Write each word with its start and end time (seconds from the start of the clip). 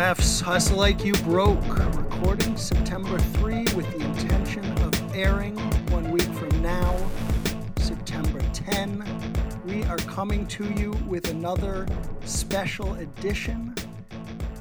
BMF's 0.00 0.40
Hustle 0.40 0.78
Like 0.78 1.04
You 1.04 1.12
Broke, 1.12 1.78
recording 1.94 2.56
September 2.56 3.18
3 3.18 3.64
with 3.74 3.86
the 3.90 4.02
intention 4.02 4.64
of 4.78 5.14
airing 5.14 5.58
one 5.90 6.10
week 6.10 6.22
from 6.22 6.62
now, 6.62 6.96
September 7.76 8.40
10. 8.54 9.04
We 9.66 9.84
are 9.84 9.98
coming 9.98 10.46
to 10.46 10.72
you 10.72 10.92
with 11.06 11.28
another 11.28 11.86
special 12.24 12.94
edition. 12.94 13.74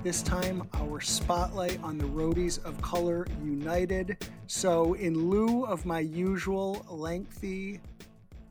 This 0.03 0.21
time, 0.21 0.67
our 0.73 0.99
spotlight 0.99 1.81
on 1.83 1.97
the 1.97 2.07
Roadies 2.07 2.61
of 2.65 2.79
Color 2.81 3.25
United. 3.41 4.17
So, 4.47 4.95
in 4.95 5.29
lieu 5.29 5.63
of 5.63 5.85
my 5.85 6.01
usual 6.01 6.85
lengthy 6.89 7.79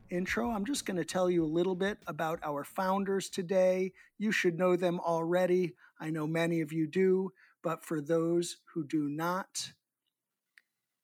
intro, 0.09 0.50
I'm 0.50 0.64
just 0.64 0.86
going 0.86 0.96
to 0.96 1.05
tell 1.05 1.29
you 1.29 1.45
a 1.45 1.52
little 1.52 1.75
bit 1.75 1.98
about 2.07 2.41
our 2.43 2.64
founders 2.64 3.29
today. 3.29 3.93
You 4.16 4.32
should 4.32 4.59
know 4.59 4.75
them 4.75 5.00
already. 5.00 5.75
I 6.00 6.11
know 6.11 6.26
many 6.26 6.61
of 6.61 6.72
you 6.72 6.86
do, 6.86 7.32
but 7.62 7.84
for 7.84 8.00
those 8.00 8.58
who 8.72 8.86
do 8.86 9.08
not, 9.08 9.72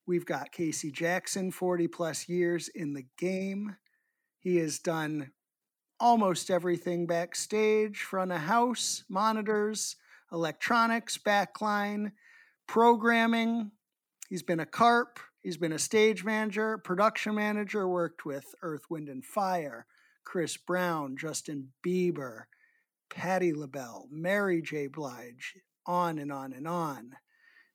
we've 0.06 0.26
got 0.26 0.52
Casey 0.52 0.90
Jackson, 0.90 1.50
40 1.50 1.88
plus 1.88 2.28
years 2.28 2.68
in 2.68 2.94
the 2.94 3.06
game. 3.18 3.76
He 4.38 4.56
has 4.56 4.78
done 4.78 5.32
almost 5.98 6.50
everything 6.50 7.06
backstage, 7.06 8.02
front 8.02 8.32
of 8.32 8.42
house, 8.42 9.04
monitors, 9.08 9.96
electronics, 10.32 11.18
backline, 11.18 12.12
programming. 12.66 13.70
He's 14.28 14.42
been 14.42 14.60
a 14.60 14.66
carp, 14.66 15.18
he's 15.42 15.56
been 15.56 15.72
a 15.72 15.78
stage 15.78 16.24
manager, 16.24 16.78
production 16.78 17.34
manager, 17.34 17.88
worked 17.88 18.24
with 18.24 18.54
Earth, 18.62 18.82
Wind, 18.90 19.08
and 19.08 19.24
Fire, 19.24 19.86
Chris 20.24 20.56
Brown, 20.56 21.16
Justin 21.16 21.70
Bieber, 21.86 22.44
Patti 23.10 23.52
LaBelle, 23.52 24.08
Mary 24.10 24.62
J. 24.62 24.86
Blige, 24.86 25.54
on 25.86 26.18
and 26.18 26.32
on 26.32 26.52
and 26.52 26.66
on. 26.66 27.12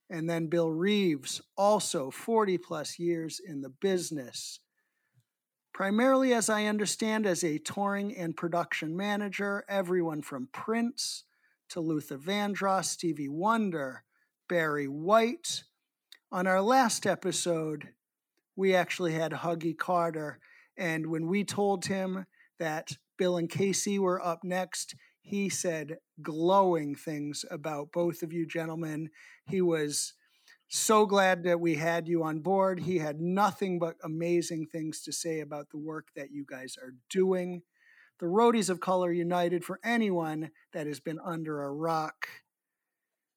And 0.08 0.28
then 0.28 0.48
Bill 0.48 0.70
Reeves, 0.70 1.40
also 1.56 2.10
40 2.10 2.58
plus 2.58 2.98
years 2.98 3.40
in 3.44 3.60
the 3.60 3.70
business. 3.70 4.60
Primarily, 5.72 6.34
as 6.34 6.50
I 6.50 6.64
understand, 6.64 7.26
as 7.26 7.44
a 7.44 7.58
touring 7.58 8.16
and 8.16 8.36
production 8.36 8.96
manager, 8.96 9.64
everyone 9.68 10.20
from 10.20 10.48
Prince 10.52 11.24
to 11.70 11.80
Luther 11.80 12.18
Vandross, 12.18 12.86
Stevie 12.86 13.28
Wonder, 13.28 14.02
Barry 14.48 14.88
White. 14.88 15.62
On 16.32 16.46
our 16.46 16.60
last 16.60 17.06
episode, 17.06 17.90
we 18.56 18.74
actually 18.74 19.12
had 19.14 19.32
Huggy 19.32 19.76
Carter, 19.76 20.38
and 20.76 21.06
when 21.06 21.28
we 21.28 21.44
told 21.44 21.86
him 21.86 22.26
that 22.58 22.90
Bill 23.16 23.36
and 23.36 23.48
Casey 23.48 23.98
were 23.98 24.24
up 24.24 24.44
next, 24.44 24.94
he 25.20 25.48
said 25.48 25.98
glowing 26.22 26.94
things 26.94 27.44
about 27.50 27.92
both 27.92 28.22
of 28.22 28.32
you 28.32 28.46
gentlemen. 28.46 29.10
He 29.48 29.60
was 29.60 30.14
so 30.68 31.04
glad 31.04 31.42
that 31.44 31.60
we 31.60 31.74
had 31.74 32.06
you 32.06 32.22
on 32.22 32.40
board. 32.40 32.80
He 32.80 32.98
had 32.98 33.20
nothing 33.20 33.78
but 33.78 33.96
amazing 34.02 34.66
things 34.66 35.02
to 35.02 35.12
say 35.12 35.40
about 35.40 35.70
the 35.70 35.78
work 35.78 36.08
that 36.14 36.30
you 36.30 36.44
guys 36.48 36.76
are 36.80 36.94
doing. 37.08 37.62
The 38.20 38.26
Roadies 38.26 38.70
of 38.70 38.80
Color 38.80 39.12
United, 39.12 39.64
for 39.64 39.80
anyone 39.82 40.50
that 40.72 40.86
has 40.86 41.00
been 41.00 41.18
under 41.24 41.62
a 41.62 41.72
rock, 41.72 42.28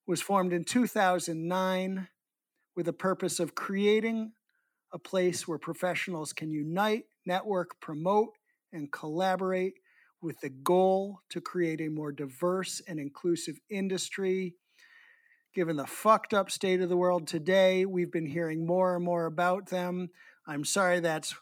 was 0.06 0.22
formed 0.22 0.54
in 0.54 0.64
2009 0.64 2.08
with 2.76 2.86
the 2.86 2.94
purpose 2.94 3.39
of 3.39 3.56
creating 3.56 4.34
a 4.92 5.00
place 5.00 5.48
where 5.48 5.58
professionals 5.58 6.34
can 6.34 6.52
unite, 6.52 7.06
network, 7.26 7.80
promote, 7.80 8.38
and 8.72 8.92
collaborate 8.92 9.73
with 10.23 10.39
the 10.39 10.49
goal 10.49 11.19
to 11.29 11.41
create 11.41 11.81
a 11.81 11.89
more 11.89 12.11
diverse 12.11 12.81
and 12.88 12.99
inclusive 12.99 13.59
industry. 13.69 14.55
Given 15.53 15.75
the 15.75 15.85
fucked 15.85 16.33
up 16.33 16.49
state 16.49 16.81
of 16.81 16.89
the 16.89 16.97
world 16.97 17.27
today, 17.27 17.85
we've 17.85 18.11
been 18.11 18.25
hearing 18.25 18.65
more 18.65 18.95
and 18.95 19.03
more 19.03 19.25
about 19.25 19.70
them. 19.70 20.09
I'm 20.48 20.65
sorry 20.65 20.99
that's 20.99 21.36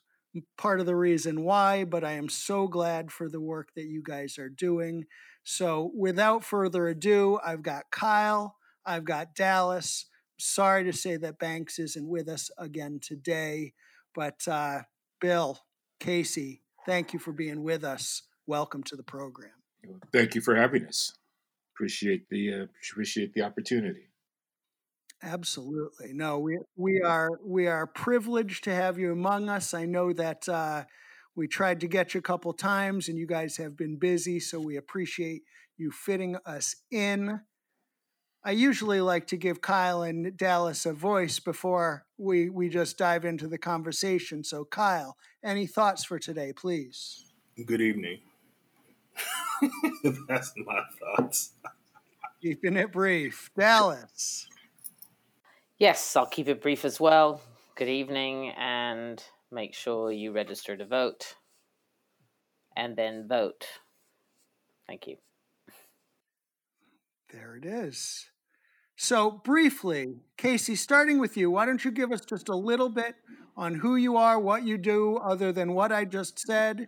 part 0.57 0.79
of 0.79 0.85
the 0.85 0.95
reason 0.95 1.43
why, 1.43 1.85
but 1.85 2.03
I 2.03 2.13
am 2.13 2.27
so 2.27 2.67
glad 2.67 3.11
for 3.11 3.29
the 3.29 3.39
work 3.39 3.69
that 3.75 3.85
you 3.85 4.01
guys 4.03 4.37
are 4.37 4.49
doing. 4.49 5.05
So, 5.43 5.91
without 5.95 6.43
further 6.43 6.87
ado, 6.87 7.39
I've 7.43 7.63
got 7.63 7.91
Kyle, 7.91 8.57
I've 8.85 9.05
got 9.05 9.35
Dallas. 9.35 10.05
Sorry 10.37 10.83
to 10.83 10.93
say 10.93 11.17
that 11.17 11.39
Banks 11.39 11.79
isn't 11.79 12.07
with 12.07 12.27
us 12.27 12.49
again 12.57 12.99
today, 13.01 13.73
but 14.13 14.47
uh, 14.47 14.81
Bill, 15.19 15.59
Casey, 15.99 16.63
thank 16.85 17.13
you 17.13 17.19
for 17.19 17.31
being 17.31 17.63
with 17.63 17.83
us 17.83 18.23
welcome 18.47 18.83
to 18.83 18.95
the 18.95 19.03
program. 19.03 19.51
Thank 20.13 20.35
you 20.35 20.41
for 20.41 20.55
having 20.55 20.85
us. 20.85 21.13
Appreciate 21.75 22.29
the 22.29 22.53
uh, 22.53 22.65
appreciate 22.91 23.33
the 23.33 23.41
opportunity. 23.41 24.11
Absolutely. 25.23 26.13
No, 26.13 26.39
we 26.39 26.59
we 26.75 27.01
are 27.01 27.29
we 27.43 27.67
are 27.67 27.85
privileged 27.87 28.63
to 28.65 28.73
have 28.73 28.97
you 28.97 29.11
among 29.11 29.49
us. 29.49 29.73
I 29.73 29.85
know 29.85 30.13
that 30.13 30.49
uh, 30.49 30.85
we 31.35 31.47
tried 31.47 31.79
to 31.81 31.87
get 31.87 32.13
you 32.13 32.19
a 32.19 32.23
couple 32.23 32.53
times, 32.53 33.07
and 33.07 33.17
you 33.17 33.27
guys 33.27 33.57
have 33.57 33.77
been 33.77 33.97
busy, 33.97 34.39
so 34.39 34.59
we 34.59 34.77
appreciate 34.77 35.43
you 35.77 35.91
fitting 35.91 36.37
us 36.45 36.75
in. 36.91 37.41
I 38.43 38.51
usually 38.51 39.01
like 39.01 39.27
to 39.27 39.37
give 39.37 39.61
Kyle 39.61 40.01
and 40.01 40.35
Dallas 40.35 40.87
a 40.87 40.93
voice 40.93 41.39
before 41.39 42.05
we 42.17 42.49
we 42.49 42.69
just 42.69 42.97
dive 42.97 43.23
into 43.23 43.47
the 43.47 43.59
conversation. 43.59 44.43
So, 44.43 44.65
Kyle, 44.65 45.17
any 45.43 45.67
thoughts 45.67 46.03
for 46.03 46.17
today, 46.17 46.51
please? 46.51 47.25
Good 47.65 47.81
evening. 47.81 48.19
That's 50.27 50.53
my 50.57 50.81
thoughts. 50.99 51.53
Keeping 52.41 52.75
it 52.75 52.91
brief. 52.91 53.51
Dallas. 53.57 54.47
Yes, 55.77 56.15
I'll 56.15 56.25
keep 56.25 56.47
it 56.47 56.61
brief 56.61 56.85
as 56.85 56.99
well. 56.99 57.41
Good 57.75 57.89
evening, 57.89 58.49
and 58.57 59.23
make 59.51 59.73
sure 59.73 60.11
you 60.11 60.31
register 60.31 60.77
to 60.77 60.85
vote 60.85 61.35
and 62.75 62.95
then 62.95 63.27
vote. 63.27 63.65
Thank 64.87 65.07
you. 65.07 65.17
There 67.31 67.55
it 67.55 67.65
is. 67.65 68.29
So, 68.95 69.31
briefly, 69.31 70.17
Casey, 70.37 70.75
starting 70.75 71.19
with 71.19 71.37
you, 71.37 71.49
why 71.49 71.65
don't 71.65 71.83
you 71.83 71.91
give 71.91 72.11
us 72.11 72.21
just 72.21 72.49
a 72.49 72.55
little 72.55 72.89
bit 72.89 73.15
on 73.57 73.75
who 73.75 73.95
you 73.95 74.17
are, 74.17 74.39
what 74.39 74.63
you 74.63 74.77
do, 74.77 75.17
other 75.17 75.51
than 75.51 75.73
what 75.73 75.91
I 75.91 76.05
just 76.05 76.39
said, 76.39 76.87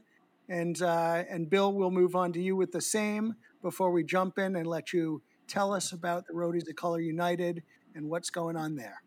and 0.49 0.81
uh, 0.81 1.23
and 1.29 1.49
Bill, 1.49 1.73
we'll 1.73 1.91
move 1.91 2.15
on 2.15 2.33
to 2.33 2.41
you 2.41 2.55
with 2.55 2.71
the 2.71 2.81
same 2.81 3.35
before 3.61 3.91
we 3.91 4.03
jump 4.03 4.37
in 4.37 4.55
and 4.55 4.67
let 4.67 4.93
you 4.93 5.21
tell 5.47 5.73
us 5.73 5.91
about 5.91 6.27
the 6.27 6.33
Roadies 6.33 6.69
of 6.69 6.75
Color 6.75 6.99
United 6.99 7.63
and 7.95 8.09
what's 8.09 8.29
going 8.29 8.55
on 8.55 8.75
there. 8.75 9.01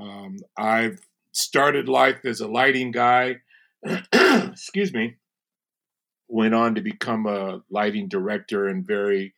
Um, 0.00 0.36
I've 0.56 1.00
started 1.32 1.88
life 1.88 2.24
as 2.24 2.40
a 2.40 2.46
lighting 2.46 2.92
guy. 2.92 3.38
Excuse 4.12 4.94
me. 4.94 5.16
Went 6.28 6.54
on 6.54 6.76
to 6.76 6.80
become 6.80 7.26
a 7.26 7.62
lighting 7.68 8.06
director 8.06 8.68
and 8.68 8.86
very 8.86 9.34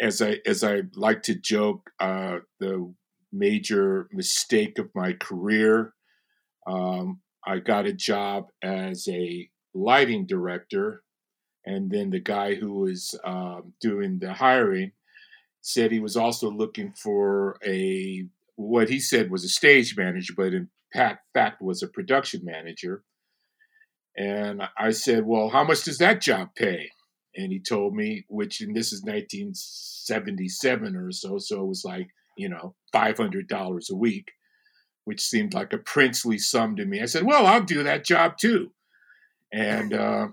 as 0.00 0.22
I 0.22 0.38
as 0.46 0.64
I 0.64 0.82
like 0.96 1.22
to 1.24 1.34
joke, 1.34 1.90
uh, 2.00 2.38
the 2.60 2.92
major 3.32 4.08
mistake 4.12 4.78
of 4.78 4.90
my 4.94 5.12
career. 5.14 5.94
Um, 6.66 7.20
I 7.46 7.58
got 7.60 7.86
a 7.86 7.92
job 7.92 8.48
as 8.62 9.08
a 9.08 9.50
lighting 9.74 10.26
director 10.26 11.02
And 11.66 11.90
then 11.90 12.10
the 12.10 12.20
guy 12.20 12.54
who 12.56 12.74
was 12.80 13.18
um, 13.24 13.74
doing 13.80 14.18
the 14.20 14.34
hiring 14.34 14.92
said 15.62 15.92
he 15.92 16.00
was 16.00 16.16
also 16.16 16.50
looking 16.50 16.92
for 16.94 17.58
a 17.66 18.26
what 18.56 18.90
he 18.90 19.00
said 19.00 19.30
was 19.30 19.44
a 19.44 19.48
stage 19.48 19.96
manager, 19.96 20.34
but 20.36 20.54
in 20.54 20.70
fact 20.94 21.62
was 21.62 21.82
a 21.82 21.88
production 21.88 22.42
manager. 22.44 23.04
And 24.16 24.62
I 24.78 24.90
said, 24.92 25.26
"Well, 25.26 25.48
how 25.50 25.64
much 25.64 25.84
does 25.84 25.98
that 25.98 26.20
job 26.20 26.54
pay?" 26.56 26.90
And 27.36 27.52
he 27.52 27.60
told 27.60 27.94
me, 27.94 28.24
which 28.28 28.60
and 28.60 28.74
this 28.74 28.92
is 28.92 29.02
1977 29.02 30.96
or 30.96 31.12
so, 31.12 31.38
so 31.38 31.60
it 31.62 31.66
was 31.66 31.84
like 31.84 32.08
you 32.36 32.48
know 32.48 32.74
five 32.92 33.18
hundred 33.18 33.48
dollars 33.48 33.90
a 33.90 33.96
week, 33.96 34.32
which 35.04 35.20
seemed 35.20 35.52
like 35.54 35.72
a 35.72 35.78
princely 35.78 36.38
sum 36.38 36.76
to 36.76 36.86
me. 36.86 37.00
I 37.00 37.06
said, 37.06 37.24
"Well, 37.24 37.46
I'll 37.46 37.62
do 37.62 37.82
that 37.82 38.04
job 38.04 38.38
too," 38.38 38.72
and 39.52 39.92
uh, 39.92 40.28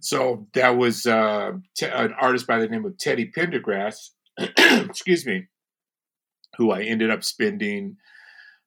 so 0.00 0.48
that 0.54 0.76
was 0.76 1.06
uh, 1.06 1.52
an 1.82 2.12
artist 2.20 2.46
by 2.46 2.58
the 2.58 2.68
name 2.68 2.84
of 2.84 2.98
Teddy 2.98 3.30
Pendergrass, 3.30 4.10
excuse 4.38 5.24
me, 5.24 5.46
who 6.58 6.72
I 6.72 6.82
ended 6.82 7.10
up 7.10 7.24
spending, 7.24 7.96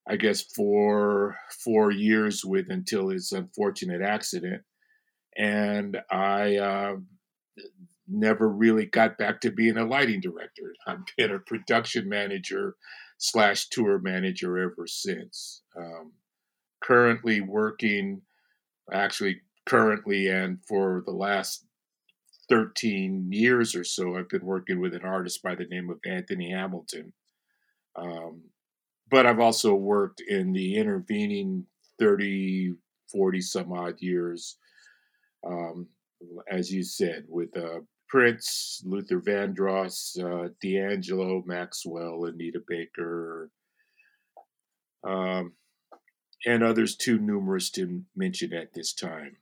I 0.08 0.16
guess, 0.16 0.42
four 0.42 1.38
four 1.64 1.92
years 1.92 2.46
with 2.46 2.70
until 2.70 3.10
his 3.10 3.34
unfortunate 3.34 4.02
accident, 4.02 4.64
and 5.38 5.98
I 6.10 6.56
uh, 6.56 6.96
never 8.08 8.50
really 8.50 8.86
got 8.86 9.18
back 9.18 9.40
to 9.42 9.52
being 9.52 9.78
a 9.78 9.86
lighting 9.86 10.20
director. 10.20 10.74
I've 10.88 11.00
been 11.18 11.32
a 11.32 11.40
production 11.40 12.10
manager 12.10 12.76
slash 13.18 13.68
tour 13.70 14.00
manager 14.00 14.58
ever 14.58 14.88
since. 14.88 15.62
Um, 15.78 16.14
currently 16.82 17.42
working, 17.42 18.22
actually 18.92 19.42
currently 19.66 20.28
and 20.28 20.58
for 20.68 21.04
the 21.06 21.12
last 21.12 21.66
13 22.50 23.28
years 23.32 23.76
or 23.76 23.84
so, 23.84 24.18
I've 24.18 24.30
been 24.30 24.46
working 24.46 24.80
with 24.80 24.96
an 24.96 25.04
artist 25.04 25.44
by 25.44 25.54
the 25.54 25.66
name 25.66 25.90
of 25.92 26.00
Anthony 26.06 26.52
Hamilton. 26.52 27.14
Um, 27.96 28.42
but 29.12 29.26
I've 29.26 29.40
also 29.40 29.76
worked 29.76 30.22
in 30.28 30.52
the 30.54 30.76
intervening 30.76 31.66
30, 32.00 32.74
40 33.12 33.42
some 33.42 33.72
odd 33.72 33.96
years, 34.00 34.58
um, 35.46 35.88
as 36.50 36.72
you 36.72 36.84
said, 36.84 37.26
with 37.28 37.56
uh, 37.58 37.80
Prince, 38.08 38.82
Luther 38.86 39.20
Vandross, 39.20 40.18
uh, 40.20 40.50
D'Angelo, 40.62 41.44
Maxwell, 41.46 42.26
Anita 42.26 42.62
Baker, 42.68 43.52
um, 45.08 45.54
and 46.46 46.64
others 46.64 46.96
too 46.96 47.20
numerous 47.20 47.70
to 47.72 48.04
mention 48.16 48.54
at 48.54 48.74
this 48.74 48.94
time. 48.94 49.38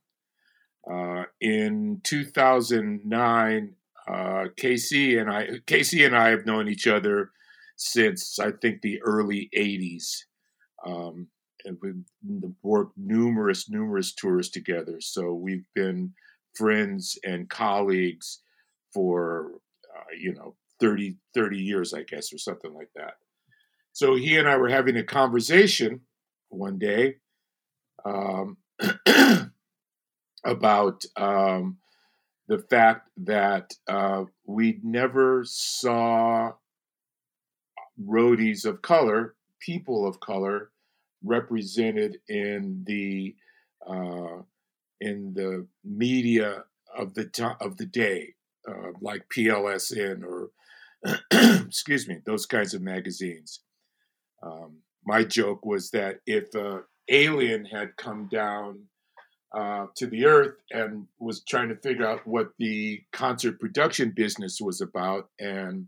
Uh, 0.89 1.23
in 1.41 1.99
2009, 2.03 3.75
uh, 4.07 4.45
KC 4.59 5.19
and 5.19 5.29
I, 5.29 5.47
KC 5.67 6.05
and 6.05 6.15
I 6.15 6.29
have 6.29 6.45
known 6.45 6.67
each 6.67 6.87
other 6.87 7.31
since 7.75 8.39
I 8.39 8.51
think 8.51 8.81
the 8.81 9.01
early 9.01 9.49
80s. 9.55 10.23
Um, 10.85 11.27
and 11.65 11.77
we've 11.81 12.51
worked 12.63 12.97
numerous, 12.97 13.69
numerous 13.69 14.13
tours 14.13 14.49
together. 14.49 14.97
So 15.01 15.33
we've 15.33 15.65
been 15.75 16.13
friends 16.57 17.17
and 17.23 17.49
colleagues 17.49 18.41
for, 18.93 19.51
uh, 19.95 20.15
you 20.17 20.33
know, 20.33 20.55
30, 20.79 21.17
30 21.33 21.57
years, 21.57 21.93
I 21.93 22.03
guess, 22.03 22.33
or 22.33 22.37
something 22.37 22.73
like 22.73 22.89
that. 22.95 23.13
So 23.93 24.15
he 24.15 24.37
and 24.37 24.47
I 24.47 24.57
were 24.57 24.69
having 24.69 24.97
a 24.97 25.03
conversation 25.03 26.01
one 26.49 26.77
day. 26.77 27.15
Um, 28.05 28.57
about 30.45 31.03
um, 31.17 31.77
the 32.47 32.59
fact 32.59 33.09
that 33.17 33.73
uh, 33.87 34.23
we 34.45 34.79
never 34.81 35.43
saw 35.45 36.51
roadies 38.01 38.65
of 38.65 38.81
color, 38.81 39.35
people 39.59 40.07
of 40.07 40.19
color, 40.19 40.71
represented 41.23 42.17
in 42.29 42.83
the 42.85 43.35
uh, 43.85 44.41
in 45.01 45.33
the 45.33 45.67
media 45.83 46.63
of 46.97 47.13
the 47.13 47.25
to- 47.25 47.57
of 47.61 47.77
the 47.77 47.85
day, 47.85 48.33
uh, 48.67 48.91
like 49.01 49.29
PLSN 49.29 50.23
or 50.23 50.51
excuse 51.65 52.07
me, 52.07 52.19
those 52.25 52.45
kinds 52.45 52.73
of 52.73 52.81
magazines. 52.81 53.61
Um, 54.41 54.77
my 55.05 55.23
joke 55.23 55.65
was 55.65 55.89
that 55.91 56.19
if 56.25 56.53
an 56.55 56.83
alien 57.09 57.65
had 57.65 57.95
come 57.97 58.27
down 58.31 58.79
uh, 59.53 59.87
to 59.95 60.07
the 60.07 60.25
earth 60.25 60.55
and 60.71 61.07
was 61.19 61.41
trying 61.43 61.69
to 61.69 61.75
figure 61.75 62.05
out 62.05 62.25
what 62.27 62.51
the 62.59 63.01
concert 63.13 63.59
production 63.59 64.11
business 64.11 64.59
was 64.59 64.81
about 64.81 65.29
and 65.39 65.87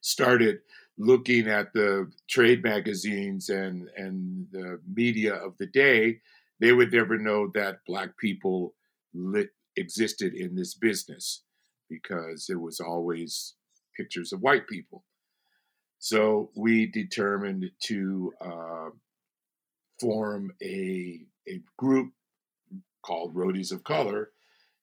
started 0.00 0.60
looking 0.98 1.48
at 1.48 1.72
the 1.74 2.10
trade 2.28 2.62
magazines 2.62 3.50
and, 3.50 3.88
and 3.96 4.46
the 4.50 4.80
media 4.94 5.34
of 5.34 5.54
the 5.58 5.66
day, 5.66 6.18
they 6.60 6.72
would 6.72 6.92
never 6.92 7.18
know 7.18 7.50
that 7.54 7.80
black 7.86 8.16
people 8.18 8.74
lit, 9.14 9.50
existed 9.76 10.34
in 10.34 10.54
this 10.54 10.74
business 10.74 11.42
because 11.88 12.48
it 12.48 12.60
was 12.60 12.80
always 12.80 13.54
pictures 13.96 14.32
of 14.32 14.40
white 14.40 14.66
people. 14.66 15.04
So 15.98 16.50
we 16.56 16.86
determined 16.86 17.70
to 17.84 18.32
uh, 18.40 18.90
form 20.00 20.52
a 20.62 21.20
a 21.48 21.60
group 21.78 22.12
called 23.02 23.34
Roadies 23.34 23.72
of 23.72 23.84
Color, 23.84 24.30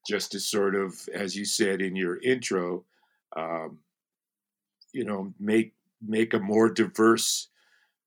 just 0.08 0.32
to 0.32 0.40
sort 0.40 0.76
of, 0.76 0.98
as 1.14 1.36
you 1.36 1.46
said 1.46 1.82
in 1.82 1.96
your 1.96 2.22
intro, 2.22 2.86
um, 3.36 3.80
you 4.94 5.04
know, 5.06 5.34
make 5.40 5.74
make 6.06 6.34
a 6.34 6.40
more 6.40 6.70
diverse, 6.70 7.50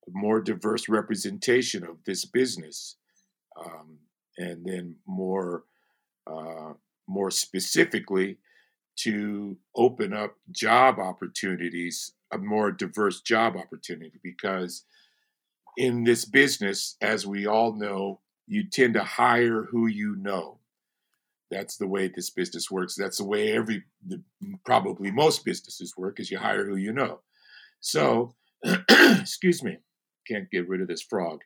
more 0.09 0.41
diverse 0.41 0.89
representation 0.89 1.83
of 1.83 2.03
this 2.05 2.25
business, 2.25 2.95
um, 3.63 3.97
and 4.37 4.65
then 4.65 4.95
more, 5.05 5.63
uh, 6.25 6.73
more 7.07 7.31
specifically, 7.31 8.37
to 8.97 9.57
open 9.75 10.13
up 10.13 10.35
job 10.51 10.99
opportunities, 10.99 12.13
a 12.31 12.37
more 12.37 12.71
diverse 12.71 13.21
job 13.21 13.55
opportunity, 13.55 14.19
because 14.23 14.83
in 15.77 16.03
this 16.03 16.25
business, 16.25 16.95
as 17.01 17.25
we 17.25 17.45
all 17.45 17.73
know, 17.73 18.19
you 18.47 18.67
tend 18.67 18.95
to 18.95 19.03
hire 19.03 19.63
who 19.63 19.87
you 19.87 20.15
know. 20.15 20.59
That's 21.51 21.77
the 21.77 21.87
way 21.87 22.07
this 22.07 22.29
business 22.29 22.69
works. 22.71 22.95
That's 22.95 23.19
the 23.19 23.25
way 23.25 23.53
every, 23.53 23.83
probably 24.65 25.11
most 25.11 25.45
businesses 25.45 25.95
work, 25.95 26.19
is 26.19 26.31
you 26.31 26.39
hire 26.39 26.65
who 26.65 26.75
you 26.75 26.91
know. 26.91 27.21
So, 27.79 28.35
excuse 28.89 29.63
me, 29.63 29.77
can't 30.27 30.49
get 30.49 30.67
rid 30.67 30.81
of 30.81 30.87
this 30.87 31.03
frog. 31.03 31.41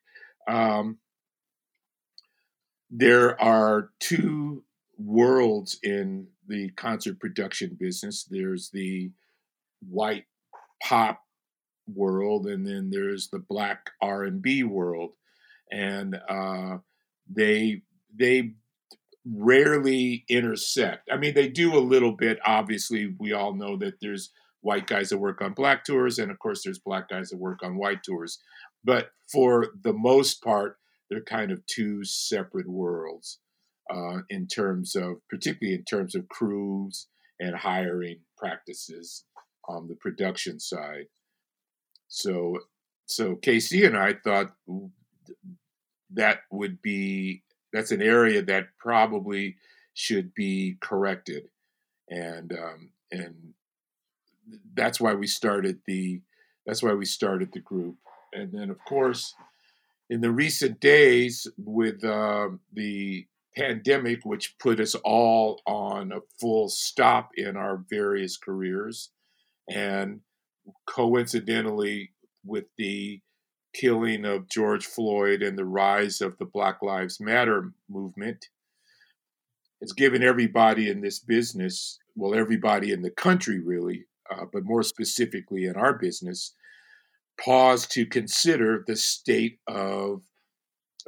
Um, 0.47 0.97
there 2.91 3.41
are 3.41 3.89
two 3.99 4.63
worlds 4.97 5.79
in 5.81 6.27
the 6.47 6.69
concert 6.71 7.19
production 7.19 7.77
business. 7.79 8.25
There's 8.29 8.69
the 8.69 9.11
white 9.87 10.25
pop 10.83 11.21
world, 11.87 12.47
and 12.47 12.67
then 12.67 12.89
there's 12.89 13.29
the 13.29 13.39
black 13.39 13.91
R 14.01 14.25
and 14.25 14.41
B 14.41 14.63
world. 14.63 15.13
And 15.71 16.19
uh, 16.29 16.79
they 17.33 17.83
they 18.13 18.51
rarely 19.25 20.25
intersect. 20.27 21.09
I 21.11 21.15
mean, 21.15 21.33
they 21.33 21.47
do 21.47 21.75
a 21.75 21.79
little 21.79 22.11
bit. 22.11 22.39
Obviously, 22.45 23.15
we 23.19 23.31
all 23.31 23.53
know 23.53 23.77
that 23.77 24.01
there's 24.01 24.31
white 24.59 24.85
guys 24.85 25.09
that 25.09 25.17
work 25.17 25.41
on 25.41 25.53
black 25.53 25.85
tours, 25.85 26.19
and 26.19 26.29
of 26.29 26.39
course, 26.39 26.63
there's 26.63 26.79
black 26.79 27.09
guys 27.09 27.29
that 27.29 27.37
work 27.37 27.63
on 27.63 27.77
white 27.77 28.03
tours. 28.03 28.39
But 28.83 29.11
for 29.31 29.67
the 29.83 29.93
most 29.93 30.43
part, 30.43 30.77
they're 31.11 31.21
kind 31.21 31.51
of 31.51 31.63
two 31.67 32.05
separate 32.05 32.69
worlds 32.69 33.39
uh, 33.93 34.19
in 34.29 34.47
terms 34.47 34.95
of, 34.95 35.17
particularly 35.29 35.75
in 35.75 35.83
terms 35.83 36.15
of 36.15 36.29
crews 36.29 37.07
and 37.39 37.53
hiring 37.53 38.21
practices 38.37 39.25
on 39.67 39.89
the 39.89 39.95
production 39.95 40.57
side. 40.57 41.07
So, 42.07 42.57
so 43.05 43.35
KC 43.35 43.85
and 43.85 43.97
I 43.97 44.13
thought 44.13 44.53
that 46.13 46.39
would 46.49 46.81
be 46.81 47.43
that's 47.73 47.91
an 47.91 48.01
area 48.01 48.41
that 48.43 48.67
probably 48.79 49.57
should 49.93 50.33
be 50.33 50.77
corrected, 50.81 51.43
and 52.09 52.51
um, 52.53 52.91
and 53.11 53.53
that's 54.73 54.99
why 54.99 55.13
we 55.13 55.27
started 55.27 55.79
the 55.87 56.21
that's 56.65 56.83
why 56.83 56.93
we 56.93 57.05
started 57.05 57.51
the 57.53 57.59
group, 57.59 57.95
and 58.33 58.51
then 58.51 58.69
of 58.69 58.77
course, 58.85 59.33
in 60.11 60.19
the 60.19 60.29
recent 60.29 60.81
days 60.81 61.47
with 61.57 62.03
uh, 62.03 62.49
the 62.73 63.25
pandemic, 63.55 64.19
which 64.25 64.57
put 64.59 64.81
us 64.81 64.93
all 65.05 65.61
on 65.65 66.11
a 66.11 66.19
full 66.39 66.67
stop 66.67 67.31
in 67.37 67.55
our 67.55 67.85
various 67.89 68.35
careers, 68.35 69.11
and 69.69 70.19
coincidentally 70.85 72.11
with 72.45 72.65
the 72.77 73.21
killing 73.73 74.25
of 74.25 74.49
George 74.49 74.85
Floyd 74.85 75.41
and 75.41 75.57
the 75.57 75.63
rise 75.63 76.19
of 76.19 76.37
the 76.37 76.45
Black 76.45 76.81
Lives 76.81 77.21
Matter 77.21 77.71
movement, 77.89 78.49
it's 79.79 79.93
given 79.93 80.21
everybody 80.21 80.89
in 80.89 80.99
this 80.99 81.19
business, 81.19 81.99
well, 82.15 82.35
everybody 82.35 82.91
in 82.91 83.01
the 83.01 83.11
country 83.11 83.61
really, 83.61 84.03
uh, 84.29 84.43
but 84.51 84.65
more 84.65 84.83
specifically 84.83 85.63
in 85.63 85.77
our 85.77 85.93
business, 85.93 86.53
pause 87.39 87.87
to 87.87 88.05
consider 88.05 88.83
the 88.85 88.95
state 88.95 89.59
of 89.67 90.21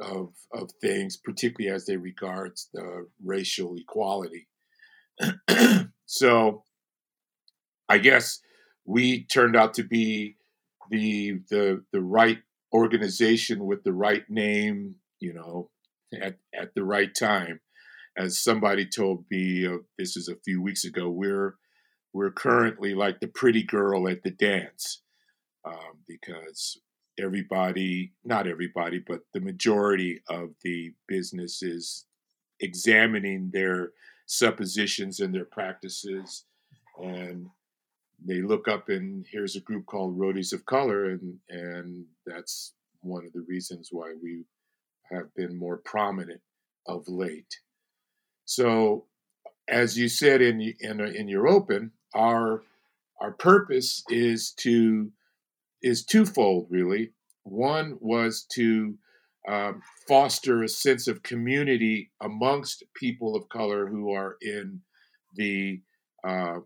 of 0.00 0.34
of 0.52 0.70
things, 0.80 1.16
particularly 1.16 1.74
as 1.74 1.86
they 1.86 1.96
regards 1.96 2.68
the 2.74 3.06
racial 3.24 3.76
equality. 3.76 4.48
so, 6.06 6.64
I 7.88 7.98
guess 7.98 8.40
we 8.84 9.24
turned 9.24 9.56
out 9.56 9.74
to 9.74 9.84
be 9.84 10.36
the 10.90 11.40
the 11.50 11.84
the 11.92 12.02
right 12.02 12.38
organization 12.72 13.66
with 13.66 13.84
the 13.84 13.92
right 13.92 14.24
name, 14.28 14.96
you 15.20 15.32
know, 15.32 15.70
at 16.20 16.36
at 16.52 16.74
the 16.74 16.84
right 16.84 17.14
time 17.14 17.60
as 18.16 18.40
somebody 18.40 18.86
told 18.86 19.24
me, 19.30 19.66
uh, 19.66 19.78
this 19.98 20.16
is 20.16 20.28
a 20.28 20.36
few 20.44 20.62
weeks 20.62 20.84
ago, 20.84 21.08
we're 21.08 21.56
we're 22.12 22.30
currently 22.30 22.94
like 22.94 23.20
the 23.20 23.26
pretty 23.26 23.62
girl 23.62 24.08
at 24.08 24.22
the 24.22 24.30
dance 24.30 25.02
um, 25.64 25.98
because 26.06 26.78
everybody, 27.18 28.12
not 28.24 28.46
everybody, 28.46 28.98
but 28.98 29.20
the 29.32 29.40
majority 29.40 30.20
of 30.28 30.50
the 30.62 30.92
businesses 31.06 32.06
examining 32.60 33.50
their 33.52 33.90
suppositions 34.26 35.20
and 35.20 35.34
their 35.34 35.44
practices 35.44 36.44
and 37.02 37.46
they 38.24 38.40
look 38.40 38.68
up 38.68 38.88
and 38.88 39.26
here's 39.30 39.56
a 39.56 39.60
group 39.60 39.84
called 39.86 40.18
roadies 40.18 40.52
of 40.52 40.64
color 40.64 41.10
and 41.10 41.36
and 41.50 42.04
that's 42.24 42.72
one 43.00 43.26
of 43.26 43.32
the 43.32 43.44
reasons 43.46 43.90
why 43.92 44.14
we 44.22 44.44
have 45.10 45.34
been 45.34 45.56
more 45.56 45.76
prominent 45.78 46.40
of 46.86 47.06
late. 47.08 47.60
So, 48.44 49.04
as 49.68 49.98
you 49.98 50.08
said 50.08 50.42
in 50.42 50.60
in, 50.80 51.00
in 51.00 51.28
your 51.28 51.48
open, 51.48 51.92
our 52.14 52.62
our 53.20 53.32
purpose 53.32 54.02
is 54.08 54.52
to 54.52 55.10
is 55.84 56.04
twofold, 56.04 56.66
really. 56.70 57.12
One 57.44 57.98
was 58.00 58.46
to 58.54 58.96
um, 59.46 59.82
foster 60.08 60.62
a 60.62 60.68
sense 60.68 61.06
of 61.06 61.22
community 61.22 62.10
amongst 62.22 62.82
people 62.96 63.36
of 63.36 63.48
color 63.50 63.86
who 63.86 64.10
are 64.10 64.36
in 64.40 64.80
the 65.34 65.82
uh, 66.26 66.60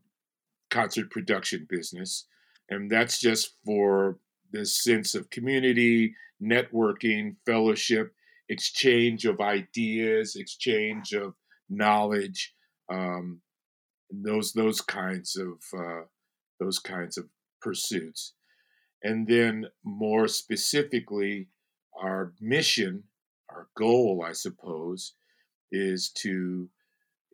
concert 0.70 1.10
production 1.10 1.66
business, 1.68 2.26
and 2.70 2.88
that's 2.88 3.18
just 3.20 3.56
for 3.66 4.18
the 4.52 4.64
sense 4.64 5.16
of 5.16 5.28
community, 5.30 6.14
networking, 6.40 7.34
fellowship, 7.44 8.12
exchange 8.48 9.24
of 9.24 9.40
ideas, 9.40 10.36
exchange 10.36 11.12
of 11.12 11.34
knowledge, 11.68 12.54
um, 12.88 13.40
those 14.10 14.52
those 14.52 14.80
kinds 14.80 15.36
of 15.36 15.58
uh, 15.76 16.04
those 16.60 16.78
kinds 16.78 17.18
of 17.18 17.26
pursuits, 17.60 18.34
and 19.02 19.26
then 19.26 19.66
more 19.84 20.28
specifically, 20.28 21.48
our 22.00 22.32
mission, 22.40 23.04
our 23.50 23.68
goal, 23.76 24.24
I 24.26 24.32
suppose, 24.32 25.14
is 25.70 26.10
to 26.18 26.68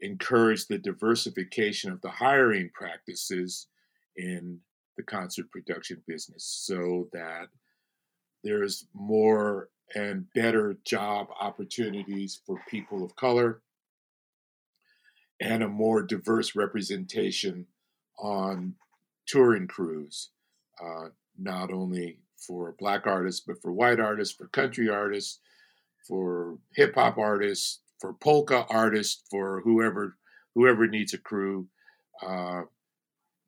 encourage 0.00 0.66
the 0.66 0.78
diversification 0.78 1.90
of 1.90 2.00
the 2.00 2.10
hiring 2.10 2.70
practices 2.74 3.68
in 4.16 4.60
the 4.96 5.02
concert 5.02 5.50
production 5.50 6.02
business 6.06 6.44
so 6.44 7.08
that 7.12 7.48
there's 8.42 8.86
more 8.94 9.70
and 9.94 10.26
better 10.34 10.76
job 10.84 11.28
opportunities 11.40 12.40
for 12.46 12.58
people 12.68 13.04
of 13.04 13.16
color 13.16 13.62
and 15.40 15.62
a 15.62 15.68
more 15.68 16.02
diverse 16.02 16.54
representation 16.54 17.66
on 18.18 18.74
touring 19.26 19.66
crews, 19.66 20.30
uh, 20.82 21.08
not 21.38 21.72
only 21.72 22.18
for 22.36 22.74
black 22.78 23.06
artists, 23.06 23.42
but 23.46 23.60
for 23.62 23.72
white 23.72 24.00
artists, 24.00 24.34
for 24.34 24.48
country 24.48 24.88
artists, 24.88 25.40
for 26.06 26.58
hip 26.74 26.94
hop 26.94 27.18
artists, 27.18 27.80
for 28.00 28.12
polka 28.14 28.66
artists, 28.68 29.22
for 29.30 29.60
whoever 29.62 30.16
whoever 30.54 30.86
needs 30.86 31.14
a 31.14 31.18
crew. 31.18 31.66
Uh, 32.22 32.62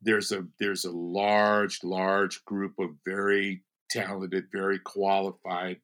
there's 0.03 0.33
a 0.33 0.47
there's 0.59 0.85
a 0.85 0.91
large 0.91 1.83
large 1.85 2.45
group 2.45 2.75
of 2.79 2.91
very 3.05 3.63
talented, 3.91 4.47
very 4.53 4.79
qualified 4.79 5.79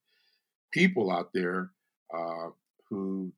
people 0.72 1.10
out 1.10 1.32
there 1.32 1.70
uh, 2.14 2.48
who 2.88 3.32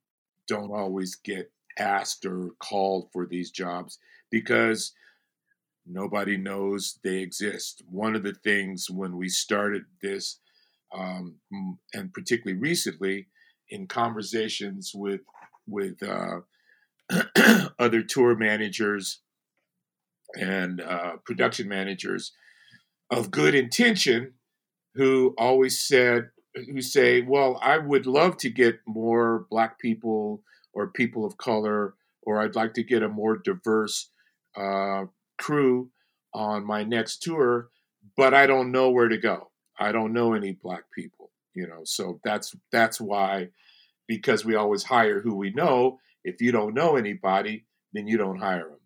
don't 0.47 0.71
always 0.71 1.15
get 1.15 1.51
asked 1.77 2.25
or 2.25 2.51
called 2.59 3.09
for 3.11 3.25
these 3.25 3.51
jobs 3.51 3.99
because 4.31 4.93
nobody 5.85 6.37
knows 6.37 6.99
they 7.03 7.17
exist. 7.17 7.83
One 7.89 8.15
of 8.15 8.23
the 8.23 8.33
things 8.33 8.87
when 8.89 9.17
we 9.17 9.29
started 9.29 9.83
this, 10.01 10.39
um, 10.93 11.35
and 11.93 12.13
particularly 12.13 12.59
recently, 12.59 13.27
in 13.69 13.87
conversations 13.87 14.91
with 14.93 15.21
with 15.67 16.01
uh, 16.03 16.41
other 17.79 18.01
tour 18.03 18.35
managers 18.35 19.21
and 20.39 20.81
uh, 20.81 21.17
production 21.25 21.67
managers 21.67 22.33
of 23.11 23.31
good 23.31 23.55
intention, 23.55 24.33
who 24.95 25.33
always 25.37 25.81
said, 25.81 26.29
who 26.53 26.81
say, 26.81 27.21
"Well, 27.21 27.59
I 27.61 27.77
would 27.77 28.05
love 28.05 28.37
to 28.37 28.49
get 28.49 28.79
more 28.87 29.45
Black 29.49 29.79
people." 29.79 30.43
or 30.75 30.87
people 30.87 31.25
of 31.25 31.37
color, 31.37 31.95
or 32.21 32.39
I'd 32.39 32.55
like 32.55 32.73
to 32.75 32.83
get 32.83 33.01
a 33.01 33.09
more 33.09 33.37
diverse 33.37 34.11
uh, 34.55 35.05
crew 35.37 35.89
on 36.33 36.65
my 36.65 36.83
next 36.83 37.23
tour, 37.23 37.69
but 38.17 38.33
I 38.33 38.45
don't 38.47 38.71
know 38.71 38.89
where 38.89 39.07
to 39.07 39.17
go. 39.17 39.51
I 39.79 39.91
don't 39.91 40.13
know 40.13 40.33
any 40.33 40.53
black 40.53 40.83
people, 40.93 41.31
you 41.53 41.67
know. 41.67 41.81
So 41.83 42.19
that's 42.23 42.55
that's 42.71 42.99
why, 42.99 43.49
because 44.07 44.45
we 44.45 44.55
always 44.55 44.83
hire 44.83 45.21
who 45.21 45.35
we 45.35 45.51
know. 45.51 45.99
If 46.23 46.41
you 46.41 46.51
don't 46.51 46.73
know 46.73 46.95
anybody, 46.95 47.65
then 47.93 48.07
you 48.07 48.17
don't 48.17 48.39
hire 48.39 48.69
them. 48.69 48.79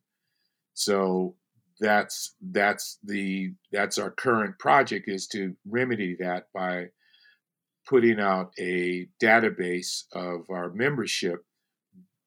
So 0.73 1.35
that's 1.79 2.35
that's 2.51 2.99
the 3.03 3.53
that's 3.71 3.97
our 3.97 4.11
current 4.11 4.59
project 4.59 5.07
is 5.07 5.27
to 5.27 5.55
remedy 5.65 6.17
that 6.19 6.47
by 6.53 6.87
putting 7.87 8.19
out 8.19 8.51
a 8.59 9.07
database 9.21 10.03
of 10.13 10.49
our 10.49 10.69
membership 10.71 11.43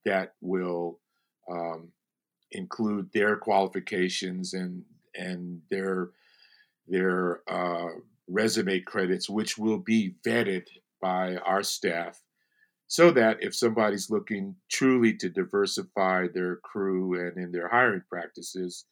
that 0.05 0.33
will 0.41 0.99
um, 1.51 1.91
include 2.53 3.11
their 3.13 3.37
qualifications 3.37 4.55
and 4.55 4.85
and 5.15 5.61
their 5.71 6.11
their 6.87 7.41
uh, 7.49 7.91
resume 8.29 8.81
credits, 8.81 9.29
which 9.29 9.59
will 9.59 9.79
be 9.79 10.15
vetted 10.27 10.67
by 11.01 11.37
our 11.37 11.63
staff, 11.63 12.21
so 12.89 13.11
that 13.11 13.43
if 13.43 13.55
somebody's 13.55 14.11
looking 14.11 14.57
truly 14.71 15.15
to 15.15 15.29
diversify 15.29 16.27
their 16.29 16.57
crew 16.57 17.19
and 17.21 17.37
in 17.37 17.53
their 17.53 17.69
hiring 17.69 18.03
practices, 18.09 18.87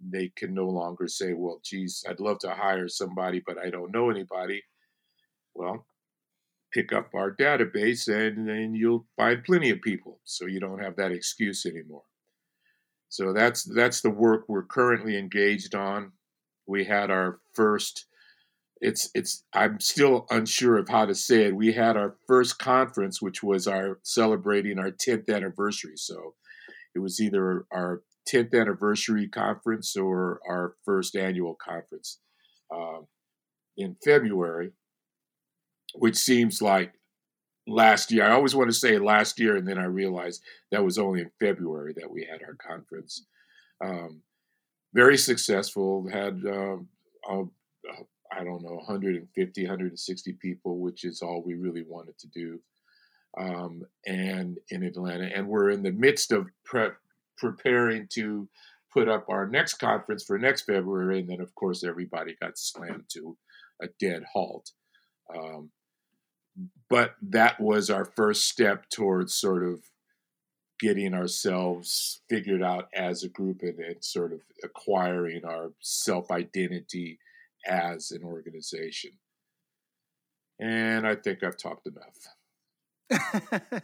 they 0.00 0.28
can 0.36 0.54
no 0.54 0.68
longer 0.68 1.08
say, 1.08 1.32
"Well, 1.32 1.60
geez, 1.64 2.04
I'd 2.08 2.20
love 2.20 2.38
to 2.40 2.54
hire 2.54 2.88
somebody, 2.88 3.42
but 3.46 3.58
I 3.58 3.70
don't 3.70 3.92
know 3.92 4.10
anybody." 4.10 4.62
Well, 5.54 5.86
pick 6.72 6.92
up 6.92 7.14
our 7.14 7.34
database 7.34 8.08
and 8.08 8.48
then 8.48 8.74
you'll 8.74 9.06
find 9.16 9.44
plenty 9.44 9.70
of 9.70 9.82
people 9.82 10.20
so 10.24 10.46
you 10.46 10.58
don't 10.58 10.82
have 10.82 10.96
that 10.96 11.12
excuse 11.12 11.66
anymore 11.66 12.04
so 13.12 13.34
that's 13.34 13.64
that's 13.64 14.00
the 14.00 14.08
work 14.08 14.46
we're 14.48 14.62
currently 14.62 15.18
engaged 15.18 15.74
on. 15.74 16.12
We 16.66 16.84
had 16.84 17.10
our 17.10 17.40
first 17.52 18.06
it's 18.80 19.10
it's 19.14 19.44
i'm 19.52 19.78
still 19.80 20.26
unsure 20.30 20.78
of 20.78 20.88
how 20.88 21.04
to 21.04 21.14
say 21.14 21.44
it. 21.44 21.54
We 21.54 21.74
had 21.74 21.98
our 21.98 22.16
first 22.26 22.58
conference 22.58 23.20
which 23.20 23.42
was 23.42 23.66
our 23.66 23.98
celebrating 24.02 24.78
our 24.78 24.90
10th 24.90 25.28
anniversary. 25.28 25.96
So 25.96 26.36
it 26.94 27.00
was 27.00 27.20
either 27.20 27.66
our 27.70 28.00
10th 28.32 28.58
anniversary 28.58 29.28
conference 29.28 29.94
or 29.94 30.40
our 30.48 30.76
first 30.82 31.14
annual 31.14 31.54
conference 31.54 32.18
uh, 32.74 33.00
in 33.76 33.94
february 34.02 34.70
which 35.94 36.16
seems 36.16 36.62
like 36.62 36.94
last 37.66 38.10
year. 38.10 38.24
I 38.24 38.32
always 38.32 38.54
want 38.54 38.70
to 38.70 38.76
say 38.76 38.98
last 38.98 39.38
year, 39.38 39.56
and 39.56 39.66
then 39.66 39.78
I 39.78 39.84
realized 39.84 40.42
that 40.70 40.84
was 40.84 40.98
only 40.98 41.20
in 41.20 41.30
February 41.40 41.94
that 41.96 42.10
we 42.10 42.26
had 42.30 42.42
our 42.42 42.54
conference. 42.54 43.26
Um, 43.84 44.22
very 44.94 45.16
successful. 45.16 46.08
Had 46.10 46.42
um, 46.46 46.88
I 47.28 48.44
don't 48.44 48.62
know 48.62 48.74
150, 48.74 49.62
160 49.62 50.32
people, 50.34 50.78
which 50.78 51.04
is 51.04 51.22
all 51.22 51.42
we 51.44 51.54
really 51.54 51.84
wanted 51.86 52.18
to 52.18 52.28
do. 52.28 52.60
Um, 53.38 53.82
and 54.06 54.58
in 54.68 54.82
Atlanta, 54.82 55.30
and 55.34 55.48
we're 55.48 55.70
in 55.70 55.82
the 55.82 55.92
midst 55.92 56.32
of 56.32 56.48
prep 56.64 56.96
preparing 57.38 58.06
to 58.14 58.48
put 58.92 59.08
up 59.08 59.24
our 59.28 59.46
next 59.48 59.74
conference 59.74 60.22
for 60.24 60.38
next 60.38 60.62
February, 60.62 61.20
and 61.20 61.28
then 61.28 61.40
of 61.40 61.54
course 61.54 61.82
everybody 61.82 62.36
got 62.40 62.58
slammed 62.58 63.04
to 63.08 63.36
a 63.82 63.86
dead 63.98 64.22
halt. 64.32 64.70
Um, 65.34 65.70
but 66.88 67.14
that 67.22 67.60
was 67.60 67.90
our 67.90 68.04
first 68.04 68.48
step 68.48 68.88
towards 68.90 69.34
sort 69.34 69.64
of 69.64 69.82
getting 70.80 71.14
ourselves 71.14 72.20
figured 72.28 72.62
out 72.62 72.88
as 72.94 73.22
a 73.22 73.28
group 73.28 73.62
and, 73.62 73.78
and 73.78 74.04
sort 74.04 74.32
of 74.32 74.40
acquiring 74.64 75.44
our 75.44 75.72
self 75.80 76.30
identity 76.30 77.18
as 77.66 78.10
an 78.10 78.24
organization. 78.24 79.12
And 80.60 81.06
I 81.06 81.14
think 81.14 81.42
I've 81.42 81.56
talked 81.56 81.86
enough. 81.86 82.18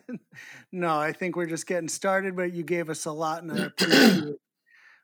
no, 0.72 0.98
I 0.98 1.12
think 1.12 1.36
we're 1.36 1.46
just 1.46 1.66
getting 1.66 1.88
started, 1.88 2.36
but 2.36 2.52
you 2.52 2.62
gave 2.62 2.88
us 2.90 3.04
a 3.04 3.12
lot, 3.12 3.42
and 3.42 3.52
I 3.52 3.56
appreciate 3.66 4.24
it. 4.24 4.36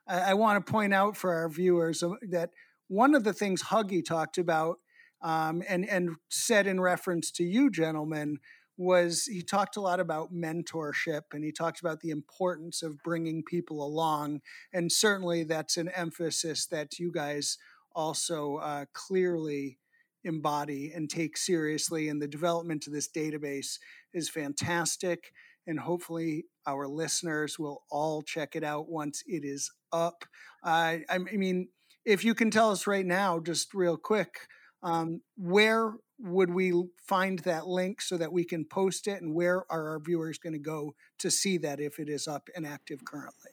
I, 0.06 0.18
I 0.18 0.34
want 0.34 0.64
to 0.64 0.72
point 0.72 0.94
out 0.94 1.16
for 1.16 1.32
our 1.32 1.48
viewers 1.48 2.02
uh, 2.02 2.10
that 2.30 2.50
one 2.88 3.14
of 3.14 3.24
the 3.24 3.32
things 3.32 3.62
Huggy 3.62 4.04
talked 4.04 4.38
about 4.38 4.78
um, 5.24 5.62
and 5.68 5.88
and 5.88 6.10
said 6.28 6.68
in 6.68 6.80
reference 6.80 7.32
to 7.32 7.42
you 7.42 7.70
gentlemen 7.70 8.38
was 8.76 9.24
he 9.24 9.40
talked 9.42 9.76
a 9.76 9.80
lot 9.80 10.00
about 10.00 10.32
mentorship 10.32 11.22
and 11.32 11.44
he 11.44 11.52
talked 11.52 11.80
about 11.80 12.00
the 12.00 12.10
importance 12.10 12.82
of 12.82 13.02
bringing 13.02 13.42
people 13.42 13.84
along 13.84 14.40
and 14.72 14.92
certainly 14.92 15.42
that's 15.42 15.76
an 15.76 15.88
emphasis 15.88 16.66
that 16.66 16.98
you 16.98 17.10
guys 17.10 17.56
also 17.94 18.56
uh, 18.56 18.84
clearly 18.92 19.78
embody 20.24 20.90
and 20.94 21.08
take 21.08 21.36
seriously 21.36 22.08
and 22.08 22.20
the 22.20 22.28
development 22.28 22.86
of 22.86 22.92
this 22.92 23.08
database 23.08 23.78
is 24.12 24.28
fantastic 24.28 25.32
and 25.66 25.80
hopefully 25.80 26.44
our 26.66 26.86
listeners 26.86 27.58
will 27.58 27.82
all 27.90 28.22
check 28.22 28.56
it 28.56 28.64
out 28.64 28.88
once 28.88 29.22
it 29.26 29.44
is 29.44 29.70
up. 29.92 30.24
Uh, 30.64 30.96
i 31.08 31.18
mean 31.18 31.68
if 32.04 32.24
you 32.24 32.34
can 32.34 32.50
tell 32.50 32.70
us 32.70 32.86
right 32.86 33.06
now 33.06 33.38
just 33.38 33.72
real 33.72 33.96
quick 33.96 34.48
um, 34.84 35.20
where 35.36 35.94
would 36.20 36.50
we 36.50 36.84
find 37.08 37.40
that 37.40 37.66
link 37.66 38.00
so 38.00 38.16
that 38.16 38.32
we 38.32 38.44
can 38.44 38.64
post 38.64 39.08
it 39.08 39.20
and 39.20 39.34
where 39.34 39.64
are 39.70 39.90
our 39.90 39.98
viewers 39.98 40.38
going 40.38 40.52
to 40.52 40.60
go 40.60 40.94
to 41.18 41.28
see 41.30 41.58
that 41.58 41.80
if 41.80 41.98
it 41.98 42.08
is 42.08 42.28
up 42.28 42.48
and 42.54 42.64
active 42.66 43.04
currently? 43.04 43.50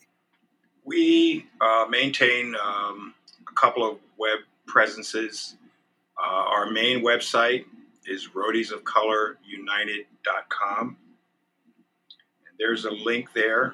We 0.84 1.48
uh, 1.60 1.86
maintain 1.90 2.56
um, 2.56 3.14
a 3.50 3.54
couple 3.60 3.90
of 3.90 3.98
web 4.18 4.40
presences. 4.68 5.56
Uh, 6.22 6.28
our 6.28 6.70
main 6.70 7.04
website 7.04 7.66
is 8.06 8.30
roadiesofcolorunited.com 8.36 10.98
and 12.48 12.56
there's 12.60 12.86
a 12.86 12.92
link 12.92 13.34
there 13.34 13.74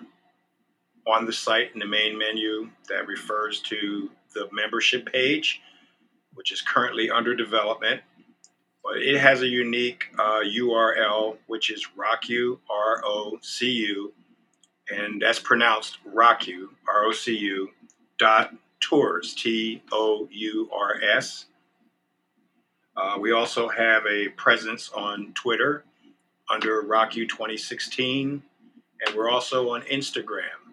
on 1.07 1.25
the 1.25 1.33
site 1.33 1.73
in 1.73 1.79
the 1.79 1.87
main 1.87 2.17
menu 2.17 2.69
that 2.89 3.07
refers 3.07 3.61
to 3.61 4.09
the 4.33 4.49
membership 4.51 5.09
page 5.11 5.61
which 6.37 6.51
is 6.51 6.61
currently 6.61 7.09
under 7.09 7.35
development 7.35 8.01
but 8.87 9.01
it 9.01 9.19
has 9.19 9.41
a 9.41 9.47
unique 9.47 10.05
uh, 10.17 10.39
URL, 10.45 11.37
which 11.47 11.69
is 11.69 11.85
ROCU, 11.97 12.57
R 12.69 13.01
O 13.03 13.37
C 13.41 13.69
U, 13.69 14.13
and 14.89 15.21
that's 15.21 15.39
pronounced 15.39 15.97
ROCU, 16.07 16.69
R 16.87 17.05
O 17.05 17.11
C 17.11 17.35
U, 17.37 17.69
dot 18.17 18.55
tours, 18.79 19.33
T 19.35 19.83
O 19.91 20.29
U 20.31 20.69
R 20.73 21.01
S. 21.03 21.45
Uh, 22.95 23.17
we 23.19 23.33
also 23.33 23.67
have 23.67 24.05
a 24.05 24.29
presence 24.29 24.89
on 24.91 25.33
Twitter 25.33 25.83
under 26.49 26.81
ROCU 26.83 27.27
2016, 27.27 28.41
and 29.05 29.15
we're 29.15 29.29
also 29.29 29.71
on 29.71 29.81
Instagram. 29.81 30.66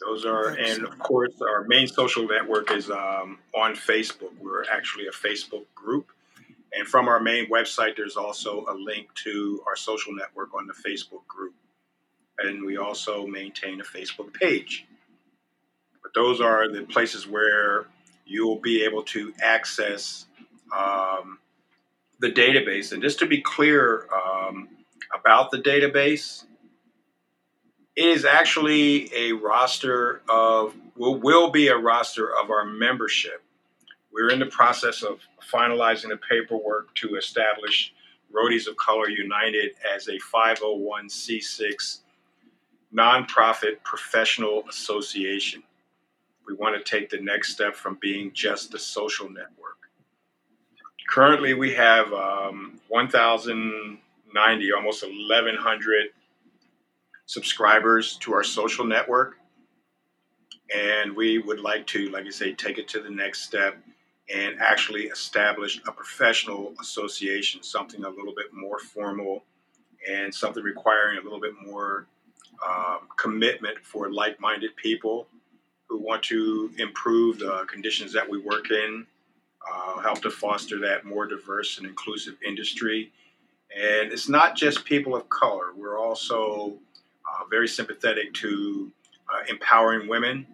Those 0.00 0.24
are, 0.24 0.48
and 0.50 0.84
of 0.84 0.98
course, 0.98 1.34
our 1.40 1.64
main 1.66 1.88
social 1.88 2.26
network 2.26 2.70
is 2.70 2.90
um, 2.90 3.38
on 3.54 3.74
Facebook. 3.74 4.30
We're 4.40 4.64
actually 4.70 5.06
a 5.08 5.10
Facebook 5.10 5.64
group 5.74 6.12
and 6.72 6.86
from 6.86 7.08
our 7.08 7.20
main 7.20 7.48
website, 7.48 7.96
there's 7.96 8.16
also 8.16 8.64
a 8.68 8.74
link 8.74 9.12
to 9.24 9.62
our 9.66 9.76
social 9.76 10.12
network 10.12 10.54
on 10.54 10.66
the 10.66 10.74
Facebook 10.74 11.26
group. 11.26 11.54
And 12.38 12.64
we 12.64 12.76
also 12.76 13.26
maintain 13.26 13.80
a 13.80 13.84
Facebook 13.84 14.34
page. 14.34 14.86
But 16.02 16.14
those 16.14 16.40
are 16.40 16.70
the 16.70 16.82
places 16.82 17.26
where 17.26 17.86
you 18.26 18.46
will 18.46 18.60
be 18.60 18.84
able 18.84 19.02
to 19.04 19.32
access 19.42 20.26
um, 20.76 21.38
the 22.20 22.30
database. 22.30 22.92
And 22.92 23.02
just 23.02 23.18
to 23.20 23.26
be 23.26 23.40
clear 23.40 24.06
um, 24.12 24.68
about 25.18 25.50
the 25.50 25.58
database, 25.58 26.44
is 27.98 28.24
actually 28.24 29.12
a 29.12 29.32
roster 29.32 30.22
of, 30.28 30.72
will, 30.96 31.18
will 31.18 31.50
be 31.50 31.66
a 31.66 31.76
roster 31.76 32.30
of 32.36 32.48
our 32.48 32.64
membership. 32.64 33.42
We're 34.12 34.30
in 34.30 34.38
the 34.38 34.46
process 34.46 35.02
of 35.02 35.18
finalizing 35.52 36.10
the 36.10 36.18
paperwork 36.30 36.94
to 36.96 37.16
establish 37.16 37.92
Roadies 38.32 38.68
of 38.68 38.76
Color 38.76 39.08
United 39.08 39.72
as 39.92 40.06
a 40.06 40.16
501c6 40.32 41.98
nonprofit 42.94 43.82
professional 43.82 44.62
association. 44.68 45.64
We 46.46 46.54
want 46.54 46.76
to 46.76 46.88
take 46.88 47.10
the 47.10 47.20
next 47.20 47.52
step 47.52 47.74
from 47.74 47.98
being 48.00 48.30
just 48.32 48.74
a 48.74 48.78
social 48.78 49.28
network. 49.28 49.90
Currently, 51.08 51.54
we 51.54 51.74
have 51.74 52.12
um, 52.12 52.78
1,090, 52.88 54.72
almost 54.72 55.02
1,100 55.02 56.10
subscribers 57.28 58.16
to 58.16 58.32
our 58.32 58.42
social 58.42 58.86
network. 58.86 59.36
And 60.74 61.14
we 61.14 61.38
would 61.38 61.60
like 61.60 61.86
to, 61.88 62.08
like 62.08 62.26
I 62.26 62.30
say, 62.30 62.54
take 62.54 62.78
it 62.78 62.88
to 62.88 63.00
the 63.00 63.10
next 63.10 63.42
step 63.42 63.76
and 64.34 64.58
actually 64.60 65.04
establish 65.04 65.80
a 65.86 65.92
professional 65.92 66.74
association, 66.80 67.62
something 67.62 68.02
a 68.04 68.08
little 68.08 68.34
bit 68.34 68.46
more 68.52 68.78
formal 68.78 69.44
and 70.10 70.34
something 70.34 70.62
requiring 70.62 71.18
a 71.18 71.22
little 71.22 71.40
bit 71.40 71.54
more 71.64 72.06
um, 72.66 73.00
commitment 73.18 73.78
for 73.82 74.10
like 74.10 74.40
minded 74.40 74.74
people 74.76 75.28
who 75.86 75.98
want 75.98 76.22
to 76.22 76.70
improve 76.78 77.38
the 77.38 77.64
conditions 77.68 78.12
that 78.12 78.28
we 78.28 78.38
work 78.38 78.70
in, 78.70 79.06
uh, 79.70 80.00
help 80.00 80.22
to 80.22 80.30
foster 80.30 80.78
that 80.78 81.04
more 81.04 81.26
diverse 81.26 81.76
and 81.78 81.86
inclusive 81.86 82.36
industry. 82.46 83.12
And 83.74 84.12
it's 84.12 84.28
not 84.30 84.56
just 84.56 84.84
people 84.86 85.14
of 85.14 85.28
color, 85.28 85.74
we're 85.76 85.98
also 85.98 86.78
very 87.48 87.68
sympathetic 87.68 88.34
to 88.34 88.90
uh, 89.32 89.44
empowering 89.48 90.08
women, 90.08 90.46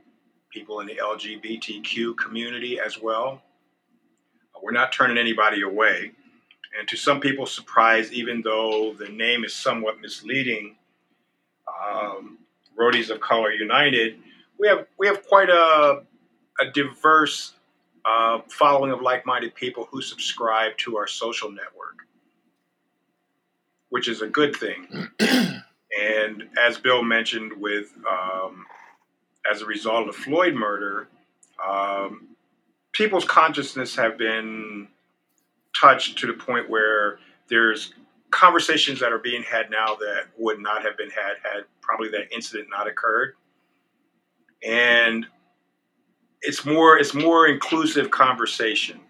people 0.51 0.81
in 0.81 0.87
the 0.87 0.97
LGBTQ 0.97 2.17
community 2.17 2.79
as 2.79 3.01
well. 3.01 3.43
We're 4.63 4.73
not 4.73 4.93
turning 4.93 5.19
anybody 5.19 5.63
away. 5.63 6.13
And 6.79 6.89
to 6.89 6.97
some 6.97 7.21
people's 7.21 7.53
surprise, 7.53 8.13
even 8.13 8.43
though 8.43 8.95
the 8.95 9.09
name 9.09 9.45
is 9.45 9.55
somewhat 9.55 10.01
misleading, 10.01 10.77
um, 11.69 12.39
Roadies 12.79 13.11
of 13.11 13.21
Color 13.21 13.53
United, 13.53 14.19
we 14.59 14.69
have 14.69 14.87
we 14.99 15.07
have 15.07 15.27
quite 15.27 15.51
a, 15.51 16.03
a 16.61 16.71
diverse 16.73 17.53
uh, 18.05 18.41
following 18.49 18.91
of 18.91 19.01
like-minded 19.01 19.55
people 19.55 19.87
who 19.91 20.03
subscribe 20.03 20.77
to 20.79 20.97
our 20.97 21.07
social 21.07 21.51
network, 21.51 22.07
which 23.91 24.09
is 24.09 24.23
a 24.23 24.27
good 24.27 24.57
thing. 24.57 25.09
and 26.01 26.45
as 26.59 26.79
Bill 26.79 27.03
mentioned, 27.03 27.53
with 27.59 27.93
um, 28.11 28.67
as 29.51 29.63
a 29.63 29.67
result 29.67 30.09
of 30.09 30.15
the 30.15 30.21
Floyd 30.21 30.55
murder, 30.55 31.09
um, 31.67 32.29
people's 32.93 33.25
consciousness 33.25 33.95
have 33.97 34.19
been 34.19 34.89
touched 35.81 36.19
to 36.19 36.27
the 36.27 36.33
point 36.33 36.69
where 36.69 37.19
there's 37.49 37.95
conversations 38.31 38.99
that 39.01 39.13
are 39.13 39.19
being 39.19 39.43
had 39.43 39.71
now 39.71 39.95
that 39.95 40.25
would 40.39 40.59
not 40.59 40.83
have 40.83 40.97
been 40.97 41.11
had 41.11 41.37
had 41.43 41.65
probably 41.81 42.09
that 42.09 42.33
incident 42.33 42.69
not 42.71 42.89
occurred. 42.89 43.35
And 44.67 45.27
it's 46.43 46.65
more 46.65 46.99
it's 46.99 47.15
more 47.15 47.47
inclusive 47.47 48.11
conversation 48.11 49.01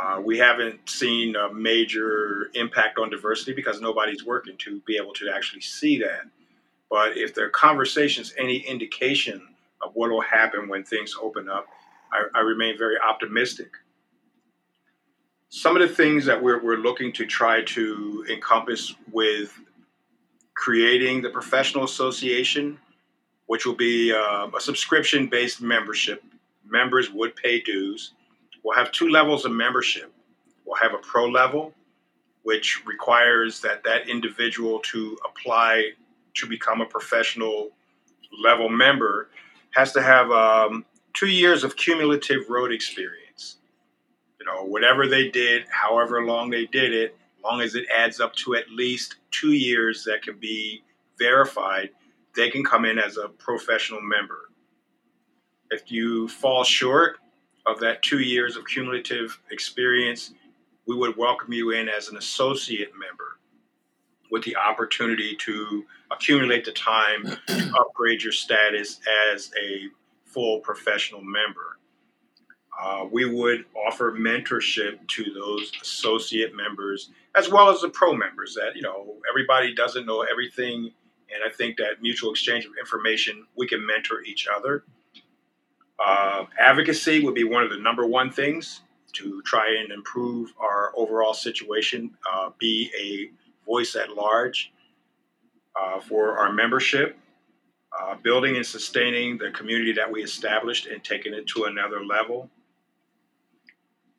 uh, 0.00 0.20
we 0.20 0.38
haven't 0.38 0.88
seen 0.88 1.36
a 1.36 1.52
major 1.52 2.50
impact 2.54 2.98
on 2.98 3.10
diversity 3.10 3.52
because 3.52 3.80
nobody's 3.80 4.24
working 4.24 4.56
to 4.58 4.80
be 4.86 4.96
able 4.96 5.12
to 5.12 5.30
actually 5.34 5.60
see 5.60 5.98
that 5.98 6.22
but 6.90 7.16
if 7.16 7.34
the 7.34 7.48
conversations 7.52 8.32
any 8.38 8.58
indication 8.58 9.42
of 9.82 9.90
what 9.94 10.10
will 10.10 10.20
happen 10.20 10.68
when 10.68 10.84
things 10.84 11.14
open 11.20 11.48
up 11.48 11.66
I, 12.12 12.24
I 12.34 12.40
remain 12.40 12.76
very 12.76 12.96
optimistic. 12.98 13.72
Some 15.48 15.76
of 15.76 15.86
the 15.86 15.94
things 15.94 16.24
that 16.26 16.40
we're, 16.40 16.62
we're 16.62 16.76
looking 16.76 17.12
to 17.14 17.26
try 17.26 17.62
to 17.62 18.24
encompass 18.30 18.94
with 19.10 19.58
creating 20.54 21.22
the 21.22 21.30
professional 21.30 21.84
association, 21.84 22.78
which 23.46 23.66
will 23.66 23.74
be 23.74 24.12
uh, 24.12 24.48
a 24.56 24.60
subscription 24.60 25.26
based 25.26 25.60
membership. 25.60 26.22
Members 26.68 27.10
would 27.10 27.34
pay 27.34 27.60
dues. 27.60 28.12
We'll 28.62 28.76
have 28.76 28.92
two 28.92 29.08
levels 29.08 29.44
of 29.44 29.52
membership. 29.52 30.12
We'll 30.64 30.76
have 30.76 30.94
a 30.94 30.98
pro 30.98 31.26
level, 31.26 31.74
which 32.42 32.82
requires 32.86 33.60
that 33.60 33.82
that 33.84 34.08
individual 34.08 34.80
to 34.80 35.18
apply 35.24 35.90
to 36.34 36.46
become 36.46 36.80
a 36.80 36.86
professional 36.86 37.70
level 38.42 38.68
member 38.68 39.28
has 39.72 39.92
to 39.92 40.02
have 40.02 40.30
um, 40.30 40.84
two 41.14 41.28
years 41.28 41.64
of 41.64 41.76
cumulative 41.76 42.48
road 42.48 42.72
experience. 42.72 43.56
You 44.38 44.46
know, 44.46 44.64
whatever 44.64 45.06
they 45.06 45.30
did, 45.30 45.64
however 45.70 46.24
long 46.24 46.50
they 46.50 46.66
did 46.66 46.92
it, 46.92 47.16
long 47.44 47.60
as 47.60 47.74
it 47.74 47.86
adds 47.94 48.20
up 48.20 48.34
to 48.36 48.54
at 48.54 48.70
least 48.70 49.16
two 49.30 49.52
years 49.52 50.04
that 50.04 50.22
can 50.22 50.38
be 50.38 50.82
verified, 51.18 51.90
they 52.36 52.50
can 52.50 52.64
come 52.64 52.84
in 52.84 52.98
as 52.98 53.16
a 53.16 53.28
professional 53.28 54.00
member. 54.00 54.50
If 55.70 55.90
you 55.90 56.28
fall 56.28 56.64
short 56.64 57.19
of 57.66 57.78
that 57.80 58.02
two 58.02 58.20
years 58.20 58.56
of 58.56 58.66
cumulative 58.66 59.38
experience, 59.50 60.32
we 60.86 60.96
would 60.96 61.16
welcome 61.16 61.52
you 61.52 61.70
in 61.70 61.88
as 61.88 62.08
an 62.08 62.16
associate 62.16 62.92
member 62.98 63.38
with 64.30 64.44
the 64.44 64.56
opportunity 64.56 65.36
to 65.36 65.84
accumulate 66.10 66.64
the 66.64 66.72
time 66.72 67.24
to 67.46 67.72
upgrade 67.78 68.22
your 68.22 68.32
status 68.32 69.00
as 69.32 69.50
a 69.60 69.88
full 70.24 70.60
professional 70.60 71.22
member. 71.22 71.78
Uh, 72.80 73.04
we 73.10 73.24
would 73.24 73.64
offer 73.86 74.12
mentorship 74.12 75.06
to 75.08 75.32
those 75.34 75.72
associate 75.82 76.54
members 76.54 77.10
as 77.36 77.48
well 77.48 77.68
as 77.68 77.80
the 77.80 77.88
pro 77.88 78.14
members 78.14 78.54
that 78.54 78.74
you 78.74 78.82
know 78.82 79.16
everybody 79.28 79.74
doesn't 79.74 80.06
know 80.06 80.22
everything 80.22 80.90
and 81.32 81.44
i 81.44 81.48
think 81.48 81.76
that 81.76 82.00
mutual 82.00 82.30
exchange 82.30 82.64
of 82.64 82.72
information 82.78 83.44
we 83.56 83.66
can 83.66 83.84
mentor 83.84 84.22
each 84.22 84.46
other 84.54 84.84
uh, 86.04 86.44
advocacy 86.58 87.20
would 87.20 87.34
be 87.34 87.44
one 87.44 87.62
of 87.62 87.70
the 87.70 87.78
number 87.78 88.06
one 88.06 88.30
things 88.30 88.82
to 89.12 89.42
try 89.42 89.76
and 89.80 89.90
improve 89.92 90.52
our 90.58 90.92
overall 90.96 91.34
situation 91.34 92.10
uh, 92.32 92.50
be 92.58 92.90
a 92.98 93.30
voice 93.66 93.96
at 93.96 94.10
large 94.10 94.72
uh, 95.80 96.00
for 96.00 96.38
our 96.38 96.52
membership 96.52 97.16
uh, 98.00 98.14
building 98.22 98.56
and 98.56 98.64
sustaining 98.64 99.36
the 99.36 99.50
community 99.50 99.92
that 99.92 100.10
we 100.10 100.22
established 100.22 100.86
and 100.86 101.02
taking 101.02 101.34
it 101.34 101.46
to 101.46 101.64
another 101.64 102.04
level 102.04 102.48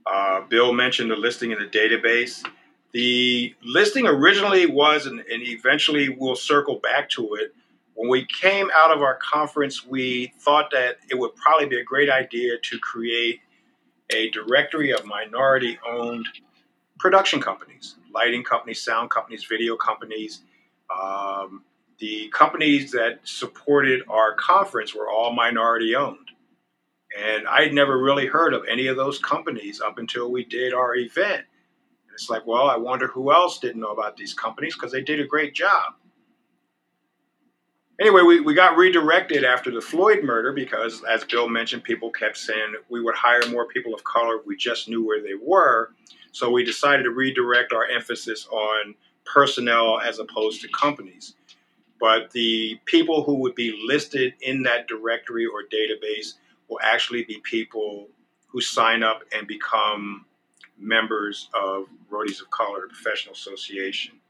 uh, 0.05 0.41
Bill 0.41 0.73
mentioned 0.73 1.11
the 1.11 1.15
listing 1.15 1.51
in 1.51 1.59
the 1.59 1.65
database. 1.65 2.45
The 2.91 3.55
listing 3.63 4.07
originally 4.07 4.65
was, 4.65 5.05
and, 5.05 5.19
and, 5.19 5.41
eventually 5.43 6.09
we'll 6.09 6.35
circle 6.35 6.79
back 6.79 7.09
to 7.11 7.35
it. 7.35 7.53
When 8.01 8.09
we 8.09 8.25
came 8.25 8.71
out 8.75 8.89
of 8.89 9.03
our 9.03 9.19
conference, 9.21 9.85
we 9.85 10.33
thought 10.39 10.71
that 10.71 10.97
it 11.11 11.19
would 11.19 11.35
probably 11.35 11.67
be 11.67 11.77
a 11.77 11.83
great 11.83 12.09
idea 12.09 12.57
to 12.57 12.79
create 12.79 13.41
a 14.09 14.31
directory 14.31 14.89
of 14.89 15.05
minority 15.05 15.77
owned 15.87 16.25
production 16.97 17.39
companies, 17.39 17.97
lighting 18.11 18.43
companies, 18.43 18.81
sound 18.81 19.11
companies, 19.11 19.45
video 19.47 19.75
companies. 19.75 20.41
Um, 20.89 21.63
the 21.99 22.29
companies 22.29 22.89
that 22.93 23.19
supported 23.23 24.01
our 24.09 24.33
conference 24.33 24.95
were 24.95 25.07
all 25.07 25.31
minority 25.35 25.95
owned. 25.95 26.31
And 27.15 27.47
I'd 27.47 27.71
never 27.71 28.01
really 28.01 28.25
heard 28.25 28.55
of 28.55 28.65
any 28.67 28.87
of 28.87 28.97
those 28.97 29.19
companies 29.19 29.79
up 29.79 29.99
until 29.99 30.31
we 30.31 30.43
did 30.43 30.73
our 30.73 30.95
event. 30.95 31.45
And 32.07 32.15
it's 32.15 32.31
like, 32.31 32.47
well, 32.47 32.67
I 32.67 32.77
wonder 32.77 33.05
who 33.05 33.31
else 33.31 33.59
didn't 33.59 33.81
know 33.81 33.91
about 33.91 34.17
these 34.17 34.33
companies 34.33 34.73
because 34.73 34.91
they 34.91 35.03
did 35.03 35.19
a 35.19 35.27
great 35.27 35.53
job. 35.53 35.93
Anyway, 38.01 38.23
we, 38.23 38.39
we 38.39 38.55
got 38.55 38.77
redirected 38.77 39.43
after 39.45 39.69
the 39.69 39.79
Floyd 39.79 40.23
murder 40.23 40.51
because, 40.51 41.03
as 41.03 41.23
Bill 41.23 41.47
mentioned, 41.47 41.83
people 41.83 42.09
kept 42.09 42.35
saying 42.35 42.73
we 42.89 42.99
would 42.99 43.13
hire 43.13 43.45
more 43.51 43.67
people 43.67 43.93
of 43.93 44.03
color 44.03 44.37
if 44.39 44.45
we 44.47 44.57
just 44.57 44.89
knew 44.89 45.05
where 45.05 45.21
they 45.21 45.35
were. 45.39 45.93
So 46.31 46.49
we 46.49 46.63
decided 46.63 47.03
to 47.03 47.11
redirect 47.11 47.73
our 47.73 47.85
emphasis 47.85 48.47
on 48.47 48.95
personnel 49.23 49.99
as 49.99 50.17
opposed 50.17 50.61
to 50.61 50.67
companies. 50.69 51.35
But 51.99 52.31
the 52.31 52.79
people 52.85 53.21
who 53.21 53.35
would 53.35 53.53
be 53.53 53.79
listed 53.85 54.33
in 54.41 54.63
that 54.63 54.87
directory 54.87 55.45
or 55.45 55.61
database 55.71 56.33
will 56.69 56.79
actually 56.81 57.23
be 57.25 57.39
people 57.43 58.07
who 58.47 58.61
sign 58.61 59.03
up 59.03 59.21
and 59.31 59.45
become 59.45 60.25
members 60.79 61.49
of 61.53 61.85
Roadies 62.09 62.41
of 62.41 62.49
Color, 62.49 62.87
Professional 62.87 63.35
Association. 63.35 64.20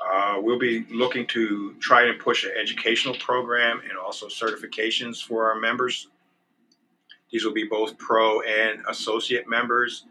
Uh, 0.00 0.38
we'll 0.40 0.58
be 0.58 0.84
looking 0.90 1.26
to 1.26 1.74
try 1.80 2.04
and 2.04 2.18
push 2.20 2.44
an 2.44 2.52
educational 2.60 3.14
program 3.16 3.80
and 3.88 3.98
also 3.98 4.26
certifications 4.26 5.22
for 5.22 5.50
our 5.50 5.58
members. 5.58 6.08
These 7.30 7.44
will 7.44 7.52
be 7.52 7.64
both 7.64 7.98
pro 7.98 8.40
and 8.42 8.80
associate 8.88 9.48
members. 9.48 10.04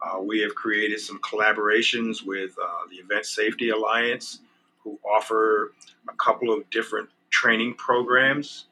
Uh, 0.00 0.20
we 0.20 0.40
have 0.40 0.54
created 0.54 1.00
some 1.00 1.18
collaborations 1.20 2.24
with 2.24 2.54
uh, 2.62 2.86
the 2.90 2.96
Event 2.96 3.26
Safety 3.26 3.70
Alliance, 3.70 4.40
who 4.78 4.98
offer 5.04 5.72
a 6.08 6.14
couple 6.14 6.52
of 6.52 6.68
different 6.70 7.08
training 7.30 7.74
programs 7.74 8.66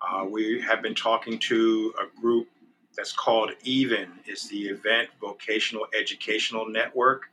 uh, 0.00 0.24
we 0.24 0.60
have 0.60 0.82
been 0.82 0.94
talking 0.94 1.38
to 1.38 1.94
a 2.00 2.20
group 2.20 2.48
that's 2.96 3.12
called 3.12 3.50
EVEN, 3.64 4.08
it's 4.24 4.48
the 4.48 4.66
Event 4.68 5.08
Vocational 5.20 5.86
Educational 5.98 6.68
Network. 6.68 7.30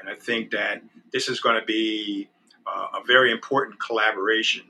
And 0.00 0.08
I 0.08 0.14
think 0.14 0.50
that 0.50 0.82
this 1.12 1.28
is 1.28 1.40
going 1.40 1.58
to 1.58 1.66
be 1.66 2.28
uh, 2.66 2.98
a 3.00 3.04
very 3.06 3.32
important 3.32 3.80
collaboration 3.80 4.62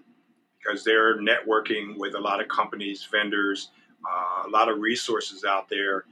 because 0.58 0.84
they're 0.84 1.18
networking 1.18 1.96
with 1.96 2.14
a 2.14 2.20
lot 2.20 2.40
of 2.40 2.48
companies, 2.48 3.06
vendors, 3.10 3.70
uh, 4.08 4.46
a 4.46 4.50
lot 4.50 4.68
of 4.68 4.78
resources 4.78 5.44
out 5.44 5.68
there 5.68 6.04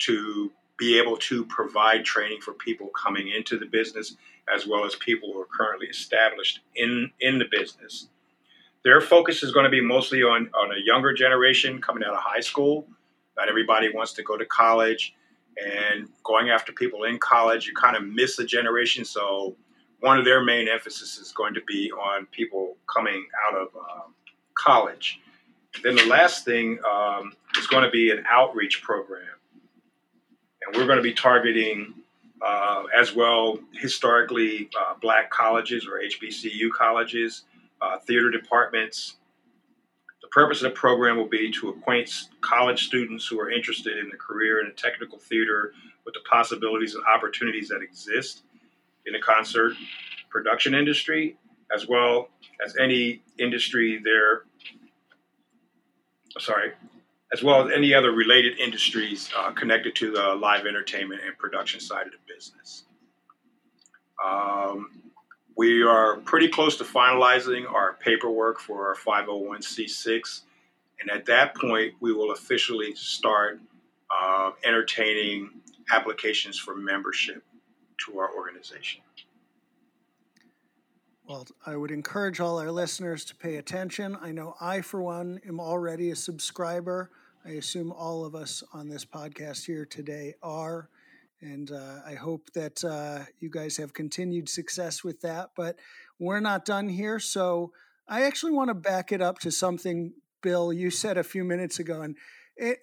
to 0.00 0.50
be 0.76 0.98
able 0.98 1.16
to 1.16 1.44
provide 1.46 2.04
training 2.04 2.40
for 2.40 2.52
people 2.54 2.88
coming 2.88 3.28
into 3.28 3.58
the 3.58 3.66
business 3.66 4.16
as 4.52 4.66
well 4.66 4.84
as 4.84 4.94
people 4.96 5.32
who 5.32 5.40
are 5.40 5.48
currently 5.56 5.86
established 5.86 6.60
in, 6.74 7.10
in 7.20 7.38
the 7.38 7.44
business 7.50 8.08
their 8.84 9.00
focus 9.00 9.42
is 9.42 9.50
going 9.50 9.64
to 9.64 9.70
be 9.70 9.80
mostly 9.80 10.22
on, 10.22 10.50
on 10.54 10.70
a 10.70 10.80
younger 10.84 11.12
generation 11.12 11.80
coming 11.80 12.04
out 12.04 12.12
of 12.12 12.20
high 12.20 12.40
school. 12.40 12.86
Not 13.36 13.48
everybody 13.48 13.90
wants 13.92 14.12
to 14.14 14.22
go 14.22 14.36
to 14.36 14.44
college, 14.44 15.14
and 15.58 16.08
going 16.24 16.50
after 16.50 16.72
people 16.72 17.04
in 17.04 17.18
college, 17.18 17.66
you 17.66 17.74
kind 17.74 17.96
of 17.96 18.04
miss 18.04 18.38
a 18.38 18.44
generation. 18.44 19.04
So, 19.04 19.56
one 20.00 20.18
of 20.18 20.24
their 20.24 20.42
main 20.42 20.68
emphasis 20.68 21.18
is 21.18 21.32
going 21.32 21.54
to 21.54 21.62
be 21.66 21.90
on 21.92 22.26
people 22.26 22.76
coming 22.92 23.26
out 23.46 23.56
of 23.58 23.68
um, 23.76 24.14
college. 24.54 25.20
then 25.82 25.96
the 25.96 26.06
last 26.06 26.44
thing 26.44 26.78
um, 26.88 27.32
is 27.58 27.66
going 27.66 27.84
to 27.84 27.90
be 27.90 28.10
an 28.10 28.22
outreach 28.28 28.82
program, 28.82 29.22
and 30.66 30.76
we're 30.76 30.86
going 30.86 30.98
to 30.98 31.02
be 31.02 31.14
targeting. 31.14 31.94
Uh, 32.44 32.82
as 32.94 33.14
well, 33.14 33.58
historically 33.72 34.68
uh, 34.78 34.92
black 35.00 35.30
colleges 35.30 35.86
or 35.86 36.02
HBCU 36.06 36.70
colleges, 36.76 37.44
uh, 37.80 37.96
theater 38.00 38.30
departments. 38.30 39.16
Purpose 40.34 40.62
of 40.64 40.72
the 40.72 40.76
program 40.76 41.16
will 41.16 41.28
be 41.28 41.48
to 41.52 41.68
acquaint 41.68 42.10
college 42.40 42.86
students 42.88 43.24
who 43.24 43.38
are 43.38 43.52
interested 43.52 43.96
in 43.98 44.10
a 44.12 44.16
career 44.16 44.66
in 44.66 44.74
technical 44.74 45.16
theater 45.16 45.72
with 46.04 46.12
the 46.12 46.20
possibilities 46.28 46.96
and 46.96 47.04
opportunities 47.04 47.68
that 47.68 47.82
exist 47.82 48.42
in 49.06 49.12
the 49.12 49.20
concert 49.20 49.74
production 50.30 50.74
industry, 50.74 51.36
as 51.72 51.86
well 51.86 52.30
as 52.66 52.74
any 52.80 53.22
industry 53.38 54.00
there. 54.02 54.42
Sorry, 56.40 56.72
as 57.32 57.44
well 57.44 57.64
as 57.64 57.72
any 57.72 57.94
other 57.94 58.10
related 58.10 58.58
industries 58.58 59.30
uh, 59.38 59.52
connected 59.52 59.94
to 59.94 60.10
the 60.10 60.34
live 60.34 60.66
entertainment 60.66 61.20
and 61.24 61.38
production 61.38 61.78
side 61.78 62.06
of 62.06 62.12
the 62.12 62.34
business. 62.34 62.86
Um, 64.26 65.12
we 65.56 65.82
are 65.82 66.16
pretty 66.16 66.48
close 66.48 66.76
to 66.78 66.84
finalizing 66.84 67.70
our 67.70 67.94
paperwork 67.94 68.60
for 68.60 68.88
our 68.88 68.94
501c6. 68.96 70.42
And 71.00 71.10
at 71.10 71.26
that 71.26 71.54
point, 71.56 71.94
we 72.00 72.12
will 72.12 72.32
officially 72.32 72.94
start 72.94 73.60
uh, 74.10 74.50
entertaining 74.64 75.50
applications 75.92 76.58
for 76.58 76.74
membership 76.74 77.42
to 78.06 78.18
our 78.18 78.34
organization. 78.34 79.02
Well, 81.26 81.46
I 81.64 81.76
would 81.76 81.90
encourage 81.90 82.38
all 82.38 82.58
our 82.58 82.70
listeners 82.70 83.24
to 83.26 83.36
pay 83.36 83.56
attention. 83.56 84.16
I 84.20 84.32
know 84.32 84.56
I, 84.60 84.82
for 84.82 85.00
one, 85.02 85.40
am 85.48 85.58
already 85.58 86.10
a 86.10 86.16
subscriber. 86.16 87.10
I 87.46 87.50
assume 87.50 87.92
all 87.92 88.24
of 88.24 88.34
us 88.34 88.62
on 88.72 88.88
this 88.88 89.04
podcast 89.04 89.64
here 89.64 89.86
today 89.86 90.34
are. 90.42 90.90
And 91.44 91.70
uh, 91.70 92.00
I 92.06 92.14
hope 92.14 92.50
that 92.54 92.82
uh, 92.82 93.26
you 93.38 93.50
guys 93.50 93.76
have 93.76 93.92
continued 93.92 94.48
success 94.48 95.04
with 95.04 95.20
that. 95.20 95.50
But 95.54 95.76
we're 96.18 96.40
not 96.40 96.64
done 96.64 96.88
here. 96.88 97.18
So 97.18 97.72
I 98.08 98.22
actually 98.22 98.52
want 98.52 98.68
to 98.68 98.74
back 98.74 99.12
it 99.12 99.20
up 99.20 99.38
to 99.40 99.50
something, 99.50 100.14
Bill, 100.42 100.72
you 100.72 100.90
said 100.90 101.18
a 101.18 101.22
few 101.22 101.44
minutes 101.44 101.78
ago. 101.78 102.00
And 102.00 102.16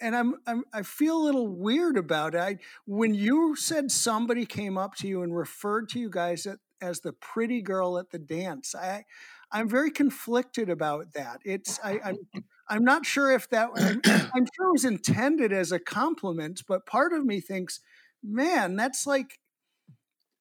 and 0.02 0.16
I'm, 0.16 0.36
I'm 0.46 0.64
I 0.74 0.84
feel 0.84 1.18
a 1.18 1.24
little 1.26 1.48
weird 1.48 1.98
about 1.98 2.36
it. 2.36 2.40
I, 2.40 2.58
when 2.86 3.14
you 3.16 3.56
said 3.56 3.90
somebody 3.90 4.46
came 4.46 4.78
up 4.78 4.96
to 4.98 5.08
you 5.08 5.24
and 5.24 5.36
referred 5.36 5.90
to 5.90 6.00
you 6.00 6.10
guys 6.10 6.46
at, 6.46 6.60
as 6.82 7.00
the 7.00 7.14
pretty 7.14 7.62
girl 7.62 7.98
at 7.98 8.12
the 8.12 8.20
dance, 8.20 8.76
I 8.76 9.06
I'm 9.52 9.70
very 9.70 9.92
conflicted 9.92 10.70
about 10.70 11.14
that. 11.14 11.40
It's 11.46 11.80
I, 11.84 12.00
I'm 12.04 12.18
I'm 12.70 12.84
not 12.84 13.06
sure 13.06 13.32
if 13.32 13.50
that 13.50 13.70
I'm, 13.76 14.02
I'm 14.36 14.48
sure 14.56 14.68
it 14.68 14.74
was 14.74 14.86
intended 14.86 15.54
as 15.54 15.72
a 15.72 15.80
compliment, 15.80 16.64
but 16.68 16.86
part 16.86 17.14
of 17.14 17.26
me 17.26 17.40
thinks 17.40 17.80
man, 18.24 18.76
that's 18.76 19.08
like 19.08 19.40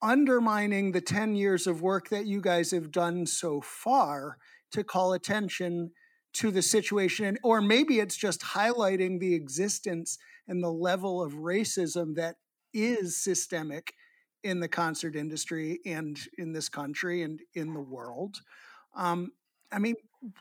undermining 0.02 0.92
the 0.92 1.00
10 1.00 1.34
years 1.34 1.66
of 1.66 1.82
work 1.82 2.08
that 2.08 2.26
you 2.26 2.40
guys 2.40 2.70
have 2.70 2.90
done 2.90 3.26
so 3.26 3.60
far 3.60 4.38
to 4.72 4.84
call 4.84 5.12
attention 5.12 5.90
to 6.32 6.50
the 6.50 6.62
situation. 6.62 7.38
Or 7.42 7.60
maybe 7.60 8.00
it's 8.00 8.16
just 8.16 8.40
highlighting 8.40 9.20
the 9.20 9.34
existence 9.34 10.18
and 10.46 10.62
the 10.62 10.72
level 10.72 11.22
of 11.22 11.34
racism 11.34 12.14
that 12.16 12.36
is 12.72 13.22
systemic 13.22 13.94
in 14.42 14.60
the 14.60 14.68
concert 14.68 15.16
industry 15.16 15.80
and 15.84 16.18
in 16.38 16.52
this 16.52 16.68
country 16.68 17.22
and 17.22 17.40
in 17.54 17.74
the 17.74 17.80
world. 17.80 18.40
Um, 18.96 19.32
I 19.72 19.78
mean, 19.78 19.96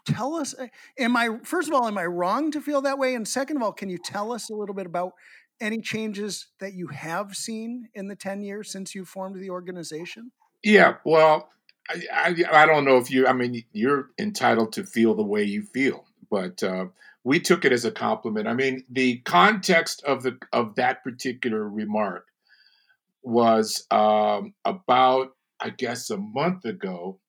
tell 0.05 0.35
us. 0.35 0.55
Uh, 0.57 0.67
am 0.97 1.15
I 1.15 1.39
first 1.43 1.67
of 1.67 1.73
all, 1.73 1.87
am 1.87 1.97
I 1.97 2.05
wrong 2.05 2.51
to 2.51 2.61
feel 2.61 2.81
that 2.81 2.97
way? 2.97 3.15
And 3.15 3.27
second 3.27 3.57
of 3.57 3.63
all, 3.63 3.73
can 3.73 3.89
you 3.89 3.97
tell 3.97 4.31
us 4.31 4.49
a 4.49 4.55
little 4.55 4.75
bit 4.75 4.85
about 4.85 5.13
any 5.61 5.81
changes 5.81 6.47
that 6.59 6.73
you 6.73 6.87
have 6.87 7.35
seen 7.35 7.89
in 7.93 8.07
the 8.07 8.15
ten 8.15 8.41
years 8.41 8.71
since 8.71 8.95
you 8.95 9.05
formed 9.05 9.39
the 9.39 9.49
organization? 9.49 10.31
Yeah, 10.63 10.95
well, 11.05 11.49
I, 11.89 12.03
I, 12.13 12.63
I 12.63 12.65
don't 12.65 12.85
know 12.85 12.97
if 12.97 13.09
you. 13.09 13.27
I 13.27 13.33
mean, 13.33 13.63
you're 13.71 14.09
entitled 14.19 14.73
to 14.73 14.83
feel 14.83 15.15
the 15.15 15.23
way 15.23 15.43
you 15.43 15.63
feel, 15.63 16.05
but 16.29 16.61
uh, 16.63 16.87
we 17.23 17.39
took 17.39 17.65
it 17.65 17.71
as 17.71 17.85
a 17.85 17.91
compliment. 17.91 18.47
I 18.47 18.53
mean, 18.53 18.83
the 18.89 19.17
context 19.19 20.03
of 20.03 20.23
the 20.23 20.37
of 20.53 20.75
that 20.75 21.03
particular 21.03 21.67
remark 21.67 22.27
was 23.21 23.85
um, 23.91 24.53
about, 24.63 25.35
I 25.59 25.71
guess, 25.71 26.09
a 26.09 26.17
month 26.17 26.65
ago. 26.65 27.19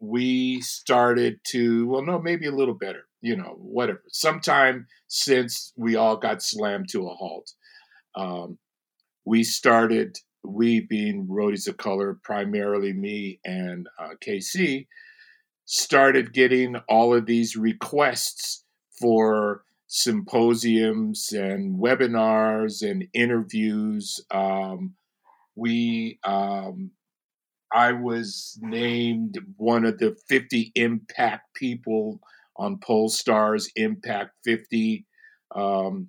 We 0.00 0.60
started 0.60 1.40
to, 1.48 1.88
well, 1.88 2.02
no, 2.02 2.20
maybe 2.20 2.46
a 2.46 2.52
little 2.52 2.74
better, 2.74 3.07
you 3.20 3.36
know, 3.36 3.56
whatever. 3.58 4.02
Sometime 4.08 4.86
since 5.08 5.72
we 5.76 5.96
all 5.96 6.16
got 6.16 6.42
slammed 6.42 6.88
to 6.90 7.08
a 7.08 7.14
halt, 7.14 7.52
um, 8.14 8.58
we 9.24 9.44
started. 9.44 10.16
We 10.44 10.80
being 10.80 11.26
Roadies 11.26 11.68
of 11.68 11.76
Color, 11.76 12.18
primarily 12.22 12.92
me 12.92 13.40
and 13.44 13.88
uh, 13.98 14.10
KC, 14.24 14.86
started 15.66 16.32
getting 16.32 16.76
all 16.88 17.12
of 17.12 17.26
these 17.26 17.56
requests 17.56 18.64
for 18.98 19.64
symposiums 19.88 21.32
and 21.32 21.78
webinars 21.78 22.88
and 22.88 23.06
interviews. 23.12 24.20
Um, 24.30 24.94
we, 25.56 26.18
um, 26.24 26.92
I 27.72 27.92
was 27.92 28.58
named 28.62 29.38
one 29.56 29.84
of 29.84 29.98
the 29.98 30.16
50 30.28 30.72
impact 30.74 31.54
people 31.54 32.20
on 32.58 32.78
Pollstar's 32.78 33.70
Impact 33.76 34.32
50 34.44 35.06
um, 35.54 36.08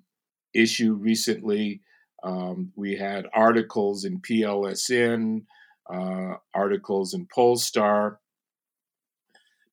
issue 0.54 0.94
recently. 0.94 1.80
Um, 2.22 2.72
we 2.76 2.96
had 2.96 3.26
articles 3.32 4.04
in 4.04 4.20
PLSN, 4.20 5.44
uh, 5.92 6.34
articles 6.54 7.14
in 7.14 7.26
Pollstar. 7.26 8.16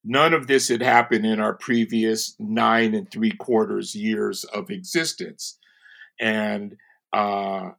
None 0.03 0.33
of 0.33 0.47
this 0.47 0.69
had 0.69 0.81
happened 0.81 1.25
in 1.25 1.41
our 1.41 1.53
previous 1.53 2.35
nine 2.39 2.93
and 2.93 3.11
three 3.11 3.31
quarters 3.31 3.93
years 3.93 4.45
of 4.45 4.69
existence. 4.69 5.59
And 6.19 6.77
uh, 7.11 7.71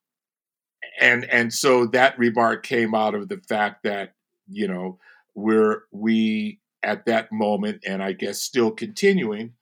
and 1.00 1.24
and 1.24 1.52
so 1.52 1.86
that 1.86 2.18
remark 2.18 2.64
came 2.64 2.94
out 2.94 3.14
of 3.14 3.28
the 3.28 3.40
fact 3.48 3.84
that 3.84 4.14
you 4.46 4.68
know 4.68 4.98
we're 5.34 5.82
we 5.92 6.60
at 6.82 7.06
that 7.06 7.30
moment 7.32 7.82
and 7.86 8.02
i 8.02 8.12
guess 8.12 8.40
still 8.40 8.70
continuing 8.70 9.52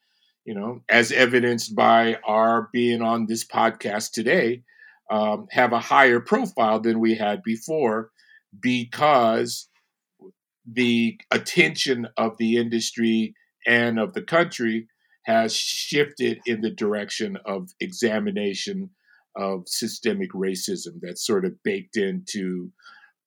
you 0.44 0.54
know 0.54 0.80
as 0.88 1.12
evidenced 1.12 1.74
by 1.74 2.16
our 2.26 2.68
being 2.72 3.02
on 3.02 3.26
this 3.26 3.44
podcast 3.44 4.12
today 4.12 4.62
um, 5.10 5.46
have 5.50 5.72
a 5.72 5.78
higher 5.78 6.18
profile 6.20 6.80
than 6.80 6.98
we 6.98 7.14
had 7.14 7.42
before 7.42 8.10
because 8.60 9.68
the 10.70 11.18
attention 11.30 12.08
of 12.16 12.36
the 12.38 12.56
industry 12.56 13.34
and 13.66 13.98
of 13.98 14.14
the 14.14 14.22
country 14.22 14.88
has 15.24 15.54
shifted 15.54 16.40
in 16.46 16.60
the 16.60 16.70
direction 16.70 17.36
of 17.44 17.68
examination 17.80 18.90
of 19.36 19.64
systemic 19.66 20.32
racism 20.32 21.00
that's 21.02 21.26
sort 21.26 21.44
of 21.44 21.62
baked 21.62 21.96
into 21.96 22.70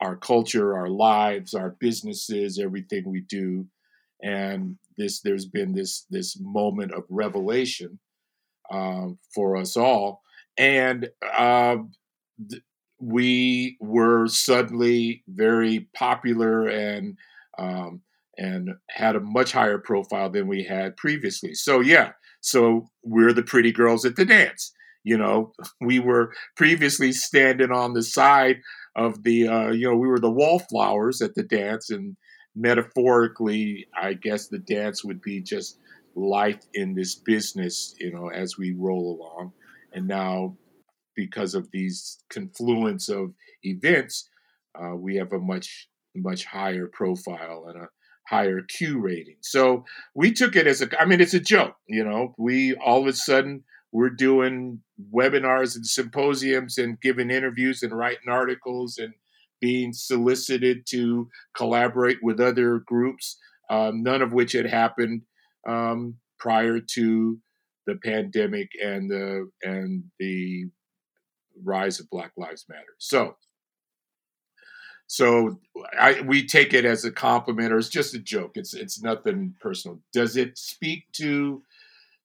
our 0.01 0.15
culture, 0.15 0.75
our 0.75 0.89
lives, 0.89 1.53
our 1.53 1.75
businesses, 1.79 2.57
everything 2.57 3.03
we 3.05 3.21
do. 3.21 3.67
And 4.21 4.77
this, 4.97 5.21
there's 5.21 5.45
been 5.45 5.73
this 5.73 6.05
this 6.09 6.37
moment 6.39 6.93
of 6.93 7.03
revelation 7.09 7.99
um, 8.71 9.17
for 9.33 9.55
us 9.55 9.77
all, 9.77 10.21
and 10.57 11.09
uh, 11.37 11.77
th- 12.49 12.61
we 12.99 13.77
were 13.79 14.27
suddenly 14.27 15.23
very 15.29 15.87
popular 15.95 16.67
and 16.67 17.17
um, 17.57 18.01
and 18.37 18.71
had 18.89 19.15
a 19.15 19.21
much 19.21 19.51
higher 19.51 19.77
profile 19.77 20.29
than 20.29 20.47
we 20.47 20.63
had 20.63 20.97
previously. 20.97 21.53
So 21.53 21.81
yeah, 21.81 22.11
so 22.41 22.89
we're 23.03 23.33
the 23.33 23.43
pretty 23.43 23.71
girls 23.71 24.05
at 24.05 24.15
the 24.15 24.25
dance. 24.25 24.71
You 25.03 25.17
know, 25.17 25.53
we 25.81 25.99
were 25.99 26.33
previously 26.55 27.11
standing 27.11 27.71
on 27.71 27.93
the 27.93 28.03
side 28.03 28.57
of 28.95 29.23
the, 29.23 29.47
uh, 29.47 29.69
you 29.69 29.89
know, 29.89 29.95
we 29.95 30.07
were 30.07 30.19
the 30.19 30.31
wallflowers 30.31 31.21
at 31.21 31.35
the 31.35 31.43
dance, 31.43 31.89
and 31.89 32.15
metaphorically, 32.55 33.87
I 33.99 34.13
guess 34.13 34.47
the 34.47 34.59
dance 34.59 35.03
would 35.03 35.21
be 35.21 35.41
just 35.41 35.79
life 36.15 36.59
in 36.73 36.95
this 36.95 37.15
business, 37.15 37.95
you 37.99 38.11
know, 38.11 38.29
as 38.29 38.57
we 38.57 38.73
roll 38.73 39.17
along. 39.17 39.53
And 39.93 40.07
now, 40.07 40.57
because 41.15 41.55
of 41.55 41.69
these 41.71 42.19
confluence 42.29 43.09
of 43.09 43.33
events, 43.63 44.29
uh, 44.79 44.95
we 44.95 45.15
have 45.15 45.33
a 45.33 45.39
much 45.39 45.87
much 46.15 46.45
higher 46.45 46.87
profile 46.87 47.65
and 47.67 47.83
a 47.83 47.87
higher 48.27 48.61
Q 48.61 48.99
rating. 48.99 49.37
So 49.41 49.85
we 50.13 50.31
took 50.31 50.55
it 50.55 50.67
as 50.67 50.81
a, 50.81 51.01
I 51.01 51.05
mean, 51.05 51.21
it's 51.21 51.33
a 51.33 51.39
joke, 51.39 51.75
you 51.87 52.03
know. 52.03 52.35
We 52.37 52.75
all 52.75 53.01
of 53.01 53.07
a 53.07 53.13
sudden 53.13 53.63
we're 53.91 54.09
doing 54.09 54.81
webinars 55.13 55.75
and 55.75 55.85
symposiums 55.85 56.77
and 56.77 57.01
giving 57.01 57.31
interviews 57.31 57.81
and 57.81 57.91
writing 57.91 58.29
articles 58.29 58.97
and 58.97 59.13
being 59.61 59.93
solicited 59.93 60.85
to 60.87 61.29
collaborate 61.55 62.19
with 62.21 62.39
other 62.39 62.79
groups, 62.79 63.37
um, 63.69 64.03
none 64.03 64.21
of 64.21 64.33
which 64.33 64.53
had 64.53 64.65
happened 64.65 65.21
um, 65.67 66.15
prior 66.39 66.79
to 66.79 67.39
the 67.85 67.95
pandemic 68.03 68.69
and 68.83 69.09
the 69.09 69.49
and 69.63 70.03
the 70.19 70.65
rise 71.63 71.99
of 71.99 72.09
Black 72.09 72.31
Lives 72.37 72.65
Matter. 72.69 72.95
So, 72.97 73.35
so 75.07 75.59
I, 75.99 76.21
we 76.21 76.45
take 76.45 76.73
it 76.73 76.85
as 76.85 77.03
a 77.03 77.11
compliment 77.11 77.73
or 77.73 77.77
it's 77.77 77.89
just 77.89 78.13
a 78.13 78.19
joke. 78.19 78.51
It's 78.55 78.73
it's 78.73 79.01
nothing 79.01 79.55
personal. 79.59 79.99
Does 80.13 80.37
it 80.37 80.57
speak 80.57 81.05
to 81.13 81.63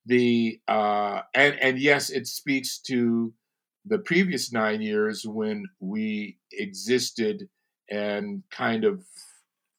the 0.07 0.61
uh, 0.69 1.23
and 1.35 1.59
and 1.61 1.79
yes, 1.79 2.11
it 2.11 2.27
speaks 2.27 2.79
to 2.81 3.33
the 3.85 3.99
previous 3.99 4.53
nine 4.53 4.81
years 4.81 5.25
when 5.27 5.67
we 5.81 6.39
existed 6.53 7.49
and 7.91 8.43
kind 8.51 8.85
of 8.85 9.05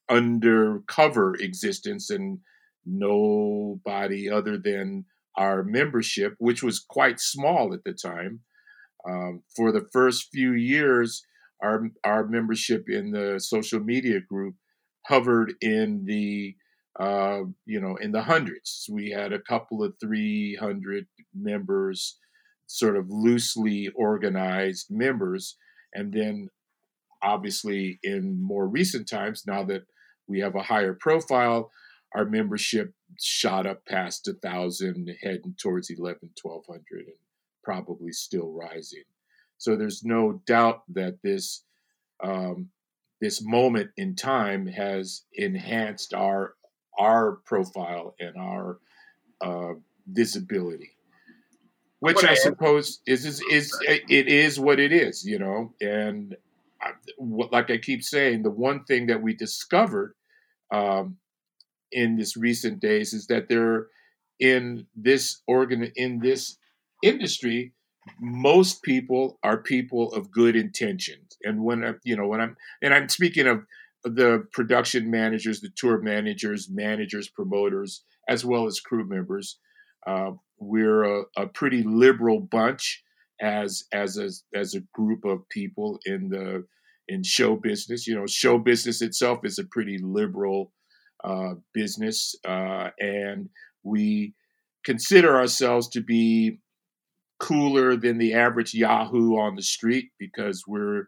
undercover 0.10 1.36
existence 1.36 2.10
and 2.10 2.40
nobody 2.86 4.30
other 4.30 4.58
than 4.58 5.06
our 5.38 5.64
membership, 5.64 6.36
which 6.38 6.62
was 6.62 6.80
quite 6.80 7.20
small 7.20 7.74
at 7.74 7.84
the 7.84 7.94
time. 7.94 8.42
Um, 9.08 9.44
for 9.56 9.72
the 9.72 9.88
first 9.92 10.30
few 10.32 10.54
years, 10.54 11.24
our 11.62 11.90
our 12.04 12.28
membership 12.28 12.90
in 12.90 13.12
the 13.12 13.40
social 13.40 13.80
media 13.80 14.20
group 14.20 14.56
hovered 15.06 15.54
in 15.62 16.06
the 16.06 16.56
uh, 17.00 17.42
you 17.66 17.82
know, 17.82 17.98
in 17.98 18.12
the 18.12 18.22
hundreds. 18.22 18.88
We 18.90 19.10
had 19.10 19.34
a 19.34 19.42
couple 19.42 19.84
of 19.84 19.96
300 20.00 21.06
members, 21.34 22.18
sort 22.68 22.98
of 22.98 23.10
loosely 23.10 23.90
organized 23.96 24.88
members. 24.90 25.58
And 25.94 26.14
then, 26.14 26.50
obviously, 27.22 28.00
in 28.04 28.42
more 28.42 28.68
recent 28.68 29.08
times, 29.08 29.44
now 29.48 29.64
that 29.66 29.84
we 30.28 30.40
have 30.40 30.56
a 30.56 30.64
higher 30.64 30.94
profile, 30.94 31.72
our 32.14 32.26
membership 32.26 32.94
shot 33.22 33.66
up 33.66 33.86
past 33.86 34.28
a 34.28 34.34
thousand, 34.34 35.10
heading 35.22 35.56
towards 35.62 35.90
11, 35.90 36.30
1200, 36.42 37.08
and 37.08 37.16
probably 37.64 38.12
still 38.12 38.52
rising. 38.52 39.04
So 39.58 39.76
there's 39.76 40.04
no 40.04 40.42
doubt 40.46 40.84
that 40.94 41.22
this 41.24 41.64
um, 42.24 42.70
this 43.22 43.42
moment 43.44 43.92
in 43.98 44.16
time 44.16 44.68
has 44.68 45.24
enhanced 45.34 46.14
our 46.14 46.56
our 46.98 47.38
profile 47.46 48.16
and 48.20 48.38
our 48.38 48.80
uh, 49.42 49.74
visibility 50.08 50.95
which 52.06 52.24
I 52.24 52.36
suppose 52.36 53.02
is, 53.08 53.26
is 53.26 53.42
is 53.52 53.76
it 53.88 54.28
is 54.28 54.60
what 54.60 54.80
it 54.80 54.92
is, 54.92 55.26
you 55.26 55.40
know. 55.40 55.74
And 55.82 56.36
I, 56.80 56.92
like 57.18 57.72
I 57.72 57.78
keep 57.80 58.04
saying, 58.04 58.44
the 58.44 58.52
one 58.52 58.84
thing 58.84 59.08
that 59.08 59.24
we 59.24 59.34
discovered 59.34 60.14
um, 60.72 61.18
in 61.92 62.16
this 62.16 62.38
recent 62.38 62.80
days 62.80 63.12
is 63.14 63.26
that 63.28 63.50
there, 63.50 63.88
in 64.40 64.86
this 64.96 65.42
organ, 65.48 65.92
in 65.96 66.20
this 66.20 66.58
industry, 67.02 67.74
most 68.20 68.84
people 68.84 69.40
are 69.42 69.58
people 69.58 70.14
of 70.14 70.32
good 70.32 70.56
intentions. 70.56 71.38
And 71.44 71.64
when 71.64 71.84
I, 71.84 71.94
you 72.04 72.16
know, 72.16 72.28
when 72.28 72.40
I'm 72.40 72.56
and 72.84 72.94
I'm 72.94 73.10
speaking 73.10 73.48
of 73.48 73.66
the 74.04 74.46
production 74.52 75.10
managers, 75.10 75.60
the 75.60 75.72
tour 75.76 76.00
managers, 76.00 76.70
managers, 76.70 77.30
promoters, 77.30 78.04
as 78.30 78.46
well 78.46 78.68
as 78.68 78.80
crew 78.80 79.08
members. 79.08 79.58
Uh, 80.06 80.34
we're 80.60 81.04
a, 81.04 81.24
a, 81.38 81.48
pretty 81.48 81.84
liberal 81.84 82.40
bunch 82.40 83.04
as 83.42 83.84
as 83.92 84.18
a 84.18 84.30
as 84.58 84.74
a 84.74 84.82
group 84.94 85.26
of 85.26 85.48
people 85.50 86.00
in 86.06 86.30
the 86.30 86.66
in 87.08 87.24
show 87.24 87.56
business. 87.56 88.08
You 88.08 88.16
know, 88.16 88.26
show 88.28 88.58
business 88.58 89.02
itself 89.02 89.40
is 89.44 89.60
a 89.60 89.66
pretty 89.66 89.98
liberal 89.98 90.72
uh, 91.24 91.56
business, 91.74 92.36
uh, 92.48 92.90
and 93.00 93.50
we 93.84 94.34
consider 94.84 95.36
ourselves 95.36 95.90
to 95.90 96.02
be 96.02 96.60
cooler 97.40 97.96
than 97.96 98.18
the 98.18 98.34
average 98.34 98.74
Yahoo 98.74 99.38
on 99.38 99.56
the 99.56 99.62
street 99.62 100.12
because 100.20 100.64
we're 100.68 101.08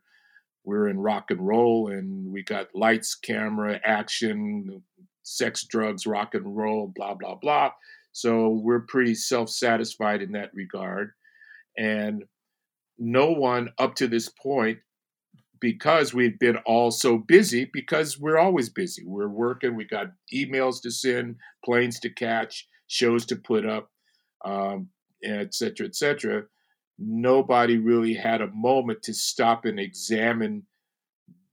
we're 0.65 0.89
in 0.89 0.99
rock 0.99 1.25
and 1.29 1.39
roll 1.47 1.89
and 1.89 2.31
we 2.31 2.43
got 2.43 2.67
lights, 2.75 3.15
camera, 3.15 3.79
action, 3.86 4.83
sex, 5.23 5.65
drugs, 5.65 6.05
rock 6.05 6.33
and 6.33 6.57
roll, 6.57 6.91
blah 6.93 7.13
blah 7.13 7.36
blah. 7.36 7.71
So 8.17 8.49
we're 8.63 8.80
pretty 8.80 9.13
self-satisfied 9.13 10.23
in 10.23 10.32
that 10.32 10.49
regard, 10.56 11.12
and 11.77 12.23
no 12.97 13.30
one 13.30 13.69
up 13.77 13.93
to 13.97 14.08
this 14.08 14.27
point 14.27 14.80
because 15.60 16.15
we've 16.15 16.39
been 16.39 16.58
all 16.65 16.89
so 16.89 17.19
busy 17.19 17.69
because 17.71 18.19
we're 18.19 18.39
always 18.39 18.69
busy. 18.69 19.03
We're 19.06 19.27
working 19.27 19.75
we 19.75 19.86
got 19.86 20.08
emails 20.34 20.82
to 20.82 20.89
send 20.89 21.36
planes 21.63 21.99
to 21.99 22.10
catch 22.10 22.67
shows 22.88 23.23
to 23.27 23.36
put 23.36 23.67
up 23.67 23.91
um, 24.43 24.89
et 25.23 25.53
cetera, 25.53 25.86
et 25.86 25.95
cetera, 25.95 26.43
nobody 26.97 27.77
really 27.77 28.15
had 28.15 28.41
a 28.41 28.51
moment 28.51 29.03
to 29.03 29.13
stop 29.13 29.65
and 29.65 29.80
examine 29.80 30.63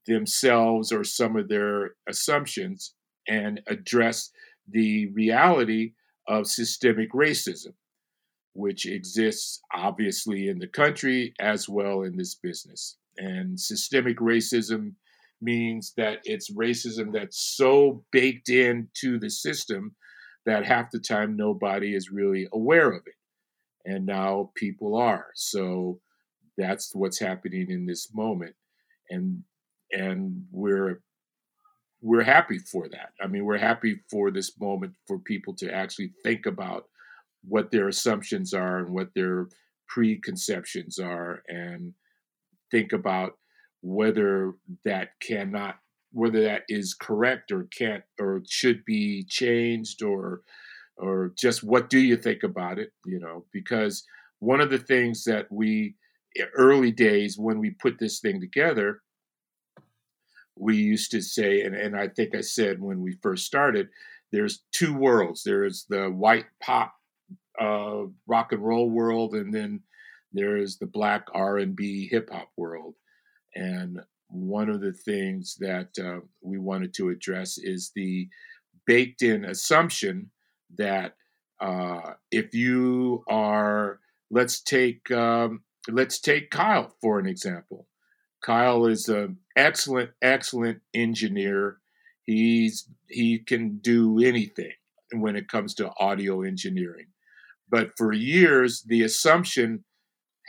themselves 0.07 0.92
or 0.92 1.05
some 1.05 1.37
of 1.37 1.48
their 1.48 1.90
assumptions 2.09 2.94
and 3.29 3.61
address 3.66 4.31
the 4.70 5.09
reality 5.09 5.92
of 6.29 6.47
systemic 6.47 7.13
racism, 7.13 7.75
which 8.55 8.87
exists 8.87 9.61
obviously 9.75 10.49
in 10.49 10.59
the 10.59 10.69
country 10.69 11.35
as 11.41 11.69
well 11.69 12.03
in 12.03 12.17
this 12.17 12.35
business. 12.35 12.97
And 13.19 13.59
systemic 13.59 14.19
racism 14.19 14.93
means 15.41 15.93
that 15.97 16.21
it's 16.25 16.51
racism 16.51 17.13
that's 17.13 17.39
so 17.57 18.05
baked 18.13 18.49
into 18.49 19.19
the 19.19 19.31
system 19.31 19.95
that 20.47 20.67
half 20.67 20.91
the 20.91 20.99
time 20.99 21.37
nobody 21.37 21.95
is 21.95 22.11
really 22.11 22.49
aware 22.53 22.91
of 22.91 23.03
it 23.07 23.15
and 23.85 24.07
now 24.07 24.51
people 24.55 24.97
are. 24.97 25.27
So 25.35 26.01
that's 26.57 26.95
what's 26.95 27.19
happening 27.19 27.71
in 27.71 27.87
this 27.87 28.13
moment, 28.15 28.55
and 29.11 29.43
and 29.91 30.45
we're 30.51 31.01
we're 32.05 32.23
happy 32.23 32.59
for 32.59 32.87
that. 32.90 33.12
I 33.19 33.27
mean, 33.27 33.47
we're 33.47 33.57
happy 33.57 33.99
for 34.11 34.31
this 34.31 34.61
moment 34.61 34.93
for 35.09 35.19
people 35.19 35.55
to 35.55 35.73
actually 35.75 36.12
think 36.23 36.45
about 36.45 36.85
what 37.49 37.71
their 37.71 37.88
assumptions 37.88 38.53
are 38.53 38.81
and 38.81 38.90
what 38.90 39.09
their 39.14 39.49
preconceptions 39.88 40.99
are, 40.99 41.43
and 41.49 41.95
think 42.71 42.93
about 42.93 43.38
whether 43.81 44.53
that 44.85 45.11
cannot 45.21 45.77
whether 46.12 46.43
that 46.43 46.62
is 46.69 46.95
correct 46.95 47.51
or 47.51 47.67
can't 47.77 48.05
or 48.21 48.40
should 48.49 48.85
be 48.85 49.25
changed 49.29 50.03
or 50.03 50.43
or 50.97 51.33
just 51.37 51.64
what 51.64 51.90
do 51.90 51.99
you 51.99 52.17
think 52.17 52.45
about 52.45 52.79
it 52.79 52.93
you 53.05 53.19
know 53.19 53.45
because 53.53 54.05
one 54.38 54.61
of 54.61 54.71
the 54.71 54.79
things 54.79 55.25
that 55.25 55.47
we 55.51 55.95
early 56.57 56.90
days 56.90 57.37
when 57.37 57.59
we 57.59 57.71
put 57.71 57.99
this 57.99 58.21
thing 58.21 58.40
together 58.40 59.01
we 60.57 60.77
used 60.77 61.11
to 61.11 61.21
say 61.21 61.62
and, 61.62 61.75
and 61.75 61.97
i 61.97 62.09
think 62.09 62.35
i 62.35 62.40
said 62.40 62.81
when 62.81 63.01
we 63.01 63.12
first 63.23 63.47
started 63.47 63.88
there's 64.33 64.62
two 64.73 64.95
worlds 64.95 65.43
there's 65.45 65.87
the 65.88 66.09
white 66.09 66.47
pop 66.61 66.95
uh, 67.61 68.03
rock 68.27 68.53
and 68.53 68.64
roll 68.64 68.90
world 68.90 69.35
and 69.35 69.55
then 69.55 69.81
there's 70.33 70.79
the 70.79 70.87
black 70.87 71.27
r&b 71.33 72.09
hip-hop 72.11 72.49
world 72.57 72.95
and 73.55 74.01
one 74.29 74.69
of 74.69 74.81
the 74.81 74.93
things 74.93 75.57
that 75.61 75.90
uh, 75.99 76.21
we 76.43 76.59
wanted 76.59 76.93
to 76.95 77.11
address 77.11 77.57
is 77.57 77.93
the 77.95 78.29
baked 78.87 79.23
in 79.23 79.45
assumption 79.45 80.31
that 80.77 81.14
uh, 81.61 82.14
if 82.31 82.55
you 82.55 83.25
are, 83.29 84.01
let's 84.31 84.61
take 84.61 85.11
um, 85.11 85.62
let's 85.88 86.19
take 86.19 86.51
Kyle 86.51 86.95
for 87.01 87.19
an 87.19 87.27
example. 87.27 87.87
Kyle 88.44 88.85
is 88.85 89.09
an 89.09 89.38
excellent, 89.57 90.11
excellent 90.20 90.83
engineer. 90.92 91.78
He's 92.24 92.87
he 93.09 93.38
can 93.38 93.78
do 93.78 94.18
anything 94.22 94.72
when 95.12 95.35
it 95.35 95.48
comes 95.48 95.72
to 95.76 95.90
audio 95.98 96.42
engineering. 96.42 97.07
But 97.70 97.92
for 97.96 98.12
years, 98.12 98.83
the 98.83 99.02
assumption 99.02 99.85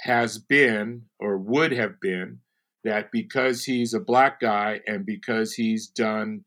has 0.04 0.38
been 0.38 1.04
or 1.20 1.38
would 1.38 1.72
have 1.72 2.02
been 2.02 2.42
that 2.84 3.14
because 3.14 3.64
he's 3.64 3.94
a 3.94 4.00
black 4.02 4.42
guy 4.42 4.82
and 4.86 5.06
because 5.06 5.54
he's 5.54 5.88
done 5.88 6.44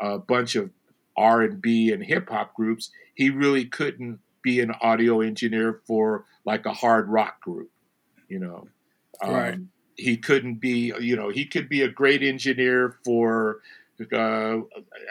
a 0.00 0.18
bunch 0.18 0.56
of 0.56 0.70
R&B 1.16 1.92
and 1.92 2.02
hip 2.02 2.28
hop 2.28 2.54
groups, 2.54 2.90
he 3.14 3.30
really 3.30 3.66
couldn't 3.66 4.18
be 4.42 4.58
an 4.58 4.72
audio 4.80 5.20
engineer 5.20 5.80
for 5.86 6.24
like 6.44 6.66
a 6.66 6.72
hard 6.72 7.08
rock 7.08 7.40
group, 7.40 7.70
you 8.28 8.40
know. 8.40 8.66
Um, 9.22 9.70
He 9.98 10.16
couldn't 10.16 10.56
be, 10.56 10.92
you 11.00 11.16
know, 11.16 11.28
he 11.28 11.44
could 11.44 11.68
be 11.68 11.82
a 11.82 11.88
great 11.88 12.22
engineer 12.22 12.96
for, 13.04 13.58
uh, 14.00 14.60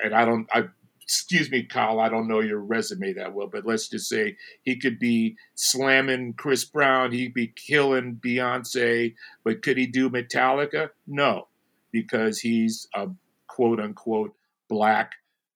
and 0.04 0.16
I 0.16 0.26
don't, 0.26 0.48
I, 0.52 0.70
excuse 1.08 1.50
me, 1.50 1.64
Kyle, 1.64 2.02
I 2.02 2.10
don't 2.10 2.28
know 2.28 2.42
your 2.42 2.60
resume 2.60 3.14
that 3.14 3.34
well, 3.34 3.48
but 3.48 3.66
let's 3.66 3.88
just 3.88 4.10
say 4.10 4.36
he 4.64 4.76
could 4.76 5.00
be 5.00 5.38
slamming 5.56 6.34
Chris 6.34 6.66
Brown, 6.66 7.14
he'd 7.14 7.34
be 7.34 7.48
killing 7.48 8.20
Beyonce, 8.22 9.14
but 9.46 9.62
could 9.62 9.78
he 9.78 9.88
do 9.88 10.10
Metallica? 10.10 10.90
No, 11.06 11.48
because 11.92 12.40
he's 12.40 12.90
a 12.94 13.08
quote 13.48 13.80
unquote 13.80 14.36
black 14.68 15.14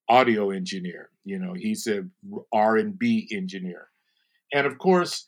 audio 0.07 0.51
engineer. 0.51 1.09
You 1.25 1.39
know, 1.39 1.53
he's 1.53 1.85
a 1.85 2.05
R 2.53 2.77
and 2.77 2.97
B 2.97 3.27
engineer, 3.31 3.89
and 4.53 4.65
of 4.65 4.77
course, 4.77 5.27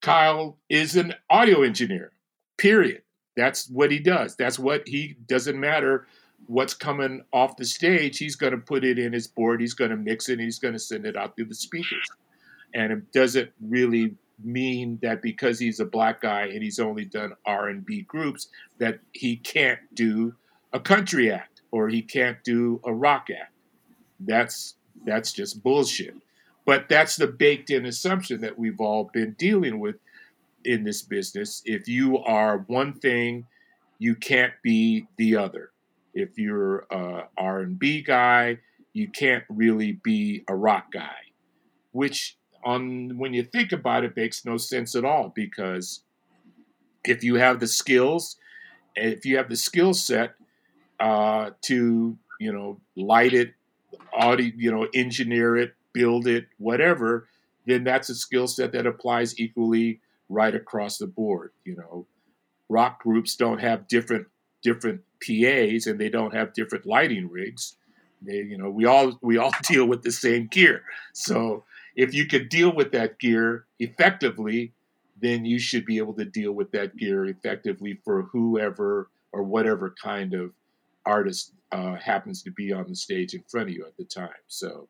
Kyle 0.00 0.58
is 0.68 0.94
an 0.96 1.14
audio 1.28 1.62
engineer. 1.62 2.12
Period. 2.56 3.02
That's 3.36 3.68
what 3.68 3.90
he 3.90 3.98
does. 3.98 4.36
That's 4.36 4.58
what 4.58 4.88
he 4.88 5.16
doesn't 5.26 5.58
matter 5.58 6.06
what's 6.46 6.74
coming 6.74 7.22
off 7.32 7.56
the 7.56 7.64
stage. 7.64 8.18
He's 8.18 8.36
going 8.36 8.52
to 8.52 8.58
put 8.58 8.84
it 8.84 8.98
in 8.98 9.12
his 9.12 9.26
board. 9.26 9.60
He's 9.60 9.74
going 9.74 9.90
to 9.90 9.96
mix 9.96 10.28
it. 10.28 10.34
and 10.34 10.42
He's 10.42 10.58
going 10.58 10.74
to 10.74 10.80
send 10.80 11.06
it 11.06 11.16
out 11.16 11.36
through 11.36 11.46
the 11.46 11.54
speakers. 11.54 12.06
And 12.74 12.92
it 12.92 13.12
doesn't 13.12 13.50
really 13.60 14.14
mean 14.42 14.98
that 15.02 15.22
because 15.22 15.58
he's 15.58 15.80
a 15.80 15.84
black 15.84 16.20
guy 16.20 16.42
and 16.42 16.62
he's 16.62 16.78
only 16.78 17.04
done 17.04 17.32
R&B 17.46 18.02
groups 18.02 18.48
that 18.78 19.00
he 19.12 19.36
can't 19.36 19.80
do 19.94 20.34
a 20.72 20.80
country 20.80 21.32
act 21.32 21.62
or 21.70 21.88
he 21.88 22.02
can't 22.02 22.42
do 22.44 22.80
a 22.84 22.92
rock 22.92 23.28
act. 23.30 23.52
That's 24.20 24.74
that's 25.04 25.32
just 25.32 25.62
bullshit. 25.62 26.14
But 26.64 26.88
that's 26.88 27.16
the 27.16 27.28
baked 27.28 27.70
in 27.70 27.86
assumption 27.86 28.40
that 28.40 28.58
we've 28.58 28.80
all 28.80 29.04
been 29.12 29.32
dealing 29.38 29.78
with 29.78 29.96
in 30.66 30.84
this 30.84 31.02
business. 31.02 31.62
If 31.64 31.88
you 31.88 32.18
are 32.18 32.64
one 32.66 32.94
thing, 32.94 33.46
you 33.98 34.14
can't 34.14 34.52
be 34.62 35.06
the 35.16 35.36
other. 35.36 35.70
If 36.14 36.38
you're 36.38 36.86
a 36.90 37.28
R&B 37.38 38.02
guy, 38.02 38.58
you 38.92 39.08
can't 39.08 39.44
really 39.48 39.92
be 40.02 40.44
a 40.48 40.54
rock 40.54 40.92
guy, 40.92 41.32
which 41.92 42.36
on 42.64 43.16
when 43.18 43.32
you 43.32 43.44
think 43.44 43.72
about 43.72 44.04
it 44.04 44.16
makes 44.16 44.44
no 44.44 44.56
sense 44.56 44.94
at 44.94 45.04
all 45.04 45.32
because 45.34 46.02
if 47.04 47.22
you 47.22 47.36
have 47.36 47.60
the 47.60 47.66
skills, 47.66 48.36
if 48.96 49.24
you 49.24 49.36
have 49.36 49.48
the 49.48 49.56
skill 49.56 49.94
set 49.94 50.34
uh, 50.98 51.50
to 51.62 52.18
you 52.40 52.52
know 52.52 52.80
light 52.96 53.34
it 53.34 53.54
audio, 54.16 54.50
you 54.56 54.72
know, 54.72 54.88
engineer 54.94 55.56
it, 55.56 55.74
build 55.92 56.26
it, 56.26 56.46
whatever, 56.58 57.28
then 57.66 57.84
that's 57.84 58.08
a 58.08 58.14
skill 58.14 58.46
set 58.46 58.72
that 58.72 58.86
applies 58.86 59.38
equally 59.38 60.00
right 60.28 60.54
across 60.54 60.98
the 60.98 61.06
board. 61.06 61.52
You 61.64 61.76
know, 61.76 62.06
rock 62.68 63.02
groups 63.02 63.36
don't 63.36 63.60
have 63.60 63.88
different 63.88 64.26
different 64.62 65.02
PAs 65.24 65.86
and 65.86 65.98
they 65.98 66.08
don't 66.08 66.34
have 66.34 66.52
different 66.52 66.86
lighting 66.86 67.28
rigs. 67.30 67.76
They, 68.22 68.38
you 68.38 68.58
know, 68.58 68.70
we 68.70 68.84
all 68.84 69.18
we 69.22 69.38
all 69.38 69.52
deal 69.62 69.86
with 69.86 70.02
the 70.02 70.12
same 70.12 70.46
gear. 70.46 70.82
So 71.12 71.64
if 71.94 72.14
you 72.14 72.26
could 72.26 72.48
deal 72.48 72.74
with 72.74 72.92
that 72.92 73.18
gear 73.18 73.66
effectively, 73.78 74.72
then 75.20 75.44
you 75.44 75.58
should 75.58 75.86
be 75.86 75.98
able 75.98 76.14
to 76.14 76.24
deal 76.24 76.52
with 76.52 76.72
that 76.72 76.96
gear 76.96 77.24
effectively 77.24 77.98
for 78.04 78.22
whoever 78.22 79.08
or 79.32 79.42
whatever 79.42 79.94
kind 80.02 80.34
of 80.34 80.52
artist 81.04 81.52
uh, 81.72 81.94
happens 81.94 82.42
to 82.42 82.50
be 82.50 82.72
on 82.72 82.86
the 82.88 82.94
stage 82.94 83.34
in 83.34 83.42
front 83.48 83.68
of 83.68 83.74
you 83.74 83.84
at 83.86 83.96
the 83.96 84.04
time. 84.04 84.28
So 84.46 84.88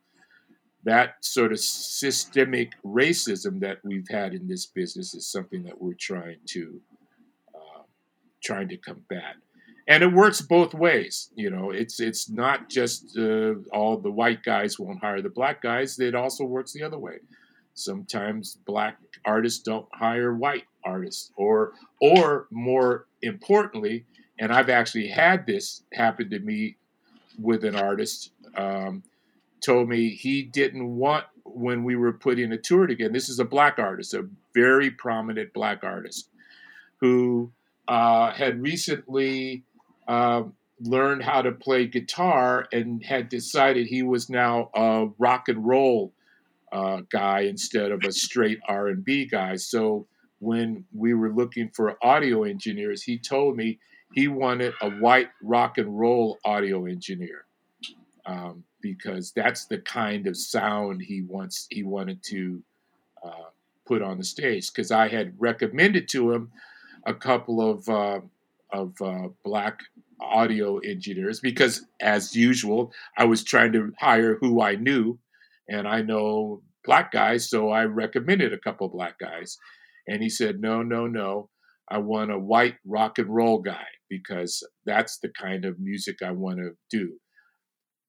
that 0.87 1.17
sort 1.21 1.51
of 1.51 1.59
systemic 1.59 2.73
racism 2.85 3.59
that 3.59 3.79
we've 3.83 4.09
had 4.09 4.33
in 4.33 4.47
this 4.47 4.67
business 4.67 5.15
is 5.15 5.27
something 5.27 5.65
that 5.65 5.83
we're 5.83 5.95
trying 5.95 6.39
to 6.47 6.81
uh, 7.53 7.83
trying 8.43 8.69
to 8.69 8.77
combat. 8.77 9.35
And 9.89 10.05
it 10.05 10.13
works 10.13 10.41
both 10.41 10.75
ways. 10.75 11.31
You 11.35 11.51
know, 11.51 11.71
it's 11.71 11.99
it's 11.99 12.31
not 12.31 12.69
just 12.69 13.19
uh, 13.19 13.55
all 13.73 13.99
the 13.99 14.13
white 14.13 14.45
guys 14.45 14.79
won't 14.79 15.01
hire 15.01 15.21
the 15.21 15.29
black 15.29 15.61
guys. 15.61 15.99
It 15.99 16.15
also 16.15 16.45
works 16.45 16.73
the 16.73 16.85
other 16.85 16.99
way. 16.99 17.19
Sometimes 17.75 18.57
black 18.65 18.97
artists 19.25 19.63
don't 19.63 19.87
hire 19.93 20.35
white 20.35 20.65
artists, 20.85 21.33
or 21.37 21.73
or 22.01 22.47
more 22.53 23.07
importantly, 23.23 24.05
and 24.39 24.53
I've 24.53 24.71
actually 24.71 25.09
had 25.09 25.47
this 25.47 25.83
happen 25.93 26.31
to 26.31 26.39
me 26.39 26.77
with 27.41 27.65
an 27.65 27.75
artist. 27.75 28.31
Um, 28.57 29.03
told 29.61 29.89
me 29.89 30.11
he 30.11 30.43
didn't 30.43 30.97
want 30.97 31.25
when 31.45 31.85
we 31.85 31.97
were 31.97 32.13
putting 32.13 32.53
a 32.53 32.59
tour 32.59 32.87
together. 32.87 33.13
This 33.13 33.29
is 33.29 33.39
a 33.39 33.45
black 33.45 33.79
artist, 33.79 34.15
a 34.15 34.29
very 34.55 34.91
prominent 34.91 35.53
black 35.53 35.85
artist 35.85 36.29
who 37.01 37.51
uh, 37.89 38.33
had 38.33 38.61
recently 38.61 39.63
uh, 40.09 40.43
learned 40.81 41.23
how 41.23 41.43
to 41.43 41.53
play 41.53 41.87
guitar 41.87 42.67
and 42.73 43.05
had 43.05 43.29
decided 43.29 43.87
he 43.87 44.03
was 44.03 44.29
now 44.29 44.71
a 44.75 45.09
rock 45.19 45.49
and 45.49 45.67
roll 45.67 46.13
uh, 46.73 47.01
guy 47.11 47.41
instead 47.41 47.93
of 47.93 48.03
a 48.05 48.13
straight 48.13 48.59
R&B 48.69 49.27
guy. 49.27 49.57
So 49.57 50.07
when 50.41 50.85
we 50.95 51.15
were 51.15 51.33
looking 51.33 51.71
for 51.71 51.97
audio 52.05 52.43
engineers, 52.45 53.03
he 53.03 53.19
told 53.19 53.57
me 53.57 53.79
he 54.15 54.29
wanted 54.29 54.75
a 54.81 54.91
white 54.91 55.31
rock 55.43 55.79
and 55.79 55.99
roll 55.99 56.39
audio 56.45 56.87
engineer 56.87 57.45
um, 58.27 58.65
because 58.81 59.33
that's 59.33 59.67
the 59.67 59.79
kind 59.79 60.27
of 60.27 60.37
sound 60.37 61.03
he 61.03 61.23
wants. 61.23 61.67
He 61.71 61.83
wanted 61.83 62.23
to 62.25 62.63
uh, 63.25 63.51
put 63.87 64.03
on 64.03 64.19
the 64.19 64.25
stage 64.25 64.73
because 64.73 64.91
I 64.91 65.09
had 65.09 65.35
recommended 65.39 66.09
to 66.11 66.33
him 66.33 66.51
a 67.07 67.15
couple 67.15 67.61
of 67.61 67.89
uh, 67.89 68.21
of 68.73 69.01
uh, 69.01 69.29
black 69.45 69.81
audio 70.21 70.79
engineers 70.79 71.41
because, 71.41 71.87
as 72.01 72.35
usual, 72.35 72.93
I 73.17 73.25
was 73.25 73.45
trying 73.45 73.73
to 73.73 73.93
hire 73.99 74.37
who 74.37 74.61
I 74.61 74.75
knew, 74.77 75.19
and 75.69 75.87
I 75.87 76.03
know 76.03 76.63
black 76.85 77.13
guys, 77.13 77.49
so 77.49 77.71
I 77.71 77.85
recommended 77.85 78.53
a 78.53 78.59
couple 78.59 78.89
black 78.89 79.19
guys, 79.19 79.59
and 80.09 80.23
he 80.23 80.29
said, 80.29 80.61
"No, 80.61 80.83
no, 80.83 81.07
no, 81.07 81.51
I 81.89 81.99
want 81.99 82.33
a 82.33 82.39
white 82.39 82.77
rock 82.85 83.19
and 83.19 83.29
roll 83.29 83.59
guy 83.61 83.87
because 84.09 84.63
that's 84.85 85.19
the 85.19 85.29
kind 85.29 85.65
of 85.65 85.81
music 85.81 86.23
I 86.23 86.33
want 86.33 86.59
to 86.59 86.73
do." 86.91 87.19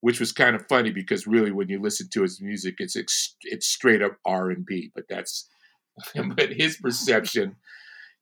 Which 0.02 0.20
was 0.20 0.32
kind 0.32 0.56
of 0.56 0.68
funny 0.68 0.92
because 0.92 1.26
really, 1.26 1.52
when 1.52 1.70
you 1.70 1.82
listen 1.82 2.08
to 2.14 2.22
his 2.22 2.40
music, 2.42 2.76
it's 2.80 2.96
it's 3.42 3.68
straight 3.68 4.02
up 4.02 4.18
R 4.26 4.52
and 4.52 4.66
B. 4.66 4.92
But 4.94 5.06
that's 5.10 5.50
but 6.36 6.54
his 6.54 6.78
perception, 6.78 7.56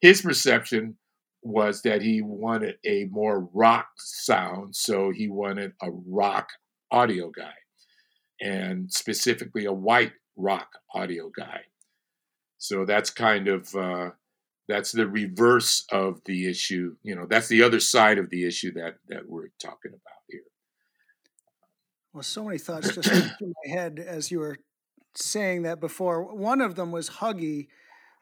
his 0.01 0.21
perception 0.21 0.97
was 1.41 1.84
that 1.84 2.01
he 2.01 2.21
wanted 2.21 2.78
a 2.86 3.05
more 3.05 3.47
rock 3.53 3.88
sound, 3.97 4.76
so 4.76 5.11
he 5.11 5.28
wanted 5.28 5.73
a 5.82 5.91
rock 5.91 6.49
audio 6.91 7.30
guy, 7.30 7.53
and 8.41 8.91
specifically 8.91 9.65
a 9.65 9.73
white 9.73 10.13
rock 10.36 10.69
audio 10.93 11.30
guy. 11.30 11.61
So 12.57 12.86
that's 12.86 13.09
kind 13.09 13.47
of 13.47 13.76
uh, 13.76 14.11
that's 14.67 14.91
the 14.91 15.07
reverse 15.07 15.86
of 15.91 16.21
the 16.26 16.49
issue. 16.49 16.95
You 17.03 17.15
know, 17.15 17.26
that's 17.30 17.47
the 17.47 17.63
other 17.63 17.80
side 17.80 18.17
of 18.17 18.30
the 18.30 18.45
issue 18.45 18.73
that 18.73 18.97
that 19.07 19.30
we're 19.30 19.49
talking 19.61 19.91
about 19.91 20.23
here. 20.28 20.41
Well, 22.16 22.24
so 22.24 22.45
many 22.45 22.57
thoughts 22.57 22.95
just 22.95 23.11
in 23.41 23.53
my 23.66 23.74
head 23.74 23.99
as 23.99 24.32
you 24.32 24.39
were 24.39 24.57
saying 25.16 25.63
that 25.63 25.82
before. 25.82 26.34
One 26.34 26.61
of 26.61 26.76
them 26.76 26.93
was 26.93 27.09
Huggy, 27.09 27.68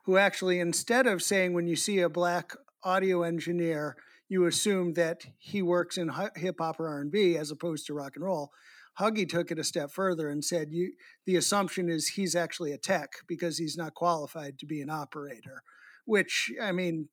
who 0.06 0.18
actually, 0.18 0.60
instead 0.60 1.06
of 1.06 1.22
saying 1.22 1.54
when 1.54 1.68
you 1.68 1.76
see 1.76 2.00
a 2.00 2.10
black 2.10 2.54
audio 2.84 3.22
engineer, 3.22 3.96
you 4.28 4.48
assume 4.48 4.94
that 4.94 5.28
he 5.38 5.62
works 5.62 5.96
in 5.96 6.12
hip 6.36 6.56
hop 6.60 6.80
or 6.80 6.88
R 6.88 7.02
and 7.02 7.12
B 7.12 7.38
as 7.38 7.52
opposed 7.52 7.86
to 7.86 7.94
rock 7.94 8.14
and 8.16 8.26
roll. 8.26 8.50
Huggy 9.00 9.30
took 9.30 9.52
it 9.52 9.60
a 9.60 9.64
step 9.64 9.91
further 9.91 10.28
and 10.28 10.44
said, 10.44 10.72
"You, 10.72 10.94
the 11.28 11.36
assumption 11.36 11.88
is 11.88 12.08
he's 12.08 12.34
actually 12.34 12.72
a 12.72 12.80
tech 12.80 13.12
because 13.28 13.60
he's 13.60 13.78
not 13.78 13.94
qualified 13.94 14.58
to 14.58 14.66
be 14.66 14.82
an 14.82 14.89
operator," 14.89 15.62
which 16.06 16.52
I 16.60 16.72
mean 16.72 17.10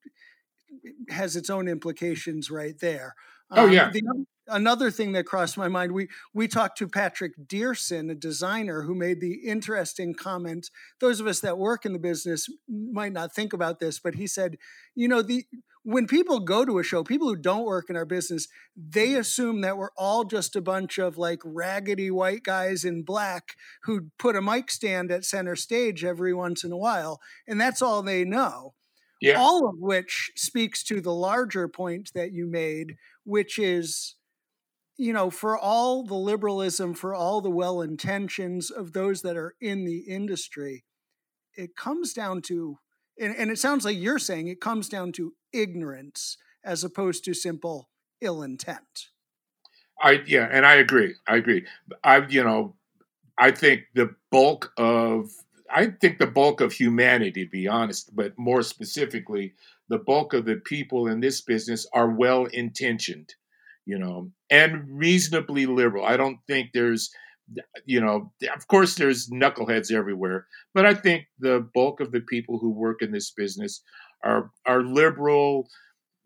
has 1.09 1.35
its 1.35 1.51
own 1.51 1.67
implications 1.67 2.49
right 2.49 2.79
there. 2.79 3.13
Oh 3.51 3.67
yeah. 3.67 3.85
Um, 3.85 3.91
the, 3.93 4.25
another 4.47 4.91
thing 4.91 5.13
that 5.13 5.25
crossed 5.25 5.57
my 5.57 5.67
mind 5.67 5.91
we 5.91 6.07
we 6.33 6.47
talked 6.47 6.77
to 6.79 6.87
Patrick 6.87 7.33
Dierson, 7.47 8.09
a 8.09 8.15
designer 8.15 8.83
who 8.83 8.95
made 8.95 9.21
the 9.21 9.35
interesting 9.45 10.13
comment. 10.13 10.69
Those 10.99 11.19
of 11.19 11.27
us 11.27 11.39
that 11.41 11.57
work 11.57 11.85
in 11.85 11.93
the 11.93 11.99
business 11.99 12.47
might 12.67 13.13
not 13.13 13.33
think 13.33 13.53
about 13.53 13.79
this, 13.79 13.99
but 13.99 14.15
he 14.15 14.27
said, 14.27 14.57
you 14.95 15.07
know, 15.07 15.21
the 15.21 15.45
when 15.83 16.05
people 16.05 16.39
go 16.41 16.63
to 16.63 16.77
a 16.77 16.83
show, 16.83 17.03
people 17.03 17.27
who 17.27 17.35
don't 17.35 17.65
work 17.65 17.89
in 17.89 17.95
our 17.95 18.05
business, 18.05 18.47
they 18.75 19.15
assume 19.15 19.61
that 19.61 19.77
we're 19.77 19.89
all 19.97 20.23
just 20.23 20.55
a 20.55 20.61
bunch 20.61 20.99
of 20.99 21.17
like 21.17 21.39
raggedy 21.43 22.11
white 22.11 22.43
guys 22.43 22.85
in 22.85 23.03
black 23.03 23.55
who 23.83 24.07
put 24.19 24.35
a 24.35 24.41
mic 24.41 24.69
stand 24.69 25.11
at 25.11 25.25
center 25.25 25.55
stage 25.55 26.03
every 26.03 26.33
once 26.33 26.63
in 26.63 26.71
a 26.71 26.77
while, 26.77 27.19
and 27.47 27.59
that's 27.59 27.81
all 27.81 28.03
they 28.03 28.23
know. 28.23 28.73
Yeah. 29.21 29.39
All 29.39 29.67
of 29.69 29.75
which 29.77 30.31
speaks 30.35 30.83
to 30.85 30.99
the 30.99 31.13
larger 31.13 31.67
point 31.67 32.11
that 32.15 32.31
you 32.31 32.47
made, 32.47 32.95
which 33.23 33.59
is 33.59 34.15
you 35.01 35.13
know, 35.13 35.31
for 35.31 35.57
all 35.57 36.03
the 36.03 36.13
liberalism, 36.13 36.93
for 36.93 37.15
all 37.15 37.41
the 37.41 37.49
well 37.49 37.81
intentions 37.81 38.69
of 38.69 38.93
those 38.93 39.23
that 39.23 39.35
are 39.35 39.55
in 39.59 39.83
the 39.83 40.01
industry, 40.01 40.85
it 41.55 41.75
comes 41.75 42.13
down 42.13 42.43
to, 42.43 42.77
and, 43.19 43.35
and, 43.35 43.49
it 43.49 43.57
sounds 43.57 43.83
like 43.83 43.97
you're 43.97 44.19
saying 44.19 44.47
it 44.47 44.61
comes 44.61 44.87
down 44.87 45.11
to 45.13 45.33
ignorance 45.51 46.37
as 46.63 46.83
opposed 46.83 47.25
to 47.25 47.33
simple 47.33 47.89
ill 48.21 48.43
intent. 48.43 49.07
I 49.99 50.21
yeah, 50.27 50.47
and 50.51 50.67
I 50.67 50.75
agree. 50.75 51.15
I 51.27 51.37
agree. 51.37 51.65
I 52.03 52.25
you 52.27 52.43
know, 52.43 52.75
I 53.39 53.49
think 53.49 53.85
the 53.95 54.13
bulk 54.29 54.71
of 54.77 55.31
I 55.73 55.87
think 55.87 56.19
the 56.19 56.27
bulk 56.27 56.61
of 56.61 56.73
humanity, 56.73 57.45
to 57.45 57.49
be 57.49 57.67
honest, 57.67 58.15
but 58.15 58.37
more 58.37 58.61
specifically, 58.61 59.53
the 59.91 59.99
bulk 59.99 60.33
of 60.33 60.45
the 60.45 60.55
people 60.65 61.07
in 61.07 61.19
this 61.19 61.41
business 61.41 61.87
are 61.93 62.09
well 62.09 62.45
intentioned 62.45 63.35
you 63.85 63.97
know, 63.97 64.31
and 64.49 64.85
reasonably 64.87 65.65
liberal. 65.65 66.05
I 66.05 66.17
don't 66.17 66.39
think 66.47 66.69
there's, 66.73 67.09
you 67.85 67.99
know, 67.99 68.31
of 68.55 68.67
course 68.67 68.95
there's 68.95 69.29
knuckleheads 69.29 69.91
everywhere, 69.91 70.47
but 70.73 70.85
I 70.85 70.93
think 70.93 71.25
the 71.39 71.67
bulk 71.73 71.99
of 71.99 72.11
the 72.11 72.21
people 72.21 72.59
who 72.59 72.71
work 72.71 73.01
in 73.01 73.11
this 73.11 73.31
business 73.31 73.81
are 74.23 74.51
are 74.65 74.83
liberal, 74.83 75.67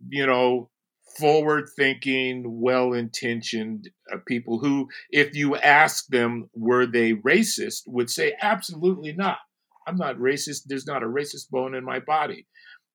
you 0.09 0.26
know, 0.26 0.70
forward 1.18 1.70
thinking, 1.78 2.43
well 2.61 2.93
intentioned 2.93 3.89
uh, 4.13 4.18
people 4.28 4.59
who, 4.59 4.89
if 5.09 5.34
you 5.34 5.55
ask 5.55 6.07
them, 6.07 6.49
were 6.53 6.86
they 6.86 7.13
racist, 7.13 7.84
would 7.88 8.09
say, 8.09 8.36
absolutely 8.41 9.13
not. 9.13 9.38
I'm 9.88 9.97
not 9.97 10.18
racist. 10.18 10.63
There's 10.66 10.88
not 10.88 11.03
a 11.03 11.07
racist 11.07 11.49
bone 11.51 11.76
in 11.76 11.86
my 11.86 11.99
body. 11.99 12.47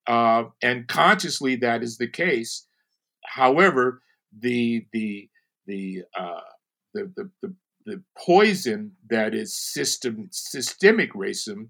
Uh, 0.06 0.44
and 0.62 0.88
consciously, 0.88 1.56
that 1.56 1.82
is 1.82 1.98
the 1.98 2.08
case. 2.08 2.66
However, 3.24 4.02
the 4.36 4.86
the 4.92 5.28
the 5.66 6.02
uh, 6.18 6.40
the, 6.94 7.12
the, 7.16 7.30
the 7.42 7.54
the 7.86 8.02
poison 8.16 8.92
that 9.08 9.34
is 9.34 9.56
system 9.56 10.28
systemic 10.30 11.12
racism 11.14 11.68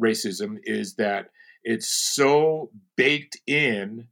racism 0.00 0.58
is 0.64 0.94
that 0.96 1.30
it's 1.64 1.88
so 1.88 2.70
baked 2.96 3.38
in 3.46 4.08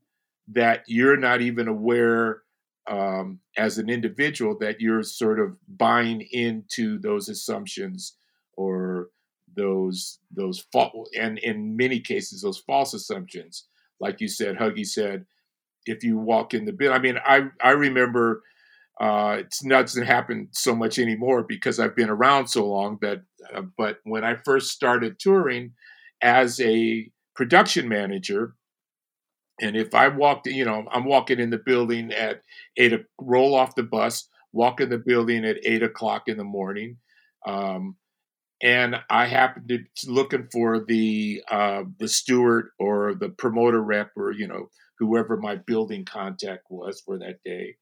that 0.49 0.85
you're 0.87 1.17
not 1.17 1.41
even 1.41 1.69
aware 1.69 2.43
um, 2.89 3.41
as 3.57 3.79
an 3.79 3.89
individual 3.89 4.57
that 4.59 4.81
you're 4.81 5.03
sort 5.03 5.39
of 5.39 5.57
buying 5.69 6.27
into 6.33 6.99
those 6.99 7.29
assumptions 7.29 8.17
or 8.57 9.09
those 9.57 10.19
those 10.31 10.65
false 10.73 11.09
and 11.19 11.39
in 11.39 11.77
many 11.77 12.01
cases 12.01 12.43
those 12.43 12.59
false 12.59 12.95
assumptions 12.95 13.67
like 14.01 14.21
you 14.21 14.29
said 14.29 14.57
huggy 14.57 14.87
said 14.87 15.25
if 15.87 16.05
you 16.05 16.19
walk 16.19 16.55
in 16.55 16.65
the 16.65 16.73
building. 16.73 16.97
I 16.97 17.03
mean, 17.03 17.19
I 17.25 17.49
I 17.63 17.71
remember 17.73 18.43
uh, 19.01 19.37
it's 19.41 19.65
not 19.65 19.83
doesn't 19.83 20.07
happen 20.07 20.49
so 20.53 20.75
much 20.75 20.99
anymore 20.99 21.43
because 21.43 21.81
I've 21.81 21.97
been 21.97 22.11
around 22.11 22.49
so 22.49 22.67
long. 22.67 22.99
That 23.01 23.23
uh, 23.55 23.63
but 23.77 23.99
when 24.05 24.25
I 24.25 24.37
first 24.37 24.71
started 24.71 25.19
touring 25.19 25.73
as 26.23 26.61
a 26.61 27.11
production 27.35 27.89
manager, 27.89 28.55
and 29.61 29.77
if 29.77 29.95
I 29.95 30.09
walked, 30.09 30.47
you 30.47 30.65
know, 30.65 30.85
I'm 30.91 31.05
walking 31.05 31.41
in 31.41 31.51
the 31.51 31.59
building 31.59 32.13
at 32.13 32.43
eight, 32.77 32.93
roll 33.21 33.55
off 33.55 33.75
the 33.75 33.83
bus, 33.83 34.29
walk 34.53 34.81
in 34.81 34.91
the 34.91 34.99
building 34.99 35.45
at 35.45 35.57
eight 35.65 35.83
o'clock 35.83 36.25
in 36.29 36.37
the 36.37 36.45
morning. 36.45 36.99
Um, 37.47 37.97
and 38.63 38.97
I 39.09 39.27
happened 39.27 39.69
to 39.69 39.79
be 39.79 39.85
looking 40.07 40.49
for 40.53 40.85
the 40.85 41.43
uh, 41.51 41.85
the 41.99 42.09
steward 42.09 42.71
or 42.79 43.15
the 43.15 43.31
promoter 43.31 43.83
rep 43.83 44.11
or 44.17 44.33
you 44.33 44.47
know 44.47 44.69
whoever 44.99 45.37
my 45.37 45.57
building 45.57 46.05
contact 46.05 46.65
was 46.69 47.01
for 47.01 47.19
that 47.19 47.39
day. 47.45 47.77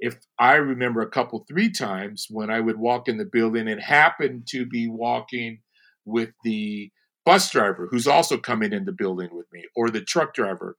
If 0.00 0.16
I 0.38 0.54
remember 0.54 1.02
a 1.02 1.10
couple, 1.10 1.44
three 1.48 1.70
times 1.70 2.26
when 2.30 2.50
I 2.50 2.60
would 2.60 2.78
walk 2.78 3.06
in 3.06 3.18
the 3.18 3.28
building 3.30 3.68
and 3.68 3.80
happen 3.80 4.44
to 4.48 4.66
be 4.66 4.88
walking 4.88 5.60
with 6.04 6.30
the 6.42 6.90
bus 7.24 7.50
driver 7.50 7.86
who's 7.90 8.06
also 8.06 8.38
coming 8.38 8.72
in 8.72 8.86
the 8.86 8.92
building 8.92 9.28
with 9.32 9.46
me, 9.52 9.64
or 9.76 9.90
the 9.90 10.00
truck 10.00 10.34
driver 10.34 10.76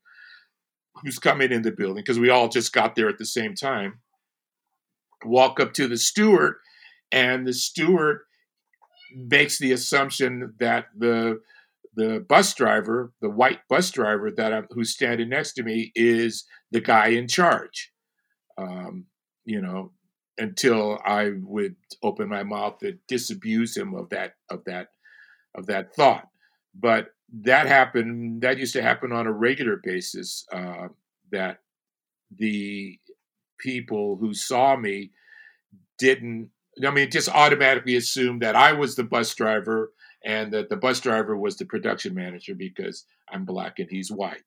who's 1.03 1.19
coming 1.19 1.51
in 1.51 1.61
the 1.61 1.71
building, 1.71 2.03
because 2.03 2.19
we 2.19 2.29
all 2.29 2.49
just 2.49 2.73
got 2.73 2.95
there 2.95 3.07
at 3.07 3.17
the 3.17 3.25
same 3.25 3.55
time, 3.55 4.01
walk 5.23 5.59
up 5.59 5.71
to 5.73 5.87
the 5.87 5.97
steward, 5.97 6.55
and 7.11 7.47
the 7.47 7.53
steward 7.53 8.21
makes 9.15 9.59
the 9.59 9.71
assumption 9.71 10.53
that 10.59 10.87
the 10.97 11.41
the 11.93 12.25
bus 12.27 12.53
driver, 12.53 13.11
the 13.21 13.29
white 13.29 13.59
bus 13.69 13.91
driver 13.91 14.31
that 14.31 14.53
I'm, 14.53 14.67
who's 14.71 14.93
standing 14.93 15.29
next 15.29 15.53
to 15.53 15.63
me, 15.63 15.91
is 15.93 16.45
the 16.71 16.79
guy 16.79 17.07
in 17.07 17.27
charge. 17.27 17.91
Um, 18.57 19.05
you 19.43 19.61
know, 19.61 19.91
until 20.37 20.99
I 21.05 21.31
would 21.41 21.75
open 22.01 22.29
my 22.29 22.43
mouth 22.43 22.79
to 22.79 22.97
disabuse 23.07 23.75
him 23.75 23.93
of 23.93 24.09
that 24.09 24.33
of 24.49 24.63
that 24.65 24.87
of 25.55 25.65
that 25.67 25.93
thought. 25.95 26.27
But 26.73 27.09
that 27.43 27.67
happened. 27.67 28.41
That 28.41 28.57
used 28.57 28.73
to 28.73 28.81
happen 28.81 29.11
on 29.11 29.27
a 29.27 29.31
regular 29.31 29.79
basis. 29.83 30.45
Uh, 30.51 30.87
that 31.31 31.59
the 32.35 32.99
people 33.59 34.17
who 34.17 34.33
saw 34.33 34.75
me 34.75 35.11
didn't. 35.97 36.49
I 36.85 36.89
mean, 36.91 37.11
just 37.11 37.29
automatically 37.29 37.95
assumed 37.95 38.41
that 38.41 38.55
I 38.55 38.73
was 38.73 38.95
the 38.95 39.03
bus 39.03 39.33
driver 39.35 39.91
and 40.23 40.53
that 40.53 40.69
the 40.69 40.77
bus 40.77 40.99
driver 40.99 41.35
was 41.35 41.57
the 41.57 41.65
production 41.65 42.13
manager 42.13 42.55
because 42.55 43.05
I'm 43.31 43.45
black 43.45 43.79
and 43.79 43.89
he's 43.89 44.11
white. 44.11 44.43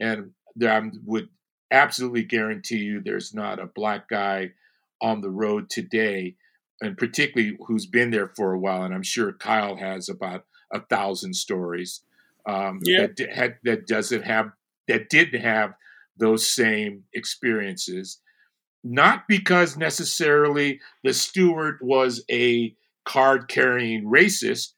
And 0.00 0.30
I 0.62 0.90
would 1.04 1.28
absolutely 1.70 2.24
guarantee 2.24 2.78
you 2.78 3.00
there's 3.00 3.34
not 3.34 3.58
a 3.58 3.66
black 3.66 4.08
guy 4.08 4.52
on 5.02 5.20
the 5.20 5.30
road 5.30 5.70
today, 5.70 6.36
and 6.80 6.96
particularly 6.96 7.58
who's 7.66 7.86
been 7.86 8.10
there 8.10 8.28
for 8.28 8.52
a 8.52 8.58
while. 8.58 8.82
And 8.82 8.94
I'm 8.94 9.02
sure 9.02 9.32
Kyle 9.32 9.76
has 9.76 10.08
about 10.08 10.44
a 10.72 10.80
thousand 10.80 11.34
stories 11.34 12.02
um, 12.48 12.80
that, 12.84 13.28
had, 13.32 13.56
that 13.64 13.86
doesn't 13.86 14.22
have 14.22 14.52
that 14.86 15.10
didn't 15.10 15.42
have 15.42 15.74
those 16.16 16.48
same 16.48 17.04
experiences. 17.14 18.20
Not 18.84 19.24
because 19.28 19.76
necessarily 19.76 20.80
the 21.02 21.12
steward 21.12 21.78
was 21.82 22.24
a 22.30 22.74
card 23.04 23.48
carrying 23.48 24.04
racist, 24.04 24.74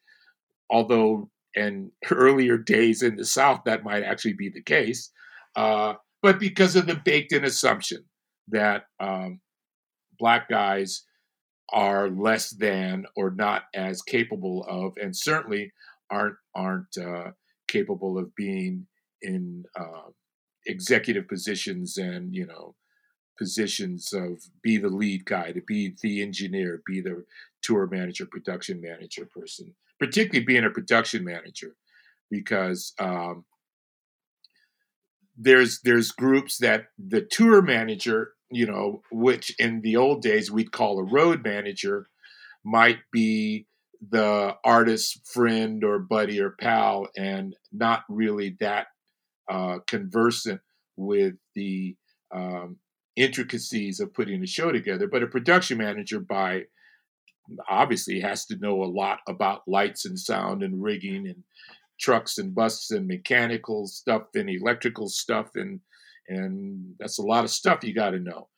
although 0.70 1.30
in 1.54 1.90
earlier 2.10 2.56
days 2.56 3.02
in 3.02 3.16
the 3.16 3.24
South 3.24 3.60
that 3.66 3.84
might 3.84 4.02
actually 4.02 4.34
be 4.34 4.48
the 4.48 4.62
case, 4.62 5.10
uh, 5.56 5.94
but 6.22 6.38
because 6.38 6.76
of 6.76 6.86
the 6.86 6.94
baked 6.94 7.32
in 7.32 7.44
assumption 7.44 8.04
that 8.48 8.84
um, 9.00 9.40
black 10.18 10.48
guys 10.48 11.04
are 11.72 12.10
less 12.10 12.50
than 12.50 13.06
or 13.16 13.30
not 13.30 13.64
as 13.74 14.02
capable 14.02 14.64
of, 14.68 14.92
and 15.02 15.16
certainly 15.16 15.72
aren't 16.10 16.36
aren't 16.54 16.96
uh, 16.98 17.30
capable 17.68 18.18
of 18.18 18.34
being 18.34 18.86
in 19.22 19.64
uh, 19.78 20.10
executive 20.66 21.28
positions 21.28 21.96
and 21.96 22.34
you 22.34 22.46
know 22.46 22.74
positions 23.40 24.12
of 24.12 24.42
be 24.62 24.76
the 24.76 24.88
lead 24.88 25.24
guy, 25.24 25.50
to 25.50 25.62
be 25.62 25.94
the 26.02 26.20
engineer, 26.20 26.82
be 26.86 27.00
the 27.00 27.24
tour 27.62 27.88
manager, 27.90 28.26
production 28.26 28.80
manager 28.82 29.24
person, 29.24 29.74
particularly 29.98 30.44
being 30.44 30.64
a 30.64 30.70
production 30.70 31.24
manager, 31.24 31.74
because 32.30 32.92
um, 32.98 33.44
there's 35.38 35.80
there's 35.80 36.12
groups 36.12 36.58
that 36.58 36.88
the 36.98 37.22
tour 37.22 37.62
manager, 37.62 38.32
you 38.50 38.66
know, 38.66 39.00
which 39.10 39.54
in 39.58 39.80
the 39.80 39.96
old 39.96 40.20
days 40.20 40.50
we'd 40.50 40.70
call 40.70 40.98
a 40.98 41.04
road 41.04 41.42
manager, 41.42 42.08
might 42.62 42.98
be 43.10 43.66
the 44.10 44.54
artist's 44.64 45.18
friend 45.32 45.82
or 45.82 45.98
buddy 45.98 46.38
or 46.40 46.50
pal, 46.50 47.08
and 47.16 47.56
not 47.72 48.04
really 48.10 48.56
that 48.60 48.88
uh, 49.50 49.78
conversant 49.86 50.60
with 50.96 51.34
the 51.54 51.96
um, 52.34 52.76
intricacies 53.16 54.00
of 54.00 54.14
putting 54.14 54.42
a 54.42 54.46
show 54.46 54.72
together. 54.72 55.06
But 55.06 55.22
a 55.22 55.26
production 55.26 55.78
manager, 55.78 56.20
by 56.20 56.64
obviously, 57.68 58.20
has 58.20 58.46
to 58.46 58.56
know 58.56 58.82
a 58.82 58.86
lot 58.86 59.20
about 59.28 59.62
lights 59.66 60.04
and 60.04 60.18
sound 60.18 60.62
and 60.62 60.82
rigging 60.82 61.26
and 61.26 61.42
trucks 62.00 62.38
and 62.38 62.54
buses 62.54 62.90
and 62.90 63.06
mechanical 63.06 63.86
stuff 63.86 64.22
and 64.34 64.48
electrical 64.48 65.08
stuff 65.08 65.50
and 65.54 65.80
and 66.30 66.94
that's 66.98 67.18
a 67.18 67.22
lot 67.22 67.44
of 67.44 67.50
stuff 67.50 67.82
you 67.82 67.92
got 67.92 68.10
to 68.10 68.20
know. 68.20 68.48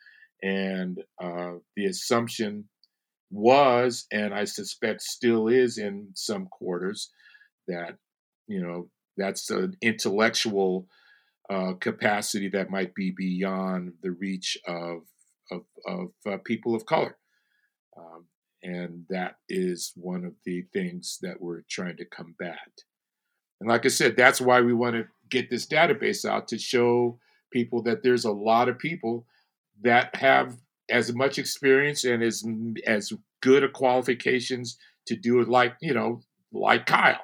And 0.43 1.03
uh, 1.23 1.53
the 1.75 1.87
assumption 1.87 2.69
was, 3.31 4.07
and 4.13 4.35
I 4.35 4.45
suspect 4.45 5.01
still 5.01 5.49
is 5.49 5.79
in 5.79 6.09
some 6.15 6.47
quarters, 6.47 7.11
that 7.67 7.97
you 8.47 8.61
know 8.61 8.89
that's 9.17 9.51
an 9.51 9.77
intellectual 9.81 10.87
uh, 11.51 11.75
capacity 11.75 12.49
that 12.49 12.71
might 12.71 12.95
be 12.95 13.13
beyond 13.17 13.93
the 14.03 14.11
reach 14.11 14.57
of 14.67 15.03
of, 15.51 15.63
of 15.87 16.09
uh, 16.27 16.39
people 16.45 16.75
of 16.75 16.87
color. 16.87 17.17
Um, 17.97 18.27
and 18.63 19.05
that 19.11 19.37
is 19.49 19.93
one 19.97 20.25
of 20.25 20.35
the 20.45 20.63
things 20.73 21.19
that 21.21 21.41
we're 21.41 21.63
trying 21.69 21.97
to 21.99 22.05
combat. 22.07 22.59
And 23.61 23.69
like 23.69 23.85
I 23.85 23.91
said, 23.91 24.17
that's 24.17 24.41
why 24.41 24.61
we 24.61 24.73
want 24.73 24.97
to 24.97 25.07
get 25.31 25.51
this 25.51 25.67
database 25.67 26.25
out 26.25 26.49
to 26.49 26.59
show 26.59 27.19
people 27.53 27.83
that 27.83 28.03
there's 28.03 28.25
a 28.25 28.33
lot 28.33 28.69
of 28.69 28.79
people 28.79 29.25
that 29.83 30.17
have 30.17 30.57
as 30.91 31.15
much 31.15 31.39
experience 31.39 32.05
and 32.05 32.23
as 32.23 32.45
as 32.87 33.13
good 33.41 33.63
a 33.63 33.69
qualifications 33.69 34.79
to 35.07 35.17
do 35.17 35.41
it 35.41 35.49
like 35.49 35.75
you 35.81 35.95
know 35.95 36.21
like 36.53 36.87
Kyle. 36.87 37.21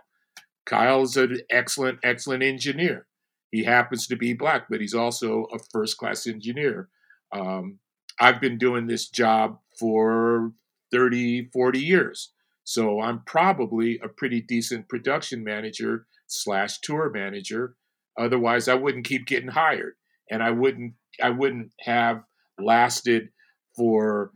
Kyle 0.64 1.02
is 1.02 1.16
an 1.16 1.40
excellent 1.50 1.98
excellent 2.04 2.44
engineer. 2.44 3.07
He 3.50 3.64
happens 3.64 4.06
to 4.08 4.16
be 4.16 4.34
black, 4.34 4.66
but 4.68 4.80
he's 4.80 4.94
also 4.94 5.46
a 5.52 5.58
first 5.72 5.96
class 5.96 6.26
engineer. 6.26 6.88
Um, 7.32 7.78
I've 8.20 8.40
been 8.40 8.58
doing 8.58 8.86
this 8.86 9.08
job 9.08 9.58
for 9.78 10.52
30, 10.92 11.50
40 11.52 11.78
years. 11.78 12.32
So 12.64 13.00
I'm 13.00 13.22
probably 13.24 13.98
a 14.02 14.08
pretty 14.08 14.42
decent 14.42 14.88
production 14.88 15.42
manager 15.42 16.06
slash 16.26 16.80
tour 16.80 17.10
manager. 17.10 17.76
Otherwise, 18.18 18.68
I 18.68 18.74
wouldn't 18.74 19.06
keep 19.06 19.26
getting 19.26 19.48
hired, 19.48 19.94
and 20.30 20.42
I 20.42 20.50
wouldn't 20.50 20.94
I 21.22 21.30
wouldn't 21.30 21.72
have 21.80 22.24
lasted 22.58 23.30
for 23.76 24.32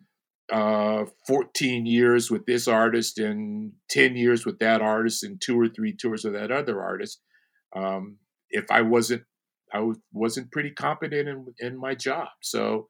uh, 0.50 1.04
14 1.26 1.86
years 1.86 2.30
with 2.30 2.46
this 2.46 2.68
artist 2.68 3.18
and 3.18 3.72
10 3.90 4.16
years 4.16 4.46
with 4.46 4.58
that 4.60 4.80
artist 4.80 5.24
and 5.24 5.40
two 5.40 5.58
or 5.58 5.68
three 5.68 5.94
tours 5.94 6.24
with 6.24 6.34
that 6.34 6.50
other 6.50 6.80
artist 6.80 7.20
um, 7.74 8.18
if 8.53 8.70
I 8.70 8.82
wasn't 8.82 9.24
I 9.72 9.90
wasn't 10.12 10.53
pretty 10.53 10.70
competent 10.70 11.28
in, 11.28 11.46
in 11.59 11.76
my 11.78 11.94
job. 11.94 12.28
So 12.42 12.88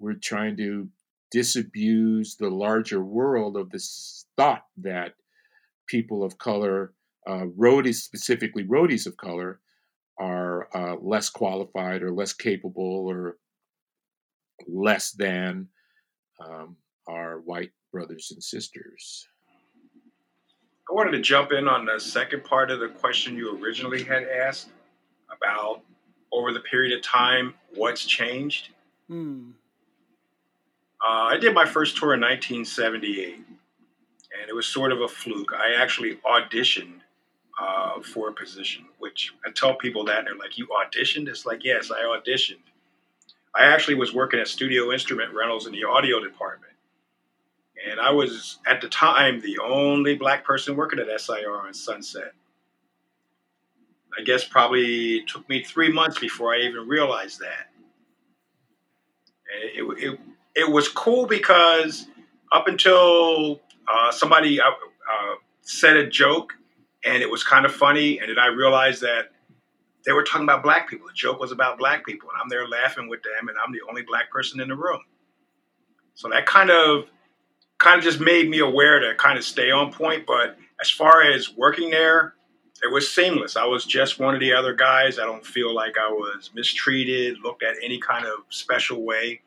we're 0.00 0.14
trying 0.14 0.56
to 0.56 0.88
disabuse 1.30 2.36
the 2.36 2.50
larger 2.50 3.02
world 3.02 3.56
of 3.56 3.70
this 3.70 4.26
thought 4.36 4.64
that 4.78 5.14
people 5.86 6.24
of 6.24 6.38
color 6.38 6.92
uh, 7.26 7.46
roadies, 7.56 7.96
specifically 7.96 8.64
roadies 8.64 9.06
of 9.06 9.16
color, 9.16 9.60
are 10.18 10.68
uh, 10.74 10.96
less 11.00 11.30
qualified 11.30 12.02
or 12.02 12.10
less 12.10 12.32
capable 12.32 13.06
or 13.08 13.36
less 14.66 15.12
than 15.12 15.68
um, 16.44 16.76
our 17.08 17.40
white 17.40 17.70
brothers 17.92 18.30
and 18.32 18.42
sisters. 18.42 19.28
I 20.90 20.92
wanted 20.92 21.12
to 21.12 21.20
jump 21.20 21.52
in 21.52 21.68
on 21.68 21.84
the 21.84 22.00
second 22.00 22.42
part 22.42 22.70
of 22.70 22.80
the 22.80 22.88
question 22.88 23.36
you 23.36 23.56
originally 23.62 24.02
had 24.02 24.24
asked 24.24 24.70
about 25.40 25.82
over 26.32 26.52
the 26.52 26.60
period 26.60 26.96
of 26.96 27.02
time 27.02 27.54
what's 27.74 28.04
changed. 28.04 28.68
Hmm. 29.08 29.50
Uh, 31.02 31.28
I 31.32 31.38
did 31.38 31.54
my 31.54 31.64
first 31.64 31.96
tour 31.96 32.14
in 32.14 32.20
1978, 32.20 33.34
and 33.36 34.48
it 34.48 34.54
was 34.54 34.66
sort 34.66 34.92
of 34.92 35.00
a 35.00 35.08
fluke. 35.08 35.52
I 35.54 35.80
actually 35.80 36.16
auditioned 36.16 37.00
uh, 37.60 38.00
for 38.00 38.28
a 38.28 38.32
position, 38.32 38.84
which 38.98 39.32
I 39.46 39.50
tell 39.50 39.74
people 39.74 40.04
that, 40.04 40.18
and 40.18 40.26
they're 40.26 40.36
like, 40.36 40.58
You 40.58 40.68
auditioned? 40.68 41.28
It's 41.28 41.46
like, 41.46 41.64
Yes, 41.64 41.90
I 41.90 42.02
auditioned. 42.02 42.62
I 43.54 43.64
actually 43.64 43.94
was 43.96 44.14
working 44.14 44.38
at 44.40 44.48
Studio 44.48 44.92
Instrument 44.92 45.34
Rentals 45.34 45.66
in 45.66 45.72
the 45.72 45.84
audio 45.84 46.20
department. 46.20 46.72
And 47.88 47.98
I 47.98 48.10
was, 48.10 48.58
at 48.66 48.80
the 48.80 48.88
time, 48.88 49.40
the 49.40 49.58
only 49.58 50.14
black 50.14 50.44
person 50.44 50.76
working 50.76 51.00
at 51.00 51.20
SIR 51.20 51.66
on 51.66 51.72
Sunset. 51.72 52.32
I 54.18 54.22
guess 54.24 54.44
probably 54.44 55.24
took 55.26 55.48
me 55.48 55.62
three 55.62 55.92
months 55.92 56.18
before 56.18 56.54
I 56.54 56.60
even 56.60 56.86
realized 56.88 57.40
that. 57.40 57.68
It, 59.74 59.84
it, 59.98 60.20
it 60.54 60.70
was 60.70 60.88
cool 60.88 61.26
because 61.26 62.06
up 62.52 62.68
until 62.68 63.60
uh, 63.92 64.12
somebody 64.12 64.60
uh, 64.60 64.64
uh, 64.68 65.34
said 65.62 65.96
a 65.96 66.08
joke 66.08 66.54
and 67.04 67.22
it 67.22 67.30
was 67.30 67.42
kind 67.42 67.64
of 67.64 67.74
funny. 67.74 68.18
And 68.18 68.28
then 68.28 68.38
I 68.38 68.46
realized 68.46 69.00
that 69.02 69.30
they 70.04 70.12
were 70.12 70.22
talking 70.22 70.44
about 70.44 70.62
black 70.62 70.88
people. 70.88 71.06
The 71.06 71.14
joke 71.14 71.40
was 71.40 71.52
about 71.52 71.78
black 71.78 72.04
people, 72.06 72.28
and 72.30 72.38
I'm 72.40 72.48
there 72.48 72.66
laughing 72.66 73.08
with 73.08 73.22
them, 73.22 73.48
and 73.48 73.56
I'm 73.58 73.72
the 73.72 73.80
only 73.88 74.02
black 74.02 74.30
person 74.30 74.60
in 74.60 74.68
the 74.68 74.76
room. 74.76 75.00
So 76.14 76.28
that 76.30 76.46
kind 76.46 76.70
of 76.70 77.04
kind 77.78 77.98
of 77.98 78.04
just 78.04 78.20
made 78.20 78.48
me 78.48 78.58
aware 78.58 78.98
to 79.00 79.14
kind 79.16 79.38
of 79.38 79.44
stay 79.44 79.70
on 79.70 79.92
point. 79.92 80.26
But 80.26 80.56
as 80.80 80.90
far 80.90 81.22
as 81.22 81.54
working 81.56 81.90
there, 81.90 82.34
it 82.82 82.92
was 82.92 83.10
seamless. 83.10 83.56
I 83.56 83.64
was 83.64 83.84
just 83.84 84.18
one 84.18 84.34
of 84.34 84.40
the 84.40 84.52
other 84.52 84.74
guys. 84.74 85.18
I 85.18 85.24
don't 85.24 85.44
feel 85.44 85.74
like 85.74 85.96
I 85.98 86.10
was 86.10 86.50
mistreated, 86.54 87.38
looked 87.40 87.62
at 87.62 87.76
any 87.82 87.98
kind 87.98 88.24
of 88.24 88.40
special 88.48 89.02
way. 89.02 89.40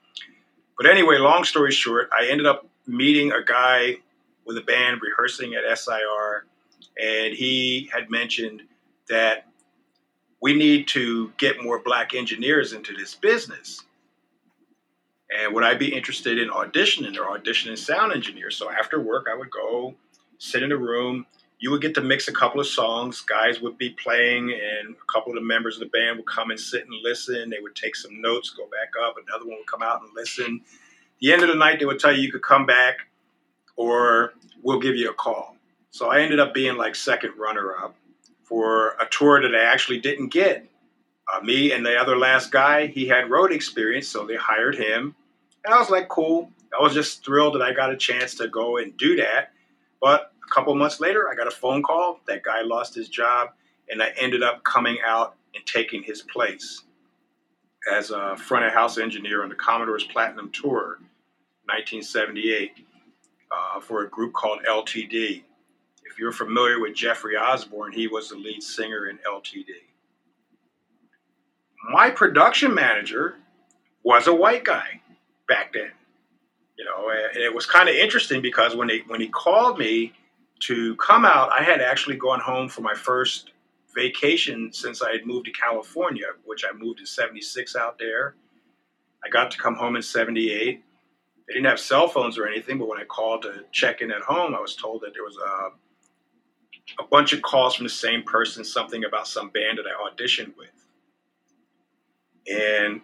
But 0.77 0.87
anyway, 0.87 1.17
long 1.17 1.43
story 1.43 1.71
short, 1.71 2.09
I 2.17 2.27
ended 2.27 2.45
up 2.45 2.67
meeting 2.85 3.31
a 3.31 3.43
guy 3.43 3.97
with 4.45 4.57
a 4.57 4.61
band 4.61 5.01
rehearsing 5.01 5.53
at 5.55 5.77
SIR 5.77 6.45
and 7.01 7.33
he 7.33 7.89
had 7.93 8.09
mentioned 8.09 8.63
that 9.09 9.47
we 10.41 10.53
need 10.53 10.87
to 10.89 11.31
get 11.37 11.63
more 11.63 11.79
black 11.79 12.13
engineers 12.13 12.73
into 12.73 12.93
this 12.93 13.15
business. 13.15 13.83
And 15.35 15.53
would 15.53 15.63
I 15.63 15.73
be 15.73 15.93
interested 15.93 16.37
in 16.37 16.49
auditioning 16.49 17.17
or 17.17 17.37
auditioning 17.37 17.77
sound 17.77 18.13
engineer? 18.13 18.51
So 18.51 18.69
after 18.69 18.99
work, 18.99 19.27
I 19.31 19.35
would 19.35 19.49
go 19.49 19.95
sit 20.37 20.61
in 20.61 20.71
a 20.71 20.77
room. 20.77 21.25
You 21.63 21.71
would 21.71 21.81
get 21.81 21.95
to 21.95 22.01
mix 22.01 22.27
a 22.27 22.33
couple 22.33 22.59
of 22.59 22.67
songs. 22.67 23.21
Guys 23.21 23.61
would 23.61 23.77
be 23.77 23.91
playing, 23.91 24.51
and 24.51 24.95
a 24.95 25.13
couple 25.13 25.31
of 25.31 25.35
the 25.35 25.45
members 25.45 25.75
of 25.75 25.79
the 25.79 25.97
band 25.97 26.17
would 26.17 26.27
come 26.27 26.51
and 26.51 26.59
sit 26.59 26.85
and 26.85 26.93
listen. 27.01 27.49
They 27.49 27.61
would 27.61 27.73
take 27.73 27.95
some 27.95 28.21
notes, 28.21 28.49
go 28.49 28.65
back 28.65 28.91
up. 29.01 29.15
Another 29.15 29.45
one 29.45 29.59
would 29.59 29.67
come 29.67 29.81
out 29.81 30.01
and 30.01 30.09
listen. 30.13 30.59
The 31.21 31.31
end 31.31 31.41
of 31.41 31.47
the 31.47 31.55
night, 31.55 31.79
they 31.79 31.85
would 31.85 32.01
tell 32.01 32.11
you 32.11 32.21
you 32.21 32.33
could 32.33 32.43
come 32.43 32.65
back, 32.65 33.07
or 33.77 34.33
we'll 34.61 34.81
give 34.81 34.97
you 34.97 35.09
a 35.09 35.13
call. 35.13 35.55
So 35.91 36.09
I 36.09 36.19
ended 36.19 36.41
up 36.41 36.53
being 36.53 36.75
like 36.75 36.95
second 36.95 37.31
runner 37.37 37.77
up 37.77 37.95
for 38.43 38.97
a 38.99 39.07
tour 39.09 39.41
that 39.41 39.55
I 39.55 39.63
actually 39.63 39.99
didn't 39.99 40.33
get. 40.33 40.67
Uh, 41.33 41.39
me 41.39 41.71
and 41.71 41.85
the 41.85 41.95
other 41.95 42.17
last 42.17 42.51
guy, 42.51 42.87
he 42.87 43.07
had 43.07 43.29
road 43.29 43.53
experience, 43.53 44.09
so 44.09 44.25
they 44.25 44.35
hired 44.35 44.75
him. 44.75 45.15
And 45.63 45.73
I 45.73 45.79
was 45.79 45.89
like, 45.89 46.09
cool. 46.09 46.51
I 46.77 46.83
was 46.83 46.93
just 46.93 47.23
thrilled 47.23 47.55
that 47.55 47.61
I 47.61 47.71
got 47.71 47.89
a 47.89 47.95
chance 47.95 48.35
to 48.35 48.49
go 48.49 48.75
and 48.75 48.97
do 48.97 49.15
that. 49.15 49.53
But 50.01 50.32
a 50.45 50.53
couple 50.53 50.73
months 50.75 50.99
later, 50.99 51.29
I 51.29 51.35
got 51.35 51.47
a 51.47 51.51
phone 51.51 51.83
call. 51.83 52.19
That 52.27 52.43
guy 52.43 52.61
lost 52.61 52.95
his 52.95 53.09
job, 53.09 53.49
and 53.89 54.01
I 54.01 54.11
ended 54.17 54.43
up 54.43 54.63
coming 54.63 54.97
out 55.05 55.35
and 55.55 55.65
taking 55.65 56.03
his 56.03 56.21
place 56.21 56.83
as 57.91 58.11
a 58.11 58.35
front 58.37 58.65
of 58.65 58.73
house 58.73 58.97
engineer 58.97 59.43
on 59.43 59.49
the 59.49 59.55
Commodore's 59.55 60.05
Platinum 60.05 60.49
Tour, 60.51 60.99
1978, 61.65 62.71
uh, 63.51 63.79
for 63.79 64.03
a 64.03 64.09
group 64.09 64.33
called 64.33 64.59
LTD. 64.67 65.43
If 66.05 66.19
you're 66.19 66.31
familiar 66.31 66.79
with 66.79 66.95
Jeffrey 66.95 67.35
Osborne, 67.35 67.91
he 67.91 68.07
was 68.07 68.29
the 68.29 68.35
lead 68.35 68.61
singer 68.61 69.07
in 69.07 69.17
LTD. 69.19 69.67
My 71.91 72.09
production 72.09 72.73
manager 72.73 73.35
was 74.03 74.27
a 74.27 74.33
white 74.33 74.63
guy 74.63 75.01
back 75.47 75.73
then. 75.73 75.91
You 76.77 76.85
know, 76.85 77.09
and 77.09 77.37
it 77.37 77.53
was 77.53 77.65
kind 77.65 77.89
of 77.89 77.95
interesting 77.95 78.41
because 78.41 78.75
when 78.75 78.89
he 78.89 79.03
when 79.07 79.21
he 79.21 79.27
called 79.27 79.77
me 79.77 80.13
to 80.67 80.95
come 80.95 81.25
out, 81.25 81.51
I 81.51 81.63
had 81.63 81.81
actually 81.81 82.15
gone 82.15 82.39
home 82.39 82.69
for 82.69 82.81
my 82.81 82.93
first 82.93 83.51
vacation 83.93 84.71
since 84.71 85.01
I 85.01 85.11
had 85.11 85.25
moved 85.25 85.45
to 85.45 85.51
California, 85.51 86.27
which 86.45 86.63
I 86.65 86.71
moved 86.75 86.99
in 86.99 87.05
76 87.05 87.75
out 87.75 87.99
there. 87.99 88.35
I 89.23 89.29
got 89.29 89.51
to 89.51 89.57
come 89.57 89.75
home 89.75 89.95
in 89.95 90.01
78. 90.01 90.83
They 91.47 91.53
didn't 91.53 91.65
have 91.65 91.79
cell 91.79 92.07
phones 92.07 92.37
or 92.37 92.47
anything, 92.47 92.77
but 92.77 92.87
when 92.87 92.99
I 92.99 93.03
called 93.03 93.41
to 93.43 93.65
check 93.71 94.01
in 94.01 94.11
at 94.11 94.21
home, 94.21 94.55
I 94.55 94.59
was 94.59 94.75
told 94.75 95.01
that 95.01 95.13
there 95.13 95.23
was 95.23 95.37
a, 95.37 97.03
a 97.03 97.07
bunch 97.07 97.33
of 97.33 97.41
calls 97.41 97.75
from 97.75 97.85
the 97.85 97.89
same 97.89 98.23
person, 98.23 98.63
something 98.63 99.03
about 99.03 99.27
some 99.27 99.49
band 99.49 99.79
that 99.79 99.85
I 99.85 100.09
auditioned 100.09 100.53
with. 100.57 100.69
And 102.49 103.01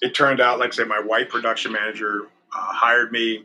it 0.00 0.14
turned 0.14 0.40
out, 0.40 0.58
like 0.58 0.72
I 0.72 0.76
said, 0.76 0.88
my 0.88 1.00
white 1.00 1.28
production 1.28 1.72
manager 1.72 2.28
uh, 2.54 2.72
hired 2.72 3.12
me, 3.12 3.44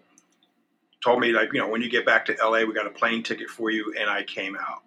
told 1.05 1.19
me, 1.19 1.31
like, 1.31 1.53
you 1.53 1.59
know, 1.59 1.67
when 1.67 1.83
you 1.83 1.89
get 1.89 2.03
back 2.03 2.25
to 2.25 2.35
LA, 2.41 2.65
we 2.65 2.73
got 2.73 2.87
a 2.87 2.89
plane 2.89 3.21
ticket 3.21 3.47
for 3.47 3.69
you. 3.69 3.93
And 3.97 4.09
I 4.09 4.23
came 4.23 4.55
out. 4.55 4.81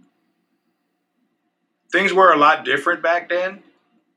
Things 1.93 2.13
were 2.13 2.33
a 2.33 2.37
lot 2.37 2.65
different 2.65 3.03
back 3.03 3.29
then. 3.29 3.63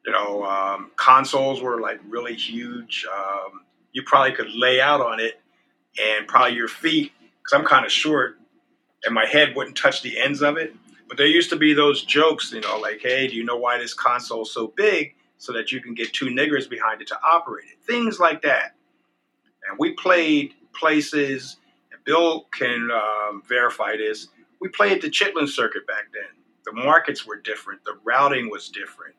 You 0.06 0.12
know, 0.12 0.43
um, 0.43 0.91
consoles 0.95 1.62
were 1.62 1.80
like 1.80 1.99
really 2.10 2.34
huge. 2.34 3.06
Um, 3.06 3.62
you 3.93 4.02
probably 4.04 4.32
could 4.32 4.49
lay 4.52 4.82
out 4.82 4.99
on 4.99 5.20
it 5.20 5.39
and 6.02 6.28
probably 6.28 6.56
your 6.56 6.68
feet, 6.68 7.12
because 7.20 7.60
I'm 7.60 7.66
kind 7.66 7.86
of 7.86 7.91
short, 7.91 8.39
and 9.04 9.14
my 9.14 9.26
head 9.26 9.56
wouldn't 9.56 9.78
touch 9.78 10.02
the 10.02 10.20
ends 10.20 10.41
of 10.41 10.58
it. 10.58 10.74
But 11.08 11.18
there 11.18 11.28
used 11.28 11.52
to 11.52 11.56
be 11.56 11.74
those 11.74 12.04
jokes, 12.04 12.52
you 12.52 12.62
know, 12.62 12.80
like, 12.80 13.02
hey, 13.04 13.28
do 13.28 13.36
you 13.36 13.43
know 13.43 13.58
why 13.58 13.78
this 13.78 13.93
console's 13.93 14.54
so 14.54 14.74
big? 14.76 15.14
So 15.38 15.54
that 15.54 15.72
you 15.72 15.82
can 15.82 15.93
get 15.93 16.14
two 16.14 16.28
niggers 16.28 16.70
behind 16.70 17.02
it 17.02 17.08
to 17.10 17.20
operate 17.24 17.66
it. 17.72 17.84
Things 17.86 18.20
like 18.20 18.41
that. 18.43 18.76
And 19.68 19.78
we 19.78 19.93
played 19.93 20.54
places, 20.74 21.58
Bill 22.04 22.47
can 22.52 22.89
um, 22.91 23.43
verify 23.47 23.97
this. 23.97 24.28
We 24.60 24.70
played 24.70 25.02
the 25.02 25.10
Chitlin 25.10 25.47
circuit 25.47 25.88
back 25.88 26.06
then. 26.14 26.41
The 26.66 26.74
markets 26.74 27.26
were 27.26 27.38
different, 27.38 27.84
the 27.84 27.97
routing 28.04 28.49
was 28.49 28.70
different. 28.70 29.16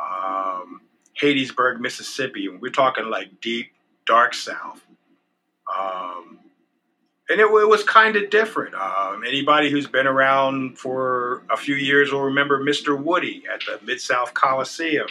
Um, 0.00 0.82
Hattiesburg, 1.20 1.80
Mississippi, 1.80 2.48
we're 2.48 2.70
talking 2.70 3.06
like 3.06 3.40
deep, 3.40 3.72
dark 4.06 4.34
South. 4.34 4.84
Um, 5.74 6.40
and 7.28 7.40
it, 7.40 7.46
it 7.46 7.68
was 7.68 7.82
kind 7.84 8.16
of 8.16 8.28
different. 8.30 8.74
Um, 8.74 9.24
anybody 9.26 9.70
who's 9.70 9.86
been 9.86 10.06
around 10.06 10.78
for 10.78 11.42
a 11.50 11.56
few 11.56 11.74
years 11.74 12.12
will 12.12 12.22
remember 12.22 12.62
Mr. 12.62 13.00
Woody 13.00 13.44
at 13.52 13.60
the 13.60 13.84
Mid 13.84 14.00
South 14.00 14.34
Coliseum. 14.34 15.06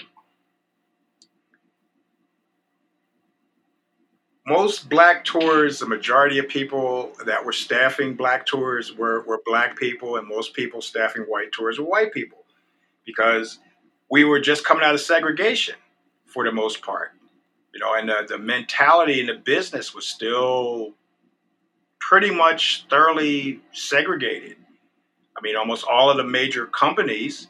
Most 4.45 4.89
black 4.89 5.23
tours, 5.23 5.79
the 5.79 5.85
majority 5.85 6.37
of 6.37 6.47
people 6.47 7.13
that 7.25 7.45
were 7.45 7.53
staffing 7.53 8.15
black 8.15 8.45
tours 8.45 8.93
were, 8.93 9.23
were 9.23 9.41
black 9.45 9.77
people, 9.77 10.17
and 10.17 10.27
most 10.27 10.53
people 10.53 10.81
staffing 10.81 11.23
white 11.23 11.51
tours 11.51 11.79
were 11.79 11.85
white 11.85 12.11
people 12.13 12.43
because 13.05 13.59
we 14.11 14.23
were 14.23 14.39
just 14.39 14.65
coming 14.65 14.83
out 14.83 14.93
of 14.93 14.99
segregation 14.99 15.75
for 16.25 16.43
the 16.43 16.51
most 16.51 16.81
part. 16.81 17.11
You 17.73 17.79
know, 17.79 17.95
and 17.95 18.07
the, 18.07 18.25
the 18.27 18.37
mentality 18.37 19.19
in 19.19 19.27
the 19.27 19.33
business 19.33 19.95
was 19.95 20.05
still 20.05 20.93
pretty 21.99 22.29
much 22.29 22.85
thoroughly 22.89 23.61
segregated. 23.71 24.57
I 25.37 25.41
mean, 25.41 25.55
almost 25.55 25.85
all 25.89 26.09
of 26.09 26.17
the 26.17 26.23
major 26.23 26.67
companies 26.67 27.47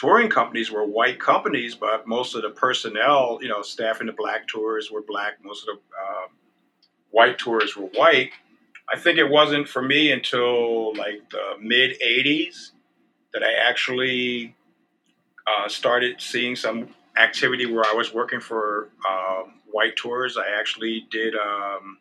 touring 0.00 0.30
companies 0.30 0.70
were 0.70 0.86
white 0.86 1.20
companies, 1.20 1.74
but 1.74 2.08
most 2.08 2.34
of 2.34 2.40
the 2.40 2.48
personnel, 2.48 3.38
you 3.42 3.48
know, 3.48 3.60
staffing 3.60 4.06
the 4.06 4.14
black 4.14 4.48
tours 4.48 4.90
were 4.90 5.02
black. 5.02 5.34
Most 5.44 5.68
of 5.68 5.76
the 5.76 5.80
uh, 5.82 6.28
white 7.10 7.36
tours 7.36 7.76
were 7.76 7.88
white. 7.88 8.30
I 8.88 8.98
think 8.98 9.18
it 9.18 9.28
wasn't 9.28 9.68
for 9.68 9.82
me 9.82 10.10
until 10.10 10.96
like 10.96 11.28
the 11.30 11.56
mid 11.60 12.00
'80s 12.00 12.70
that 13.34 13.42
I 13.42 13.52
actually 13.68 14.56
uh, 15.46 15.68
started 15.68 16.18
seeing 16.18 16.56
some 16.56 16.88
activity 17.18 17.66
where 17.66 17.84
I 17.84 17.92
was 17.92 18.14
working 18.14 18.40
for 18.40 18.88
uh, 19.06 19.42
white 19.70 19.96
tours. 19.96 20.38
I 20.38 20.58
actually 20.58 21.06
did. 21.10 21.34
Um, 21.34 21.98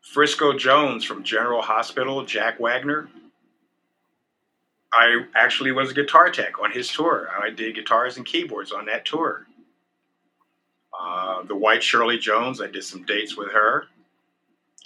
Frisco 0.00 0.56
Jones 0.56 1.04
from 1.04 1.22
General 1.22 1.60
Hospital, 1.60 2.24
Jack 2.24 2.58
Wagner. 2.58 3.10
I 4.92 5.24
actually 5.34 5.72
was 5.72 5.90
a 5.90 5.94
guitar 5.94 6.30
tech 6.30 6.60
on 6.62 6.72
his 6.72 6.88
tour. 6.88 7.28
I 7.40 7.50
did 7.50 7.74
guitars 7.74 8.16
and 8.16 8.24
keyboards 8.24 8.72
on 8.72 8.86
that 8.86 9.04
tour. 9.04 9.46
Uh, 10.98 11.42
the 11.42 11.54
White 11.54 11.82
Shirley 11.82 12.18
Jones, 12.18 12.60
I 12.60 12.66
did 12.66 12.84
some 12.84 13.04
dates 13.04 13.36
with 13.36 13.52
her. 13.52 13.84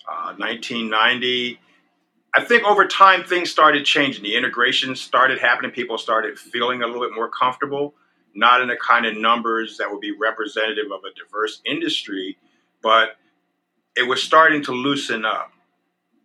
Uh, 0.08 0.34
1990. 0.36 1.60
I 2.34 2.44
think 2.44 2.64
over 2.64 2.86
time 2.86 3.22
things 3.24 3.50
started 3.50 3.84
changing. 3.84 4.24
The 4.24 4.34
integration 4.36 4.96
started 4.96 5.38
happening. 5.38 5.70
People 5.70 5.98
started 5.98 6.38
feeling 6.38 6.82
a 6.82 6.86
little 6.86 7.02
bit 7.02 7.14
more 7.14 7.28
comfortable, 7.28 7.94
not 8.34 8.60
in 8.60 8.68
the 8.68 8.76
kind 8.76 9.06
of 9.06 9.16
numbers 9.16 9.76
that 9.78 9.90
would 9.90 10.00
be 10.00 10.12
representative 10.12 10.86
of 10.92 11.00
a 11.04 11.14
diverse 11.14 11.60
industry, 11.64 12.36
but 12.82 13.16
it 13.96 14.02
was 14.02 14.22
starting 14.22 14.62
to 14.64 14.72
loosen 14.72 15.24
up. 15.24 15.52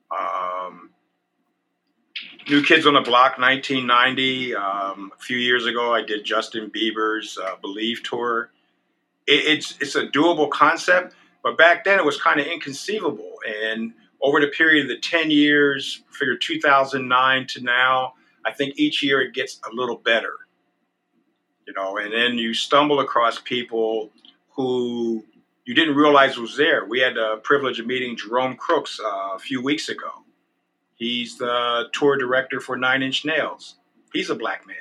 Um, 0.09 0.56
New 2.49 2.63
Kids 2.63 2.87
on 2.87 2.93
the 2.93 3.01
Block 3.01 3.37
1990. 3.37 4.55
Um, 4.55 5.11
a 5.13 5.21
few 5.21 5.35
years 5.35 5.65
ago, 5.65 5.93
I 5.93 6.01
did 6.01 6.23
Justin 6.23 6.69
Bieber's 6.69 7.37
uh, 7.37 7.55
Believe 7.61 8.03
tour. 8.03 8.51
It, 9.25 9.57
it's 9.57 9.77
it's 9.81 9.95
a 9.95 10.07
doable 10.07 10.49
concept, 10.49 11.13
but 11.43 11.57
back 11.57 11.83
then 11.83 11.99
it 11.99 12.05
was 12.05 12.19
kind 12.21 12.39
of 12.39 12.47
inconceivable. 12.47 13.33
And 13.45 13.93
over 14.21 14.39
the 14.39 14.47
period 14.47 14.83
of 14.83 14.89
the 14.89 14.97
10 14.97 15.29
years, 15.29 16.03
figure 16.09 16.37
2009 16.37 17.47
to 17.47 17.63
now, 17.63 18.13
I 18.45 18.53
think 18.53 18.75
each 18.77 19.03
year 19.03 19.21
it 19.21 19.33
gets 19.33 19.59
a 19.69 19.75
little 19.75 19.97
better. 19.97 20.33
You 21.67 21.73
know, 21.73 21.97
and 21.97 22.13
then 22.13 22.37
you 22.37 22.53
stumble 22.53 23.01
across 23.01 23.39
people 23.39 24.09
who 24.51 25.25
you 25.65 25.75
didn't 25.75 25.95
realize 25.95 26.37
was 26.37 26.55
there. 26.55 26.85
We 26.85 27.01
had 27.01 27.15
the 27.15 27.41
privilege 27.43 27.81
of 27.81 27.87
meeting 27.87 28.15
Jerome 28.15 28.55
Crooks 28.55 29.01
uh, 29.03 29.35
a 29.35 29.39
few 29.39 29.61
weeks 29.61 29.89
ago 29.89 30.23
He's 30.97 31.37
the 31.37 31.85
tour 31.93 32.17
director 32.17 32.59
for 32.59 32.75
Nine 32.75 33.03
Inch 33.03 33.23
Nails. 33.23 33.75
He's 34.13 34.29
a 34.31 34.35
black 34.35 34.65
man. 34.67 34.75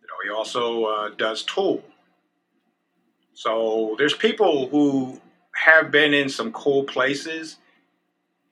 You 0.00 0.06
know, 0.06 0.14
he 0.22 0.30
also 0.30 0.84
uh, 0.84 1.08
does 1.16 1.42
Tool. 1.42 1.82
So 3.32 3.96
there's 3.98 4.14
people 4.14 4.68
who 4.68 5.20
have 5.54 5.90
been 5.90 6.12
in 6.12 6.28
some 6.28 6.52
cool 6.52 6.84
places, 6.84 7.56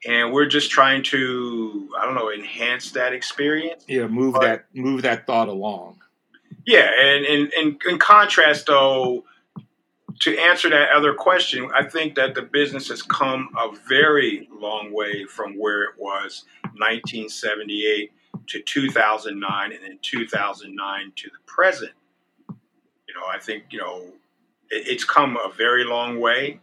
and 0.07 0.32
we're 0.32 0.47
just 0.47 0.70
trying 0.70 1.03
to, 1.05 1.90
I 1.99 2.07
don't 2.07 2.14
know, 2.14 2.30
enhance 2.30 2.92
that 2.92 3.12
experience. 3.12 3.84
Yeah, 3.86 4.07
move 4.07 4.34
but, 4.34 4.42
that 4.42 4.64
move 4.74 5.03
that 5.03 5.26
thought 5.26 5.49
along. 5.49 6.01
Yeah, 6.66 6.90
and 6.99 7.24
in 7.26 7.78
in 7.86 7.99
contrast 7.99 8.66
though 8.66 9.24
to 10.20 10.38
answer 10.38 10.70
that 10.70 10.90
other 10.90 11.14
question, 11.14 11.68
I 11.74 11.84
think 11.84 12.14
that 12.16 12.34
the 12.34 12.42
business 12.42 12.88
has 12.88 13.02
come 13.02 13.48
a 13.58 13.74
very 13.88 14.48
long 14.52 14.92
way 14.92 15.24
from 15.24 15.54
where 15.58 15.82
it 15.82 15.94
was 15.98 16.44
1978 16.76 18.12
to 18.48 18.60
2009 18.60 19.72
and 19.72 19.82
then 19.82 19.98
2009 20.02 21.12
to 21.16 21.28
the 21.28 21.38
present. 21.46 21.92
You 22.48 23.14
know, 23.14 23.26
I 23.30 23.38
think 23.38 23.64
you 23.70 23.78
know 23.78 24.02
it, 24.70 24.88
it's 24.88 25.04
come 25.04 25.36
a 25.36 25.52
very 25.52 25.84
long 25.84 26.20
way. 26.20 26.60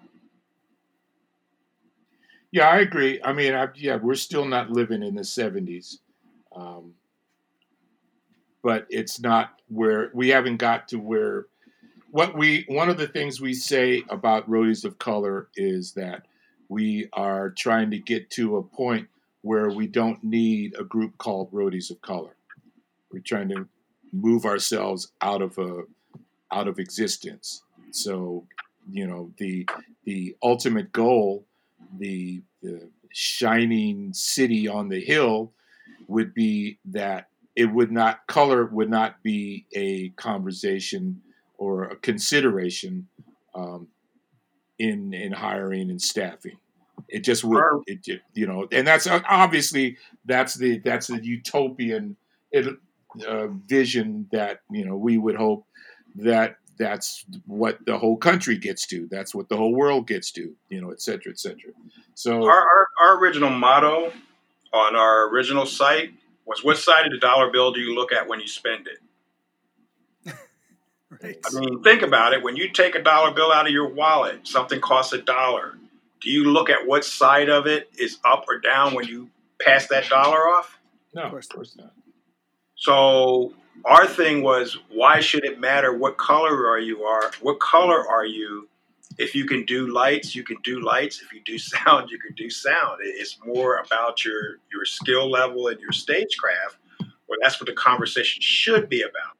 Yeah, 2.52 2.68
I 2.68 2.80
agree. 2.80 3.22
I 3.24 3.32
mean, 3.32 3.54
I, 3.54 3.68
yeah, 3.76 3.95
we're 3.95 4.16
still 4.16 4.45
not 4.45 4.70
living 4.70 5.04
in 5.04 5.16
the 5.16 5.22
'70s, 5.22 5.99
um, 6.56 6.93
but 8.62 8.86
it's 8.89 9.20
not 9.20 9.62
where 9.70 10.12
we 10.14 10.30
haven't 10.30 10.58
got 10.58 10.89
to 10.89 10.97
where 10.97 11.45
what 12.12 12.38
we 12.38 12.66
one 12.68 12.89
of 12.89 12.97
the 12.97 13.07
things 13.07 13.41
we 13.41 13.53
say 13.53 14.03
about 14.09 14.49
roadies 14.49 14.86
of 14.86 14.99
color 14.99 15.47
is 15.55 15.93
that 15.93 16.26
we 16.70 17.07
are 17.14 17.49
trying 17.49 17.91
to 17.91 17.99
get 17.99 18.30
to 18.32 18.57
a 18.57 18.64
point 18.64 19.07
where 19.41 19.70
we 19.70 19.88
don't 19.88 20.24
need 20.24 20.76
a 20.78 20.84
group 20.84 21.18
called 21.18 21.51
roadies 21.51 21.89
of 21.89 22.01
color. 22.01 22.36
We're 23.12 23.20
trying 23.20 23.49
to 23.49 23.68
move 24.14 24.45
ourselves 24.45 25.12
out 25.22 25.41
of 25.41 25.57
a 25.57 25.84
out 26.51 26.68
of 26.68 26.80
existence. 26.80 27.64
So, 27.91 28.45
you 28.89 29.07
know, 29.07 29.32
the 29.38 29.68
the 30.03 30.36
ultimate 30.43 30.91
goal, 30.91 31.45
the, 31.97 32.41
the 32.62 32.89
shining 33.14 34.14
city 34.14 34.68
on 34.68 34.89
the 34.89 34.99
hill, 34.99 35.51
would 36.07 36.34
be 36.34 36.78
that 36.86 37.30
it 37.55 37.66
would 37.66 37.91
not 37.91 38.28
color 38.28 38.66
would 38.66 38.89
not 38.89 39.22
be 39.24 39.66
a 39.74 40.09
conversation 40.09 41.22
or 41.62 41.84
a 41.84 41.95
consideration 41.97 43.07
um, 43.53 43.88
in 44.80 45.14
in 45.14 45.32
hiring 45.32 45.91
and 45.91 46.01
staffing. 46.01 46.57
It 47.07 47.20
just 47.20 47.43
would, 47.43 47.62
it, 47.86 48.22
you 48.34 48.47
know, 48.47 48.68
and 48.72 48.88
that's 48.88 49.07
obviously 49.07 49.97
that's 50.26 50.55
the 50.55 50.80
that's 50.80 51.07
the 51.07 51.24
utopian 51.24 52.18
uh, 52.55 53.47
vision 53.68 54.28
that 54.32 54.62
you 54.72 54.86
know 54.86 54.97
we 54.97 55.20
would 55.20 55.36
hope 55.36 55.66
that 56.16 56.55
that's 56.80 57.26
what 57.45 57.78
the 57.86 57.95
whole 57.95 58.18
country 58.18 58.57
gets 58.57 58.88
to. 58.88 59.07
That's 59.12 59.36
what 59.36 59.47
the 59.47 59.57
whole 59.57 59.76
world 59.76 60.07
gets 60.07 60.32
to. 60.32 60.55
You 60.70 60.82
know, 60.82 60.89
et 60.89 61.01
cetera, 61.01 61.32
et 61.32 61.39
cetera. 61.39 61.74
So 62.16 62.43
our, 62.43 62.62
our, 62.62 62.88
our 63.03 63.20
original 63.20 63.51
motto 63.51 64.12
on 64.74 64.95
our 64.95 65.30
original 65.30 65.68
site 65.68 66.12
was, 66.45 66.64
"What 66.64 66.80
side 66.80 67.05
of 67.05 67.12
the 67.12 67.20
dollar 67.20 67.51
bill 67.51 67.72
do 67.72 67.82
you 67.82 67.93
look 67.93 68.12
at 68.12 68.28
when 68.28 68.39
you 68.39 68.47
spend 68.47 68.88
it?" 68.88 68.97
Right. 71.24 71.38
I 71.46 71.60
mean, 71.60 71.84
think 71.84 72.02
about 72.02 72.34
it. 72.34 72.44
When 72.44 72.56
you 72.56 72.70
take 72.70 72.96
a 72.96 73.02
dollar 73.02 73.32
bill 73.32 73.52
out 73.52 73.68
of 73.68 73.72
your 73.72 73.90
wallet, 73.90 74.48
something 74.48 74.80
costs 74.82 75.14
a 75.14 75.22
dollar. 75.22 75.78
Do 76.22 76.30
you 76.30 76.46
look 76.46 76.70
at 76.70 76.86
what 76.86 77.04
side 77.04 77.50
of 77.50 77.66
it 77.66 77.90
is 77.98 78.20
up 78.24 78.46
or 78.48 78.60
down 78.60 78.94
when 78.94 79.08
you 79.08 79.30
pass 79.60 79.88
that 79.88 80.08
dollar 80.10 80.50
off? 80.50 80.80
No, 81.14 81.24
of 81.24 81.50
course 81.50 81.76
not. 81.76 81.94
So 82.76 83.54
our 83.86 84.08
thing 84.08 84.44
was, 84.44 84.78
why 84.90 85.20
should 85.20 85.46
it 85.46 85.60
matter 85.60 85.96
what 85.96 86.18
color 86.18 86.70
are 86.70 86.80
you 86.80 87.04
are? 87.04 87.32
What 87.42 87.60
color 87.60 88.08
are 88.08 88.26
you? 88.26 88.68
If 89.18 89.36
you 89.36 89.46
can 89.46 89.66
do 89.66 89.94
lights, 89.94 90.36
you 90.36 90.44
can 90.44 90.58
do 90.64 90.80
lights. 90.80 91.22
If 91.22 91.34
you 91.34 91.42
do 91.46 91.58
sound, 91.60 92.10
you 92.10 92.20
can 92.20 92.34
do 92.36 92.50
sound. 92.50 93.00
It's 93.02 93.38
more 93.46 93.78
about 93.78 94.24
your 94.24 94.58
your 94.72 94.86
skill 94.86 95.30
level 95.30 95.68
and 95.68 95.80
your 95.80 95.92
stagecraft. 95.92 96.78
Well, 97.00 97.40
that's 97.42 97.60
what 97.60 97.68
the 97.68 97.74
conversation 97.74 98.42
should 98.42 98.90
be 98.90 99.02
about. 99.02 99.38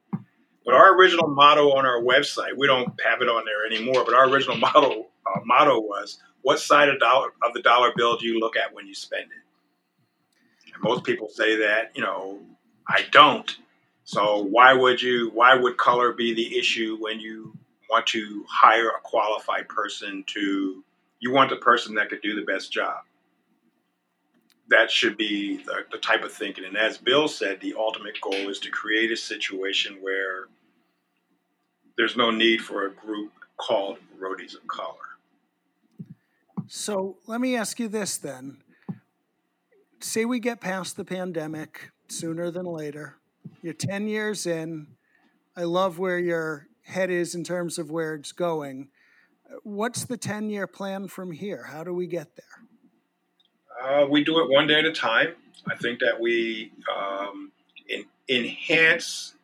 But 0.64 0.74
our 0.74 0.96
original 0.96 1.28
motto 1.28 1.72
on 1.72 1.86
our 1.86 2.00
website, 2.00 2.56
we 2.56 2.66
don't 2.66 2.88
have 3.04 3.20
it 3.20 3.28
on 3.28 3.44
there 3.44 3.66
anymore. 3.66 4.04
But 4.04 4.14
our 4.14 4.28
original 4.28 4.56
motto 4.58 5.06
uh, 5.26 5.40
motto 5.44 5.80
was, 5.80 6.18
"What 6.42 6.60
side 6.60 6.88
of, 6.88 7.00
dollar, 7.00 7.28
of 7.44 7.52
the 7.54 7.62
dollar 7.62 7.92
bill 7.96 8.16
do 8.16 8.26
you 8.26 8.38
look 8.38 8.56
at 8.56 8.72
when 8.72 8.86
you 8.86 8.94
spend 8.94 9.24
it?" 9.24 10.72
And 10.74 10.82
most 10.82 11.04
people 11.04 11.28
say 11.28 11.56
that, 11.56 11.92
you 11.94 12.02
know, 12.02 12.40
I 12.88 13.04
don't. 13.10 13.50
So 14.04 14.38
why 14.42 14.72
would 14.72 15.00
you? 15.00 15.30
Why 15.34 15.54
would 15.54 15.76
color 15.76 16.12
be 16.12 16.34
the 16.34 16.58
issue 16.58 16.96
when 17.00 17.20
you 17.20 17.56
want 17.90 18.06
to 18.08 18.44
hire 18.48 18.88
a 18.88 19.00
qualified 19.02 19.68
person 19.68 20.24
to? 20.28 20.84
You 21.20 21.32
want 21.32 21.50
the 21.50 21.56
person 21.56 21.94
that 21.94 22.08
could 22.08 22.20
do 22.20 22.34
the 22.34 22.44
best 22.44 22.72
job. 22.72 23.02
That 24.72 24.90
should 24.90 25.18
be 25.18 25.58
the, 25.58 25.84
the 25.92 25.98
type 25.98 26.24
of 26.24 26.32
thinking. 26.32 26.64
And 26.64 26.78
as 26.78 26.96
Bill 26.96 27.28
said, 27.28 27.60
the 27.60 27.74
ultimate 27.76 28.18
goal 28.22 28.48
is 28.48 28.58
to 28.60 28.70
create 28.70 29.12
a 29.12 29.16
situation 29.18 29.98
where 30.00 30.46
there's 31.98 32.16
no 32.16 32.30
need 32.30 32.62
for 32.62 32.86
a 32.86 32.90
group 32.90 33.32
called 33.58 33.98
roadies 34.18 34.54
of 34.54 34.66
color. 34.66 34.96
So 36.68 37.18
let 37.26 37.42
me 37.42 37.54
ask 37.54 37.78
you 37.78 37.88
this 37.88 38.16
then. 38.16 38.62
Say 40.00 40.24
we 40.24 40.40
get 40.40 40.62
past 40.62 40.96
the 40.96 41.04
pandemic, 41.04 41.90
sooner 42.08 42.50
than 42.50 42.64
later. 42.64 43.18
You're 43.60 43.74
10 43.74 44.08
years 44.08 44.46
in. 44.46 44.86
I 45.54 45.64
love 45.64 45.98
where 45.98 46.18
your 46.18 46.68
head 46.80 47.10
is 47.10 47.34
in 47.34 47.44
terms 47.44 47.78
of 47.78 47.90
where 47.90 48.14
it's 48.14 48.32
going. 48.32 48.88
What's 49.64 50.06
the 50.06 50.16
10 50.16 50.48
year 50.48 50.66
plan 50.66 51.08
from 51.08 51.30
here? 51.30 51.64
How 51.64 51.84
do 51.84 51.92
we 51.92 52.06
get 52.06 52.36
there? 52.36 52.71
Uh, 53.82 54.06
we 54.08 54.22
do 54.22 54.40
it 54.40 54.50
one 54.50 54.66
day 54.66 54.78
at 54.78 54.84
a 54.84 54.92
time. 54.92 55.34
I 55.68 55.76
think 55.76 56.00
that 56.00 56.20
we 56.20 56.72
um, 56.94 57.50
in, 57.88 58.04
enhance 58.28 59.34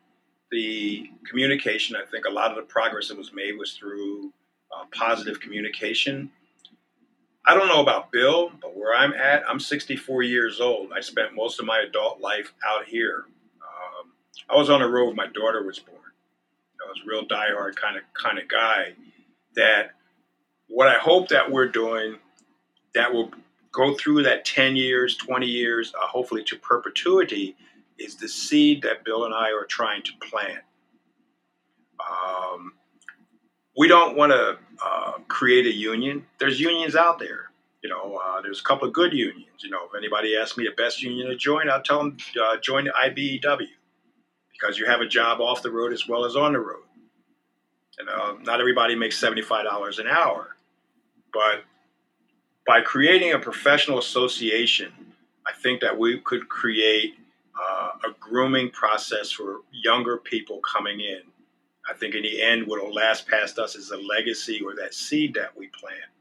the 0.51 1.09
communication. 1.29 1.95
I 1.95 2.09
think 2.09 2.25
a 2.25 2.31
lot 2.31 2.49
of 2.51 2.55
the 2.55 2.63
progress 2.63 3.09
that 3.09 3.17
was 3.17 3.33
made 3.33 3.57
was 3.57 3.73
through 3.73 4.31
uh, 4.75 4.85
positive 4.93 5.39
communication 5.39 6.31
I 7.49 7.55
don't 7.55 7.67
know 7.67 7.81
about 7.81 8.11
Bill, 8.11 8.51
but 8.61 8.77
where 8.77 8.95
I'm 8.95 9.11
at, 9.13 9.43
I'm 9.49 9.59
64 9.59 10.21
years 10.21 10.61
old. 10.61 10.91
I 10.95 10.99
spent 11.01 11.33
most 11.35 11.59
of 11.59 11.65
my 11.65 11.79
adult 11.79 12.21
life 12.21 12.53
out 12.63 12.85
here. 12.85 13.25
Um, 13.61 14.11
I 14.47 14.55
was 14.55 14.69
on 14.69 14.81
the 14.81 14.87
road 14.87 15.07
when 15.07 15.15
my 15.15 15.25
daughter 15.25 15.63
was 15.63 15.79
born. 15.79 15.97
I 15.97 16.89
was 16.89 17.01
a 17.03 17.09
real 17.09 17.25
diehard 17.25 17.75
kind 17.75 17.97
of 17.97 18.03
kind 18.13 18.37
of 18.37 18.47
guy. 18.47 18.93
That 19.55 19.95
what 20.67 20.87
I 20.87 20.99
hope 20.99 21.29
that 21.29 21.51
we're 21.51 21.69
doing 21.69 22.17
that 22.93 23.11
will 23.11 23.31
go 23.71 23.95
through 23.95 24.23
that 24.23 24.45
10 24.45 24.75
years, 24.75 25.15
20 25.17 25.45
years, 25.45 25.93
uh, 26.01 26.07
hopefully 26.07 26.43
to 26.45 26.55
perpetuity, 26.57 27.55
is 27.97 28.15
the 28.15 28.27
seed 28.27 28.81
that 28.83 29.03
Bill 29.03 29.25
and 29.25 29.33
I 29.33 29.51
are 29.51 29.65
trying 29.65 30.03
to 30.03 30.11
plant. 30.29 30.63
Um, 31.99 32.73
we 33.77 33.87
don't 33.87 34.15
want 34.15 34.31
to 34.31 34.57
uh, 34.83 35.11
create 35.27 35.65
a 35.65 35.73
union. 35.73 36.25
There's 36.39 36.59
unions 36.59 36.95
out 36.95 37.19
there. 37.19 37.51
You 37.83 37.89
know, 37.89 38.19
uh, 38.23 38.41
there's 38.41 38.59
a 38.59 38.63
couple 38.63 38.87
of 38.87 38.93
good 38.93 39.13
unions. 39.13 39.63
You 39.63 39.69
know, 39.69 39.85
if 39.85 39.97
anybody 39.97 40.35
asks 40.35 40.57
me 40.57 40.65
the 40.65 40.81
best 40.81 41.01
union 41.01 41.27
to 41.27 41.35
join, 41.35 41.69
I'll 41.69 41.81
tell 41.81 41.99
them 41.99 42.17
uh, 42.41 42.57
join 42.57 42.85
the 42.85 42.91
IBEW 42.91 43.67
because 44.51 44.77
you 44.77 44.85
have 44.85 44.99
a 44.99 45.07
job 45.07 45.39
off 45.39 45.61
the 45.61 45.71
road 45.71 45.93
as 45.93 46.07
well 46.07 46.25
as 46.25 46.35
on 46.35 46.53
the 46.53 46.59
road. 46.59 46.83
You 47.97 48.05
know, 48.05 48.37
not 48.43 48.59
everybody 48.59 48.95
makes 48.95 49.17
seventy-five 49.17 49.65
dollars 49.65 49.99
an 49.99 50.07
hour, 50.07 50.55
but 51.33 51.63
by 52.69 52.81
creating 52.81 53.33
a 53.33 53.39
professional 53.39 53.97
association, 53.97 54.93
I 55.45 55.53
think 55.63 55.81
that 55.81 55.97
we 55.97 56.19
could 56.19 56.47
create 56.47 57.15
uh, 57.59 57.89
a 58.07 58.11
grooming 58.19 58.69
process 58.69 59.31
for 59.31 59.61
younger 59.71 60.17
people 60.17 60.61
coming 60.61 60.99
in 60.99 61.21
I 61.89 61.93
think 61.93 62.13
in 62.13 62.21
the 62.21 62.41
end, 62.41 62.67
what 62.67 62.81
will 62.81 62.93
last 62.93 63.27
past 63.27 63.57
us 63.57 63.75
is 63.75 63.91
a 63.91 63.97
legacy 63.97 64.61
or 64.63 64.75
that 64.75 64.93
seed 64.93 65.33
that 65.33 65.57
we 65.57 65.67
plant. 65.67 66.11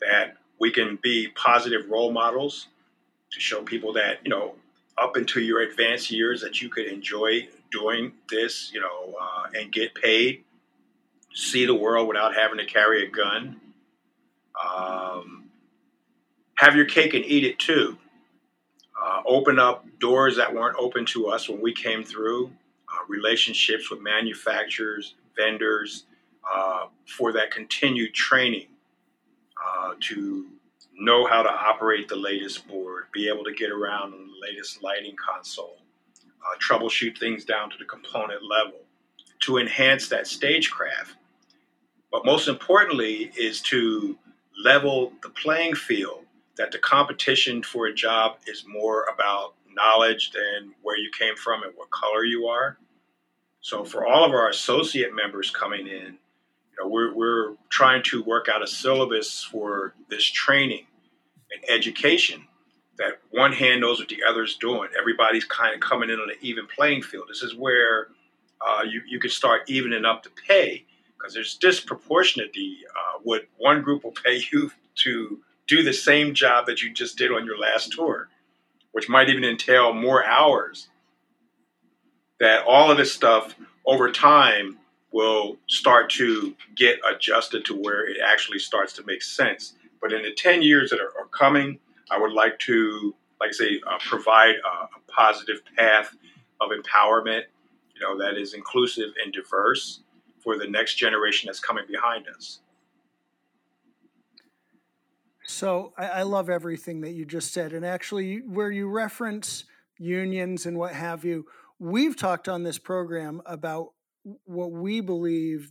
That 0.00 0.36
we 0.58 0.72
can 0.72 0.98
be 1.00 1.28
positive 1.28 1.88
role 1.88 2.10
models 2.10 2.68
to 3.30 3.40
show 3.40 3.62
people 3.62 3.92
that, 3.92 4.18
you 4.24 4.30
know, 4.30 4.54
up 4.98 5.16
into 5.16 5.40
your 5.40 5.60
advanced 5.60 6.10
years 6.10 6.40
that 6.40 6.60
you 6.60 6.68
could 6.68 6.86
enjoy 6.86 7.48
doing 7.70 8.12
this, 8.28 8.72
you 8.72 8.80
know, 8.80 9.14
uh, 9.20 9.44
and 9.54 9.72
get 9.72 9.94
paid, 9.94 10.44
see 11.34 11.66
the 11.66 11.74
world 11.74 12.08
without 12.08 12.34
having 12.34 12.58
to 12.58 12.64
carry 12.64 13.06
a 13.06 13.10
gun. 13.10 13.60
Um, 14.64 15.33
have 16.64 16.74
your 16.74 16.86
cake 16.86 17.12
and 17.12 17.24
eat 17.26 17.44
it 17.44 17.58
too. 17.58 17.98
Uh, 19.02 19.20
open 19.26 19.58
up 19.58 19.84
doors 19.98 20.36
that 20.36 20.52
weren't 20.52 20.76
open 20.78 21.04
to 21.04 21.26
us 21.26 21.46
when 21.48 21.60
we 21.60 21.74
came 21.74 22.02
through 22.02 22.50
relationships 23.08 23.90
with 23.90 24.00
manufacturers, 24.00 25.14
vendors, 25.36 26.04
uh, 26.50 26.86
for 27.06 27.32
that 27.32 27.50
continued 27.50 28.14
training 28.14 28.68
uh, 29.62 29.92
to 30.00 30.46
know 30.96 31.26
how 31.26 31.42
to 31.42 31.50
operate 31.50 32.08
the 32.08 32.16
latest 32.16 32.66
board, 32.66 33.04
be 33.12 33.28
able 33.28 33.44
to 33.44 33.52
get 33.52 33.70
around 33.70 34.14
on 34.14 34.28
the 34.28 34.46
latest 34.46 34.82
lighting 34.82 35.16
console, 35.16 35.76
uh, 36.16 36.58
troubleshoot 36.58 37.18
things 37.18 37.44
down 37.44 37.68
to 37.68 37.76
the 37.78 37.84
component 37.84 38.40
level, 38.42 38.80
to 39.40 39.58
enhance 39.58 40.08
that 40.08 40.26
stagecraft. 40.26 41.16
But 42.10 42.24
most 42.24 42.48
importantly, 42.48 43.32
is 43.36 43.60
to 43.62 44.16
level 44.62 45.12
the 45.22 45.30
playing 45.30 45.74
field 45.74 46.23
that 46.56 46.70
the 46.70 46.78
competition 46.78 47.62
for 47.62 47.86
a 47.86 47.94
job 47.94 48.36
is 48.46 48.64
more 48.66 49.06
about 49.12 49.54
knowledge 49.74 50.30
than 50.32 50.74
where 50.82 50.96
you 50.96 51.10
came 51.18 51.36
from 51.36 51.62
and 51.62 51.72
what 51.76 51.90
color 51.90 52.24
you 52.24 52.46
are. 52.46 52.78
So 53.60 53.84
for 53.84 54.06
all 54.06 54.24
of 54.24 54.32
our 54.32 54.48
associate 54.48 55.14
members 55.14 55.50
coming 55.50 55.86
in, 55.86 56.18
you 56.18 56.82
know, 56.82 56.88
we're, 56.88 57.14
we're 57.14 57.54
trying 57.70 58.02
to 58.04 58.22
work 58.22 58.48
out 58.48 58.62
a 58.62 58.66
syllabus 58.66 59.42
for 59.42 59.94
this 60.08 60.24
training 60.24 60.86
and 61.52 61.70
education 61.70 62.46
that 62.98 63.18
one 63.30 63.52
hand 63.52 63.80
knows 63.80 63.98
what 63.98 64.08
the 64.08 64.22
other's 64.28 64.56
doing. 64.56 64.88
Everybody's 64.98 65.44
kind 65.44 65.74
of 65.74 65.80
coming 65.80 66.10
in 66.10 66.20
on 66.20 66.30
an 66.30 66.36
even 66.40 66.66
playing 66.66 67.02
field. 67.02 67.26
This 67.28 67.42
is 67.42 67.54
where 67.54 68.08
uh, 68.60 68.82
you, 68.88 69.02
you 69.08 69.18
could 69.18 69.32
start 69.32 69.68
evening 69.68 70.04
up 70.04 70.22
the 70.22 70.30
pay 70.46 70.84
because 71.16 71.34
there's 71.34 71.56
disproportionately 71.56 72.78
uh, 72.90 73.18
what 73.22 73.46
one 73.56 73.82
group 73.82 74.04
will 74.04 74.12
pay 74.24 74.42
you 74.52 74.70
to 74.96 75.40
do 75.66 75.82
the 75.82 75.92
same 75.92 76.34
job 76.34 76.66
that 76.66 76.82
you 76.82 76.92
just 76.92 77.16
did 77.16 77.32
on 77.32 77.44
your 77.44 77.58
last 77.58 77.92
tour, 77.92 78.28
which 78.92 79.08
might 79.08 79.28
even 79.28 79.44
entail 79.44 79.92
more 79.92 80.24
hours. 80.24 80.88
That 82.40 82.64
all 82.66 82.90
of 82.90 82.96
this 82.96 83.12
stuff 83.12 83.54
over 83.86 84.10
time 84.10 84.78
will 85.12 85.56
start 85.68 86.10
to 86.10 86.54
get 86.74 86.98
adjusted 87.08 87.64
to 87.64 87.74
where 87.74 88.08
it 88.08 88.16
actually 88.24 88.58
starts 88.58 88.92
to 88.94 89.04
make 89.04 89.22
sense. 89.22 89.74
But 90.00 90.12
in 90.12 90.22
the 90.22 90.34
10 90.34 90.60
years 90.60 90.90
that 90.90 91.00
are, 91.00 91.12
are 91.18 91.28
coming, 91.28 91.78
I 92.10 92.18
would 92.18 92.32
like 92.32 92.58
to, 92.60 93.14
like 93.40 93.50
I 93.50 93.52
say, 93.52 93.80
uh, 93.86 93.98
provide 94.00 94.56
a, 94.56 94.84
a 94.84 94.88
positive 95.08 95.62
path 95.76 96.16
of 96.60 96.70
empowerment, 96.70 97.44
you 97.94 98.00
know, 98.00 98.18
that 98.18 98.36
is 98.36 98.54
inclusive 98.54 99.10
and 99.24 99.32
diverse 99.32 100.00
for 100.42 100.58
the 100.58 100.66
next 100.66 100.96
generation 100.96 101.46
that's 101.46 101.60
coming 101.60 101.84
behind 101.88 102.26
us. 102.28 102.60
So 105.46 105.92
I, 105.98 106.06
I, 106.06 106.22
love 106.22 106.48
everything 106.48 107.02
that 107.02 107.12
you 107.12 107.26
just 107.26 107.52
said, 107.52 107.72
and 107.72 107.84
actually, 107.84 108.38
where 108.38 108.70
you 108.70 108.88
reference 108.88 109.64
unions 109.98 110.64
and 110.66 110.78
what 110.78 110.94
have 110.94 111.24
you, 111.24 111.44
we've 111.78 112.16
talked 112.16 112.48
on 112.48 112.62
this 112.62 112.78
program 112.78 113.42
about 113.44 113.88
what 114.44 114.72
we 114.72 115.00
believe, 115.00 115.70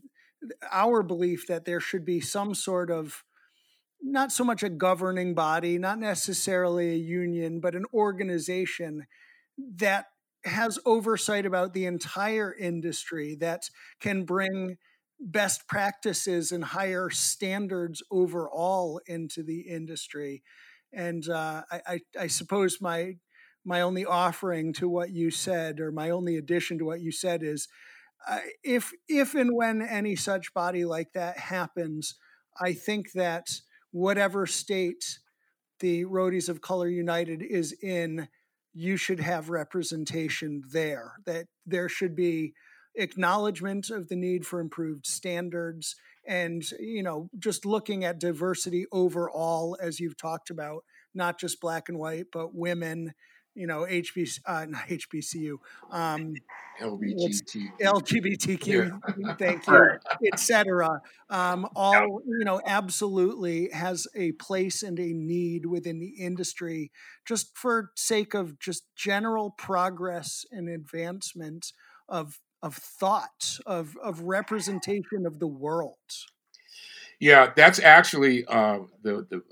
our 0.72 1.02
belief 1.02 1.48
that 1.48 1.66
there 1.66 1.80
should 1.80 2.06
be 2.06 2.22
some 2.22 2.54
sort 2.54 2.92
of 2.92 3.24
not 4.02 4.32
so 4.32 4.44
much 4.44 4.62
a 4.64 4.70
governing 4.70 5.34
body, 5.34 5.78
not 5.78 5.98
necessarily 5.98 6.92
a 6.92 6.98
union, 6.98 7.60
but 7.60 7.74
an 7.74 7.86
organization 7.94 9.08
that 9.78 10.08
has 10.46 10.78
oversight 10.86 11.46
about 11.46 11.74
the 11.74 11.86
entire 11.86 12.54
industry 12.54 13.38
that 13.40 13.70
can 14.02 14.26
bring 14.26 14.78
best 15.24 15.68
practices 15.68 16.52
and 16.52 16.64
higher 16.64 17.10
standards 17.10 18.04
overall 18.12 19.00
into 19.08 19.42
the 19.44 19.62
industry. 19.62 20.44
And 20.92 21.28
uh, 21.30 21.64
I, 21.72 21.82
I, 21.88 22.00
I, 22.20 22.28
suppose 22.28 22.80
my 22.82 23.16
my 23.66 23.82
only 23.82 24.06
offering 24.06 24.74
to 24.74 24.90
what 24.90 25.12
you 25.12 25.32
said, 25.32 25.80
or 25.80 25.92
my 25.92 26.10
only 26.10 26.36
addition 26.36 26.78
to 26.80 26.86
what 26.86 27.02
you 27.02 27.12
said, 27.12 27.42
is 27.42 27.68
uh, 28.28 28.40
if 28.64 28.92
if 29.08 29.34
and 29.34 29.52
when 29.56 29.82
any 29.82 30.16
such 30.16 30.54
body 30.54 30.86
like 30.86 31.14
that 31.14 31.40
happens, 31.40 32.16
I 32.60 32.74
think 32.74 33.14
that 33.14 33.48
whatever 33.92 34.46
state 34.46 35.20
the 35.80 36.06
Roadies 36.06 36.50
of 36.50 36.62
Color 36.62 36.90
United 36.90 37.42
is 37.42 37.76
in, 37.82 38.28
you 38.74 38.98
should 38.98 39.20
have 39.20 39.50
representation 39.50 40.62
there. 40.72 41.14
That 41.26 41.46
there 41.66 41.90
should 41.90 42.16
be 42.16 42.54
acknowledgement 42.96 43.90
of 43.90 44.08
the 44.08 44.16
need 44.16 44.46
for 44.46 44.60
improved 44.60 45.06
standards 45.06 45.96
and 46.26 46.64
you 46.80 47.04
know 47.04 47.30
just 47.38 47.66
looking 47.66 48.04
at 48.04 48.20
diversity 48.20 48.86
overall 48.92 49.78
as 49.82 50.00
you've 50.00 50.18
talked 50.18 50.50
about 50.50 50.84
not 51.14 51.40
just 51.40 51.60
black 51.60 51.90
and 51.90 51.98
white 51.98 52.26
but 52.32 52.54
women 52.56 53.14
you 53.56 53.68
know 53.68 53.82
HBC 53.82 54.40
uh, 54.46 54.66
not 54.70 54.88
HBCU 54.88 55.58
um, 55.92 56.34
LGBTQ, 56.82 57.80
LGBTQ 57.82 59.02
yeah. 59.18 59.34
thank 59.40 59.68
you 59.68 60.00
etc 60.32 61.02
um, 61.34 61.68
all 61.76 62.22
you 62.28 62.46
know 62.46 62.62
absolutely 62.64 63.70
has 63.74 64.08
a 64.16 64.34
place 64.34 64.84
and 64.84 65.00
a 65.00 65.14
need 65.14 65.66
within 65.66 66.00
the 66.00 66.14
industry. 66.20 66.92
Just 67.26 67.58
for 67.58 67.90
sake 67.96 68.36
of 68.36 68.60
just 68.60 68.84
general 68.96 69.50
progress 69.50 70.46
and 70.52 70.70
advancement 70.70 71.74
of 72.08 72.40
of 72.64 72.76
thought 72.76 73.60
of 73.68 73.96
of 74.02 74.22
representation 74.22 75.28
of 75.28 75.38
the 75.40 75.48
world. 75.48 75.98
Yeah 77.20 77.52
that's 77.56 77.80
actually 77.80 78.46
uh, 78.46 78.80
the 79.04 79.28
the 79.30 79.44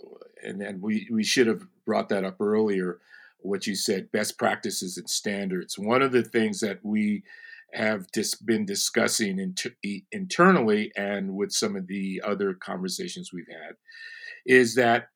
and, 0.43 0.61
and 0.63 0.81
we 0.81 1.07
we 1.11 1.23
should 1.23 1.45
have 1.45 1.67
brought 1.85 2.09
that 2.09 2.23
up 2.23 2.41
earlier 2.41 2.99
what 3.43 3.67
you 3.67 3.75
said 3.75 4.11
best 4.11 4.37
practices 4.37 4.97
and 4.97 5.09
standards. 5.09 5.77
One 5.77 6.01
of 6.01 6.11
the 6.11 6.23
things 6.23 6.59
that 6.61 6.79
we 6.83 7.23
have 7.73 8.11
just 8.13 8.45
been 8.45 8.65
discussing 8.65 9.39
inter- 9.39 9.75
internally 10.11 10.91
and 10.95 11.35
with 11.35 11.51
some 11.51 11.75
of 11.75 11.87
the 11.87 12.21
other 12.25 12.53
conversations 12.53 13.31
we've 13.31 13.47
had 13.47 13.75
is 14.45 14.75
that 14.75 15.07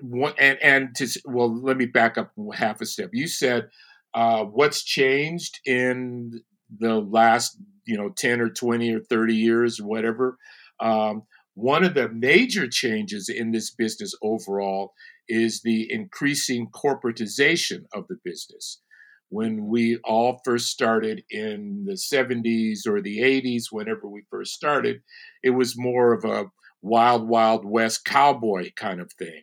one 0.00 0.32
and 0.38 0.58
and 0.62 0.94
to 0.96 1.08
well 1.24 1.52
let 1.54 1.76
me 1.76 1.86
back 1.86 2.16
up 2.16 2.32
half 2.54 2.80
a 2.80 2.86
step. 2.86 3.10
You 3.12 3.26
said 3.26 3.68
uh, 4.14 4.44
what's 4.44 4.82
changed 4.82 5.60
in 5.66 6.42
the 6.78 7.00
last 7.00 7.58
you 7.86 7.96
know 7.96 8.10
10 8.10 8.40
or 8.40 8.48
20 8.48 8.94
or 8.94 9.00
30 9.00 9.34
years 9.34 9.80
or 9.80 9.86
whatever 9.86 10.38
um, 10.80 11.22
one 11.54 11.84
of 11.84 11.94
the 11.94 12.08
major 12.08 12.66
changes 12.66 13.28
in 13.28 13.50
this 13.50 13.70
business 13.70 14.14
overall 14.22 14.94
is 15.28 15.60
the 15.62 15.86
increasing 15.92 16.68
corporatization 16.70 17.84
of 17.94 18.06
the 18.08 18.16
business. 18.24 18.80
When 19.28 19.66
we 19.66 19.98
all 20.04 20.40
first 20.44 20.68
started 20.68 21.22
in 21.30 21.84
the 21.86 21.94
70s 21.94 22.86
or 22.86 23.00
the 23.00 23.18
80s 23.20 23.64
whenever 23.70 24.08
we 24.08 24.24
first 24.30 24.52
started 24.52 25.02
it 25.42 25.50
was 25.50 25.78
more 25.78 26.12
of 26.12 26.24
a 26.24 26.50
wild 26.82 27.28
wild 27.28 27.64
west 27.64 28.04
cowboy 28.04 28.70
kind 28.76 29.00
of 29.00 29.12
thing. 29.12 29.42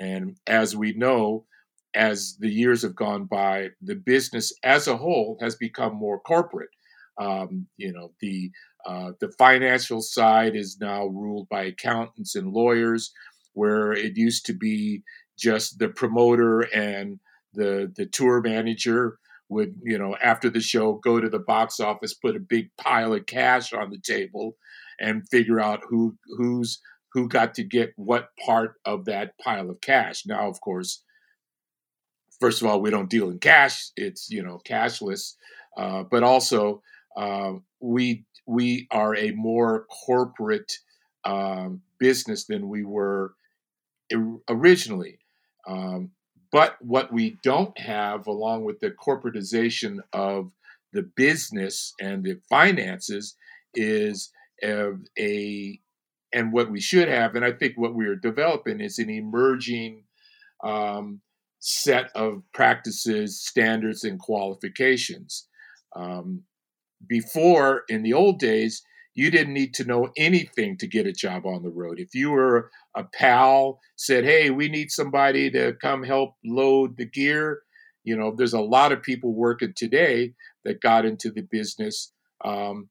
And 0.00 0.36
as 0.46 0.74
we 0.74 0.94
know 0.94 1.46
as 1.94 2.36
the 2.38 2.48
years 2.48 2.82
have 2.82 2.94
gone 2.94 3.24
by, 3.24 3.68
the 3.82 3.96
business 3.96 4.52
as 4.62 4.86
a 4.86 4.96
whole 4.96 5.38
has 5.40 5.56
become 5.56 5.94
more 5.94 6.20
corporate. 6.20 6.70
Um, 7.20 7.66
you 7.76 7.92
know, 7.92 8.12
the 8.20 8.50
uh, 8.86 9.12
the 9.20 9.30
financial 9.38 10.00
side 10.00 10.56
is 10.56 10.78
now 10.80 11.06
ruled 11.06 11.48
by 11.50 11.64
accountants 11.64 12.34
and 12.34 12.52
lawyers, 12.52 13.12
where 13.52 13.92
it 13.92 14.16
used 14.16 14.46
to 14.46 14.54
be 14.54 15.02
just 15.38 15.78
the 15.78 15.88
promoter 15.88 16.60
and 16.74 17.18
the 17.52 17.92
the 17.96 18.06
tour 18.06 18.40
manager 18.40 19.18
would, 19.48 19.74
you 19.82 19.98
know, 19.98 20.16
after 20.22 20.48
the 20.48 20.60
show, 20.60 20.94
go 20.94 21.20
to 21.20 21.28
the 21.28 21.40
box 21.40 21.80
office, 21.80 22.14
put 22.14 22.36
a 22.36 22.40
big 22.40 22.70
pile 22.76 23.12
of 23.12 23.26
cash 23.26 23.72
on 23.72 23.90
the 23.90 23.98
table, 23.98 24.56
and 25.00 25.28
figure 25.28 25.60
out 25.60 25.80
who 25.88 26.16
who's 26.38 26.80
who 27.12 27.28
got 27.28 27.54
to 27.54 27.64
get 27.64 27.92
what 27.96 28.28
part 28.44 28.74
of 28.84 29.04
that 29.06 29.32
pile 29.42 29.68
of 29.68 29.80
cash. 29.80 30.24
Now, 30.24 30.48
of 30.48 30.60
course, 30.60 31.02
first 32.40 32.62
of 32.62 32.68
all, 32.68 32.80
we 32.80 32.90
don't 32.90 33.10
deal 33.10 33.30
in 33.30 33.38
cash; 33.38 33.90
it's 33.96 34.30
you 34.30 34.42
know 34.42 34.60
cashless. 34.64 35.34
Uh, 35.76 36.02
but 36.02 36.22
also, 36.22 36.82
uh, 37.16 37.52
we 37.80 38.24
we 38.46 38.88
are 38.90 39.14
a 39.16 39.30
more 39.32 39.86
corporate 40.06 40.72
um, 41.24 41.82
business 41.98 42.44
than 42.44 42.68
we 42.68 42.84
were 42.84 43.34
originally. 44.48 45.18
Um, 45.68 46.10
but 46.52 46.76
what 46.80 47.12
we 47.12 47.38
don't 47.44 47.78
have, 47.78 48.26
along 48.26 48.64
with 48.64 48.80
the 48.80 48.90
corporatization 48.90 49.98
of 50.12 50.50
the 50.92 51.02
business 51.02 51.94
and 52.00 52.24
the 52.24 52.40
finances, 52.48 53.36
is 53.74 54.32
a, 54.64 54.92
a 55.18 55.80
and 56.32 56.52
what 56.52 56.70
we 56.70 56.80
should 56.80 57.08
have, 57.08 57.34
and 57.34 57.44
I 57.44 57.52
think 57.52 57.76
what 57.76 57.94
we 57.94 58.06
are 58.06 58.16
developing 58.16 58.80
is 58.80 58.98
an 58.98 59.10
emerging 59.10 60.04
um, 60.62 61.20
set 61.60 62.10
of 62.14 62.42
practices, 62.52 63.40
standards, 63.40 64.04
and 64.04 64.18
qualifications. 64.18 65.46
Um, 65.94 66.42
before, 67.06 67.84
in 67.88 68.02
the 68.02 68.12
old 68.12 68.38
days, 68.38 68.82
you 69.14 69.30
didn't 69.30 69.54
need 69.54 69.74
to 69.74 69.84
know 69.84 70.10
anything 70.16 70.76
to 70.78 70.86
get 70.86 71.06
a 71.06 71.12
job 71.12 71.46
on 71.46 71.62
the 71.62 71.70
road. 71.70 71.98
If 71.98 72.14
you 72.14 72.30
were 72.30 72.70
a 72.96 73.04
pal, 73.04 73.80
said, 73.96 74.24
"Hey, 74.24 74.50
we 74.50 74.68
need 74.68 74.90
somebody 74.90 75.50
to 75.50 75.74
come 75.74 76.02
help 76.02 76.34
load 76.44 76.96
the 76.96 77.06
gear," 77.06 77.62
you 78.04 78.16
know, 78.16 78.34
there's 78.34 78.54
a 78.54 78.60
lot 78.60 78.92
of 78.92 79.02
people 79.02 79.34
working 79.34 79.72
today 79.74 80.34
that 80.64 80.80
got 80.80 81.04
into 81.04 81.30
the 81.30 81.42
business, 81.42 82.12
um, 82.44 82.88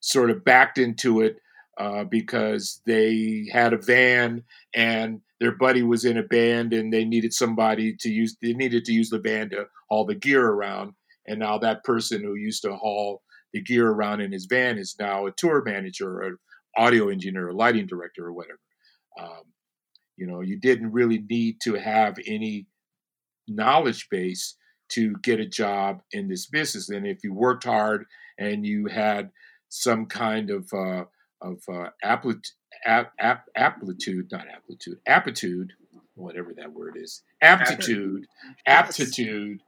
sort 0.00 0.30
of 0.30 0.44
backed 0.44 0.78
into 0.78 1.20
it 1.20 1.36
uh, 1.78 2.04
because 2.04 2.80
they 2.86 3.48
had 3.52 3.72
a 3.72 3.78
van 3.78 4.42
and 4.74 5.20
their 5.42 5.56
buddy 5.56 5.82
was 5.82 6.04
in 6.04 6.16
a 6.16 6.22
band 6.22 6.72
and 6.72 6.92
they 6.92 7.04
needed 7.04 7.34
somebody 7.34 7.96
to 7.98 8.08
use 8.08 8.36
they 8.40 8.52
needed 8.52 8.84
to 8.84 8.92
use 8.92 9.10
the 9.10 9.18
van 9.18 9.50
to 9.50 9.66
haul 9.90 10.06
the 10.06 10.14
gear 10.14 10.46
around. 10.46 10.92
And 11.26 11.40
now 11.40 11.58
that 11.58 11.82
person 11.82 12.22
who 12.22 12.36
used 12.36 12.62
to 12.62 12.76
haul 12.76 13.22
the 13.52 13.60
gear 13.60 13.88
around 13.88 14.20
in 14.20 14.30
his 14.30 14.46
van 14.46 14.78
is 14.78 14.94
now 15.00 15.26
a 15.26 15.32
tour 15.32 15.60
manager 15.64 16.08
or 16.08 16.22
an 16.22 16.36
audio 16.76 17.08
engineer 17.08 17.48
or 17.48 17.54
lighting 17.54 17.88
director 17.88 18.26
or 18.26 18.32
whatever. 18.32 18.60
Um, 19.20 19.42
you 20.16 20.28
know 20.28 20.42
you 20.42 20.60
didn't 20.60 20.92
really 20.92 21.24
need 21.28 21.56
to 21.64 21.74
have 21.74 22.18
any 22.24 22.68
knowledge 23.48 24.06
base 24.10 24.56
to 24.90 25.16
get 25.24 25.40
a 25.40 25.46
job 25.46 26.02
in 26.12 26.28
this 26.28 26.46
business. 26.46 26.88
And 26.88 27.04
if 27.04 27.24
you 27.24 27.34
worked 27.34 27.64
hard 27.64 28.04
and 28.38 28.64
you 28.64 28.86
had 28.86 29.30
some 29.70 30.06
kind 30.06 30.50
of 30.50 30.68
uh, 30.72 31.04
of 31.40 31.58
uh, 31.68 31.88
ap, 32.84 33.12
ap, 33.18 33.46
aptitude, 33.56 34.30
not 34.30 34.46
aptitude, 34.48 34.98
aptitude, 35.06 35.72
whatever 36.14 36.52
that 36.54 36.72
word 36.72 36.96
is, 36.96 37.22
aptitude, 37.40 38.26
aptitude, 38.66 39.60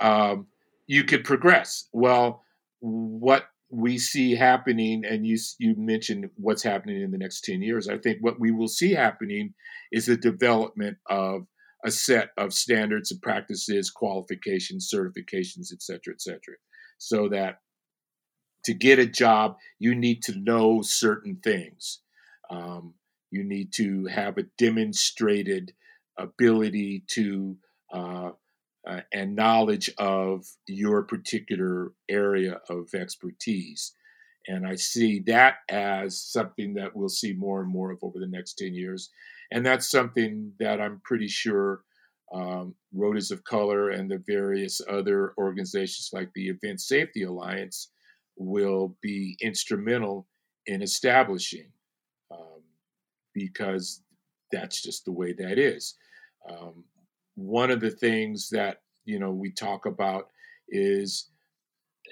um, 0.00 0.46
you 0.86 1.04
could 1.04 1.24
progress. 1.24 1.88
Well, 1.92 2.42
what 2.80 3.46
we 3.70 3.98
see 3.98 4.34
happening, 4.34 5.04
and 5.04 5.26
you 5.26 5.38
you 5.58 5.74
mentioned 5.76 6.28
what's 6.36 6.62
happening 6.62 7.00
in 7.00 7.10
the 7.10 7.18
next 7.18 7.42
ten 7.42 7.62
years. 7.62 7.88
I 7.88 7.98
think 7.98 8.18
what 8.20 8.38
we 8.38 8.50
will 8.50 8.68
see 8.68 8.92
happening 8.92 9.54
is 9.90 10.06
the 10.06 10.16
development 10.16 10.98
of 11.08 11.46
a 11.84 11.90
set 11.90 12.30
of 12.36 12.52
standards 12.52 13.10
and 13.10 13.20
practices, 13.20 13.90
qualifications, 13.90 14.90
certifications, 14.92 15.72
et 15.72 15.82
cetera, 15.82 16.14
et 16.14 16.20
cetera, 16.20 16.56
so 16.98 17.28
that 17.28 17.60
to 18.64 18.74
get 18.74 18.98
a 18.98 19.06
job, 19.06 19.56
you 19.78 19.94
need 19.94 20.22
to 20.22 20.38
know 20.38 20.82
certain 20.82 21.38
things. 21.42 22.00
Um, 22.52 22.94
you 23.30 23.44
need 23.44 23.72
to 23.74 24.06
have 24.06 24.36
a 24.36 24.44
demonstrated 24.58 25.72
ability 26.18 27.04
to 27.12 27.56
uh, 27.92 28.30
uh, 28.86 29.00
and 29.12 29.36
knowledge 29.36 29.90
of 29.98 30.44
your 30.66 31.04
particular 31.04 31.92
area 32.08 32.60
of 32.68 32.92
expertise. 32.94 33.92
And 34.48 34.66
I 34.66 34.74
see 34.74 35.20
that 35.26 35.56
as 35.70 36.20
something 36.20 36.74
that 36.74 36.94
we'll 36.94 37.08
see 37.08 37.32
more 37.32 37.62
and 37.62 37.70
more 37.70 37.92
of 37.92 37.98
over 38.02 38.18
the 38.18 38.26
next 38.26 38.54
10 38.54 38.74
years. 38.74 39.10
And 39.52 39.64
that's 39.64 39.90
something 39.90 40.52
that 40.58 40.80
I'm 40.80 41.00
pretty 41.04 41.28
sure 41.28 41.82
um, 42.34 42.74
of 43.30 43.44
Color 43.44 43.90
and 43.90 44.10
the 44.10 44.22
various 44.26 44.80
other 44.90 45.32
organizations 45.38 46.10
like 46.12 46.30
the 46.34 46.48
Event 46.48 46.80
Safety 46.80 47.22
Alliance 47.22 47.90
will 48.36 48.96
be 49.00 49.36
instrumental 49.40 50.26
in 50.66 50.82
establishing 50.82 51.70
because 53.34 54.02
that's 54.50 54.82
just 54.82 55.04
the 55.04 55.12
way 55.12 55.32
that 55.32 55.58
is. 55.58 55.94
Um, 56.48 56.84
one 57.34 57.70
of 57.70 57.80
the 57.80 57.90
things 57.90 58.50
that 58.50 58.82
you 59.04 59.18
know 59.18 59.30
we 59.30 59.50
talk 59.50 59.86
about 59.86 60.28
is 60.68 61.28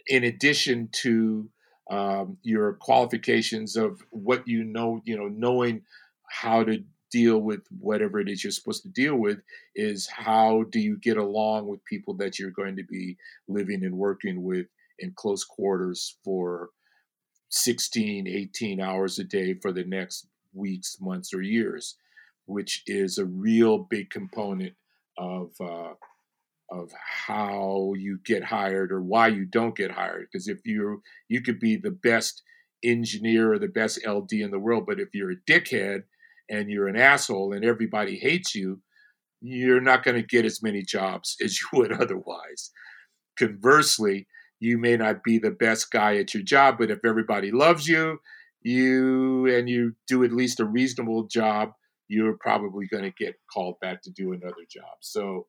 in 0.09 0.25
addition 0.25 0.89
to 0.93 1.49
um, 1.91 2.39
your 2.43 2.75
qualifications 2.75 3.77
of 3.77 4.01
what 4.11 4.47
you 4.47 4.65
know 4.65 5.01
you 5.05 5.17
know 5.17 5.29
knowing 5.29 5.83
how 6.29 6.63
to 6.65 6.83
deal 7.11 7.39
with 7.39 7.63
whatever 7.81 8.21
it 8.21 8.29
is 8.29 8.45
you're 8.45 8.53
supposed 8.53 8.83
to 8.85 8.89
deal 8.89 9.17
with 9.17 9.39
is 9.75 10.07
how 10.07 10.65
do 10.71 10.79
you 10.79 10.97
get 10.99 11.17
along 11.17 11.67
with 11.67 11.85
people 11.85 12.15
that 12.15 12.39
you're 12.39 12.53
going 12.53 12.77
to 12.77 12.85
be 12.85 13.17
living 13.49 13.85
and 13.85 13.95
working 13.95 14.45
with 14.45 14.67
in 15.01 15.13
close 15.17 15.45
quarters 15.45 16.17
for 16.25 16.71
16 17.51 18.29
18 18.29 18.81
hours 18.81 19.19
a 19.19 19.25
day 19.25 19.55
for 19.55 19.73
the 19.73 19.85
next 19.85 20.29
weeks 20.53 20.97
months 21.01 21.33
or 21.35 21.43
years 21.43 21.97
which 22.51 22.83
is 22.87 23.17
a 23.17 23.25
real 23.25 23.79
big 23.79 24.11
component 24.11 24.75
of 25.17 25.53
uh, 25.61 25.93
of 26.71 26.91
how 27.27 27.93
you 27.97 28.19
get 28.25 28.45
hired 28.45 28.93
or 28.93 29.01
why 29.01 29.29
you 29.29 29.45
don't 29.45 29.77
get 29.77 29.91
hired. 29.91 30.27
Because 30.31 30.49
if 30.49 30.59
you 30.65 31.03
you 31.29 31.43
could 31.43 31.61
be 31.61 31.77
the 31.77 31.91
best 31.91 32.43
engineer 32.83 33.53
or 33.53 33.59
the 33.59 33.69
best 33.69 34.05
LD 34.07 34.33
in 34.33 34.51
the 34.51 34.59
world, 34.59 34.85
but 34.87 35.01
if 35.01 35.09
you're 35.15 35.33
a 35.33 35.51
dickhead 35.51 36.03
and 36.49 36.71
you're 36.71 36.89
an 36.89 36.97
asshole 36.97 37.53
and 37.53 37.65
everybody 37.65 38.19
hates 38.19 38.55
you, 38.55 38.81
you're 39.41 39.81
not 39.81 40.03
going 40.03 40.17
to 40.17 40.27
get 40.27 40.45
as 40.45 40.63
many 40.63 40.83
jobs 40.83 41.37
as 41.45 41.61
you 41.61 41.67
would 41.73 41.93
otherwise. 41.93 42.71
Conversely, 43.39 44.27
you 44.59 44.77
may 44.77 44.97
not 44.97 45.23
be 45.23 45.39
the 45.39 45.51
best 45.51 45.91
guy 45.91 46.17
at 46.17 46.35
your 46.35 46.43
job, 46.43 46.77
but 46.79 46.91
if 46.91 47.05
everybody 47.05 47.51
loves 47.51 47.87
you, 47.87 48.19
you 48.63 49.47
and 49.47 49.69
you 49.69 49.95
do 50.07 50.25
at 50.25 50.33
least 50.33 50.61
a 50.61 50.65
reasonable 50.65 51.27
job, 51.27 51.71
you're 52.09 52.37
probably 52.41 52.87
going 52.87 53.05
to 53.05 53.25
get 53.25 53.37
called 53.53 53.77
back 53.81 54.03
to 54.03 54.11
do 54.11 54.33
another 54.33 54.65
job. 54.71 54.97
So 55.01 55.47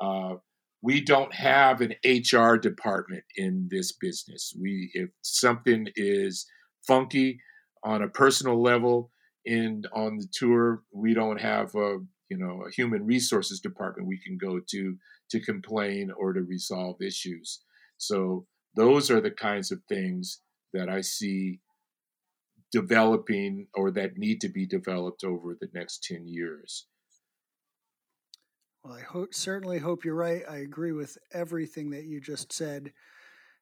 uh, 0.00 0.34
we 0.82 1.00
don't 1.00 1.34
have 1.34 1.80
an 1.80 1.94
HR 2.04 2.56
department 2.56 3.24
in 3.36 3.68
this 3.70 3.92
business. 3.92 4.52
We 4.60 4.90
if 4.94 5.10
something 5.22 5.88
is 5.96 6.46
funky 6.86 7.40
on 7.84 8.02
a 8.02 8.08
personal 8.08 8.60
level 8.60 9.10
and 9.46 9.86
on 9.94 10.18
the 10.18 10.28
tour, 10.32 10.82
we 10.92 11.14
don't 11.14 11.40
have 11.40 11.74
a 11.74 11.98
you 12.28 12.38
know 12.38 12.64
a 12.66 12.70
human 12.70 13.06
resources 13.06 13.60
department 13.60 14.08
we 14.08 14.18
can 14.18 14.38
go 14.38 14.60
to 14.70 14.96
to 15.30 15.40
complain 15.40 16.10
or 16.16 16.32
to 16.32 16.42
resolve 16.42 17.00
issues. 17.00 17.60
So 17.96 18.46
those 18.74 19.10
are 19.10 19.20
the 19.20 19.30
kinds 19.30 19.70
of 19.70 19.80
things 19.88 20.40
that 20.72 20.88
I 20.88 21.00
see 21.02 21.60
developing 22.72 23.68
or 23.74 23.90
that 23.92 24.16
need 24.16 24.40
to 24.40 24.48
be 24.48 24.66
developed 24.66 25.22
over 25.22 25.54
the 25.60 25.68
next 25.74 26.02
10 26.04 26.26
years. 26.26 26.86
Well, 28.82 28.94
I 28.94 29.24
certainly 29.30 29.78
hope 29.78 30.04
you're 30.04 30.14
right. 30.14 30.42
I 30.50 30.56
agree 30.56 30.92
with 30.92 31.16
everything 31.32 31.90
that 31.90 32.04
you 32.04 32.20
just 32.20 32.52
said. 32.52 32.92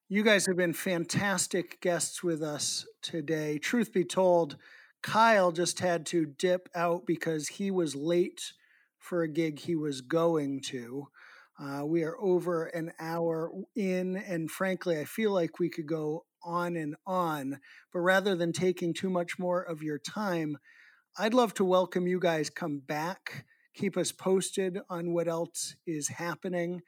You 0.08 0.22
guys 0.22 0.46
have 0.46 0.56
been 0.56 0.72
fantastic 0.72 1.80
guests 1.80 2.22
with 2.22 2.42
us 2.42 2.86
today. 3.02 3.58
Truth 3.58 3.92
be 3.92 4.04
told, 4.04 4.56
Kyle 5.02 5.52
just 5.52 5.80
had 5.80 6.06
to 6.06 6.24
dip 6.24 6.68
out 6.74 7.06
because 7.06 7.48
he 7.48 7.70
was 7.70 7.94
late 7.94 8.52
for 8.98 9.22
a 9.22 9.28
gig 9.28 9.58
he 9.58 9.76
was 9.76 10.00
going 10.00 10.61
to. 10.62 11.08
Uh, 11.61 11.84
we 11.84 12.02
are 12.02 12.18
over 12.18 12.64
an 12.64 12.92
hour 12.98 13.52
in, 13.76 14.16
and 14.16 14.50
frankly, 14.50 14.98
I 14.98 15.04
feel 15.04 15.32
like 15.32 15.58
we 15.58 15.68
could 15.68 15.86
go 15.86 16.24
on 16.45 16.76
and 16.76 16.97
on. 17.07 17.61
But 17.93 18.01
rather 18.01 18.34
than 18.34 18.53
taking 18.53 18.95
too 18.95 19.11
much 19.11 19.38
more 19.38 19.62
of 19.62 19.82
your 19.82 19.99
time, 19.99 20.59
I'd 21.18 21.34
love 21.34 21.55
to 21.55 21.64
welcome 21.64 22.07
you 22.07 22.20
guys 22.20 22.51
come 22.51 22.78
back. 22.78 23.45
Keep 23.74 23.97
us 23.97 24.12
posted 24.12 24.78
on 24.88 25.12
what 25.12 25.28
else 25.28 25.74
is 25.86 26.09
happening 26.09 26.82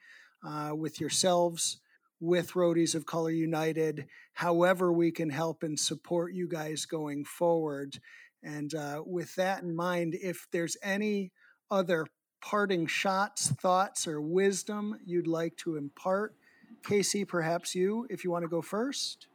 uh, 0.45 0.71
with 0.75 0.99
yourselves, 0.99 1.79
with 2.19 2.53
Roadies 2.53 2.95
of 2.95 3.05
Color 3.05 3.31
United, 3.31 4.07
however 4.33 4.91
we 4.91 5.11
can 5.11 5.29
help 5.29 5.63
and 5.63 5.79
support 5.79 6.33
you 6.33 6.47
guys 6.47 6.85
going 6.85 7.25
forward. 7.25 7.99
And 8.41 8.73
uh, 8.73 9.03
with 9.05 9.35
that 9.35 9.63
in 9.63 9.75
mind, 9.75 10.15
if 10.21 10.47
there's 10.51 10.77
any 10.81 11.31
other 11.69 12.07
parting 12.41 12.87
shots, 12.87 13.49
thoughts, 13.51 14.07
or 14.07 14.21
wisdom 14.21 14.99
you'd 15.05 15.27
like 15.27 15.55
to 15.57 15.77
impart, 15.77 16.35
Casey, 16.83 17.23
perhaps 17.23 17.73
you, 17.73 18.05
if 18.09 18.23
you 18.23 18.31
want 18.31 18.43
to 18.43 18.49
go 18.49 18.61
first. 18.61 19.27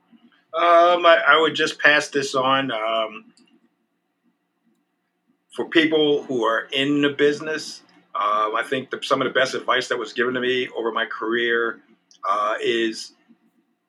Um, 0.58 1.06
I, 1.06 1.22
I, 1.24 1.40
would 1.40 1.54
just 1.54 1.78
pass 1.78 2.08
this 2.08 2.34
on. 2.34 2.72
Um, 2.72 3.26
for 5.54 5.68
people 5.68 6.24
who 6.24 6.42
are 6.44 6.66
in 6.72 7.00
the 7.00 7.10
business, 7.10 7.82
um, 8.16 8.56
I 8.56 8.64
think 8.68 8.90
the, 8.90 8.98
some 9.00 9.22
of 9.22 9.28
the 9.28 9.38
best 9.38 9.54
advice 9.54 9.86
that 9.86 9.96
was 9.96 10.12
given 10.12 10.34
to 10.34 10.40
me 10.40 10.68
over 10.76 10.90
my 10.90 11.06
career 11.06 11.78
uh, 12.28 12.56
is 12.60 13.12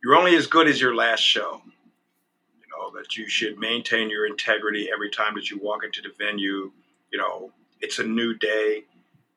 you're 0.03 0.15
only 0.15 0.35
as 0.35 0.45
good 0.45 0.67
as 0.67 0.79
your 0.79 0.93
last 0.93 1.21
show. 1.21 1.59
You 1.65 2.67
know, 2.69 2.91
that 2.99 3.17
you 3.17 3.27
should 3.27 3.57
maintain 3.57 4.11
your 4.11 4.27
integrity 4.27 4.89
every 4.93 5.09
time 5.09 5.33
that 5.35 5.49
you 5.49 5.57
walk 5.59 5.83
into 5.83 6.03
the 6.03 6.13
venue. 6.19 6.71
You 7.11 7.17
know, 7.17 7.51
it's 7.81 7.97
a 7.97 8.03
new 8.03 8.35
day. 8.35 8.83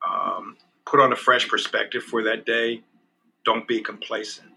Um, 0.07 0.57
put 0.85 0.99
on 0.99 1.11
a 1.11 1.15
fresh 1.15 1.49
perspective 1.49 2.03
for 2.03 2.21
that 2.25 2.45
day. 2.45 2.83
Don't 3.43 3.67
be 3.67 3.81
complacent. 3.81 4.52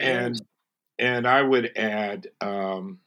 And 0.00 0.40
and 0.98 1.26
I 1.26 1.42
would 1.42 1.76
add, 1.76 2.28
um, 2.40 3.00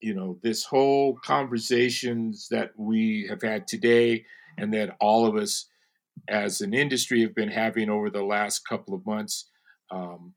you 0.00 0.14
know, 0.14 0.38
this 0.42 0.64
whole 0.64 1.16
conversations 1.24 2.48
that 2.50 2.72
we 2.76 3.26
have 3.28 3.42
had 3.42 3.68
today, 3.68 4.24
and 4.58 4.72
that 4.74 4.96
all 5.00 5.26
of 5.26 5.36
us 5.36 5.66
as 6.28 6.60
an 6.60 6.74
industry 6.74 7.22
have 7.22 7.34
been 7.34 7.50
having 7.50 7.88
over 7.88 8.10
the 8.10 8.24
last 8.24 8.66
couple 8.68 8.94
of 8.94 9.06
months. 9.06 9.48
Um, 9.90 10.34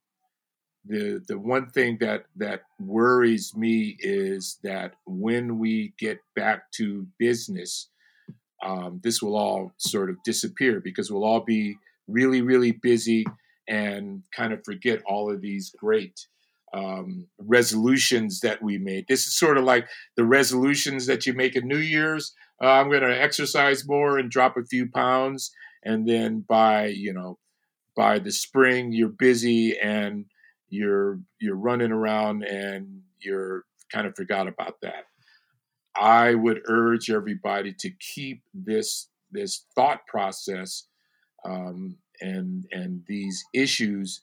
the 0.85 1.23
the 1.27 1.37
one 1.37 1.67
thing 1.69 1.97
that 2.01 2.25
that 2.35 2.63
worries 2.79 3.55
me 3.55 3.95
is 3.99 4.59
that 4.63 4.95
when 5.05 5.57
we 5.57 5.93
get 5.97 6.19
back 6.35 6.71
to 6.73 7.07
business, 7.17 7.89
um, 8.63 8.99
this 9.03 9.21
will 9.21 9.35
all 9.35 9.73
sort 9.77 10.09
of 10.09 10.17
disappear 10.23 10.81
because 10.81 11.09
we'll 11.09 11.23
all 11.23 11.39
be 11.39 11.77
really 12.07 12.41
really 12.41 12.71
busy 12.71 13.25
and 13.67 14.23
kind 14.35 14.53
of 14.53 14.63
forget 14.63 15.01
all 15.05 15.31
of 15.31 15.41
these 15.41 15.71
great 15.77 16.27
um, 16.73 17.27
resolutions 17.37 18.39
that 18.39 18.61
we 18.61 18.77
made. 18.77 19.05
This 19.07 19.27
is 19.27 19.37
sort 19.37 19.57
of 19.57 19.63
like 19.63 19.87
the 20.17 20.25
resolutions 20.25 21.05
that 21.05 21.25
you 21.25 21.33
make 21.33 21.55
at 21.55 21.63
New 21.63 21.77
Year's. 21.77 22.33
Uh, 22.61 22.67
I'm 22.67 22.89
going 22.89 23.01
to 23.01 23.21
exercise 23.21 23.87
more 23.87 24.17
and 24.17 24.31
drop 24.31 24.57
a 24.57 24.65
few 24.65 24.89
pounds, 24.89 25.51
and 25.83 26.07
then 26.07 26.43
by 26.47 26.87
you 26.87 27.13
know 27.13 27.37
by 27.95 28.19
the 28.19 28.31
spring 28.31 28.91
you're 28.91 29.09
busy 29.09 29.77
and 29.77 30.25
you're 30.69 31.19
you're 31.39 31.55
running 31.55 31.91
around 31.91 32.43
and 32.43 33.01
you're 33.19 33.65
kind 33.91 34.07
of 34.07 34.15
forgot 34.15 34.47
about 34.47 34.81
that. 34.81 35.05
I 35.95 36.33
would 36.33 36.61
urge 36.67 37.11
everybody 37.11 37.73
to 37.79 37.91
keep 37.91 38.41
this 38.53 39.09
this 39.31 39.65
thought 39.75 40.05
process 40.07 40.87
um, 41.45 41.97
and 42.23 42.65
and 42.71 43.03
these 43.07 43.43
issues 43.53 44.21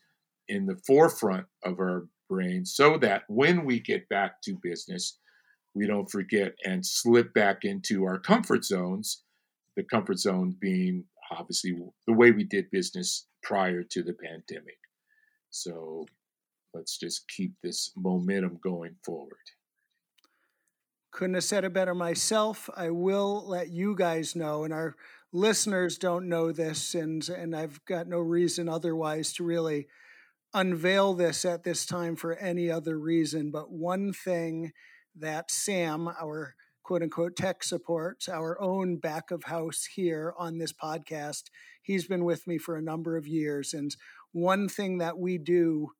in 0.48 0.66
the 0.66 0.80
forefront 0.86 1.46
of 1.64 1.80
our 1.80 2.08
brain 2.28 2.64
so 2.64 2.98
that 2.98 3.24
when 3.28 3.64
we 3.66 3.80
get 3.80 4.08
back 4.08 4.42
to 4.42 4.58
business 4.62 5.18
we 5.74 5.86
don't 5.86 6.10
forget 6.10 6.54
and 6.64 6.86
slip 6.86 7.34
back 7.34 7.64
into 7.64 8.04
our 8.04 8.18
comfort 8.18 8.64
zones 8.64 9.24
the 9.76 9.84
comfort 9.84 10.18
zone 10.18 10.56
being 10.60 11.04
obviously 11.32 11.72
the 12.08 12.14
way 12.14 12.32
we 12.32 12.44
did 12.44 12.70
business 12.72 13.26
prior 13.42 13.82
to 13.82 14.02
the 14.02 14.14
pandemic 14.14 14.78
So 15.50 16.06
let's 16.74 16.98
just 16.98 17.28
keep 17.28 17.54
this 17.62 17.92
momentum 17.96 18.58
going 18.62 18.96
forward. 19.04 19.36
Couldn't 21.12 21.34
have 21.34 21.44
said 21.44 21.64
it 21.64 21.72
better 21.72 21.94
myself. 21.94 22.70
I 22.76 22.90
will 22.90 23.44
let 23.48 23.70
you 23.70 23.96
guys 23.96 24.36
know, 24.36 24.64
and 24.64 24.72
our 24.72 24.96
listeners 25.32 25.98
don't 25.98 26.28
know 26.28 26.52
this, 26.52 26.94
and 26.94 27.26
and 27.28 27.54
I've 27.54 27.84
got 27.84 28.06
no 28.06 28.18
reason 28.18 28.68
otherwise 28.68 29.32
to 29.34 29.44
really 29.44 29.86
unveil 30.52 31.14
this 31.14 31.44
at 31.44 31.62
this 31.64 31.86
time 31.86 32.16
for 32.16 32.34
any 32.34 32.70
other 32.70 32.98
reason. 32.98 33.50
But 33.50 33.70
one 33.70 34.12
thing 34.12 34.72
that 35.16 35.50
Sam, 35.50 36.08
our 36.08 36.54
quote 36.82 37.02
unquote 37.02 37.36
tech 37.36 37.62
support, 37.62 38.24
our 38.28 38.60
own 38.60 38.96
back 38.96 39.30
of 39.30 39.44
house 39.44 39.84
here 39.94 40.34
on 40.38 40.58
this 40.58 40.72
podcast, 40.72 41.44
he's 41.82 42.06
been 42.06 42.24
with 42.24 42.46
me 42.46 42.58
for 42.58 42.76
a 42.76 42.82
number 42.82 43.16
of 43.16 43.26
years. 43.26 43.72
And 43.72 43.94
one 44.32 44.68
thing 44.68 44.98
that 44.98 45.18
we 45.18 45.38
do 45.38 45.92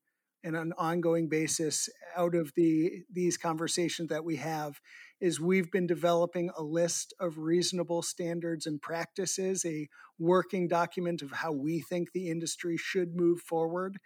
in 0.42 0.54
an 0.54 0.72
ongoing 0.78 1.28
basis 1.28 1.88
out 2.16 2.34
of 2.34 2.52
the 2.56 3.02
these 3.12 3.36
conversations 3.36 4.08
that 4.08 4.24
we 4.24 4.36
have 4.36 4.80
is 5.20 5.40
we've 5.40 5.70
been 5.70 5.86
developing 5.86 6.50
a 6.56 6.62
list 6.62 7.12
of 7.20 7.38
reasonable 7.38 8.02
standards 8.02 8.66
and 8.66 8.80
practices 8.80 9.64
a 9.64 9.88
working 10.18 10.68
document 10.68 11.22
of 11.22 11.30
how 11.32 11.52
we 11.52 11.80
think 11.80 12.12
the 12.12 12.28
industry 12.28 12.76
should 12.76 13.14
move 13.14 13.40
forward 13.40 13.98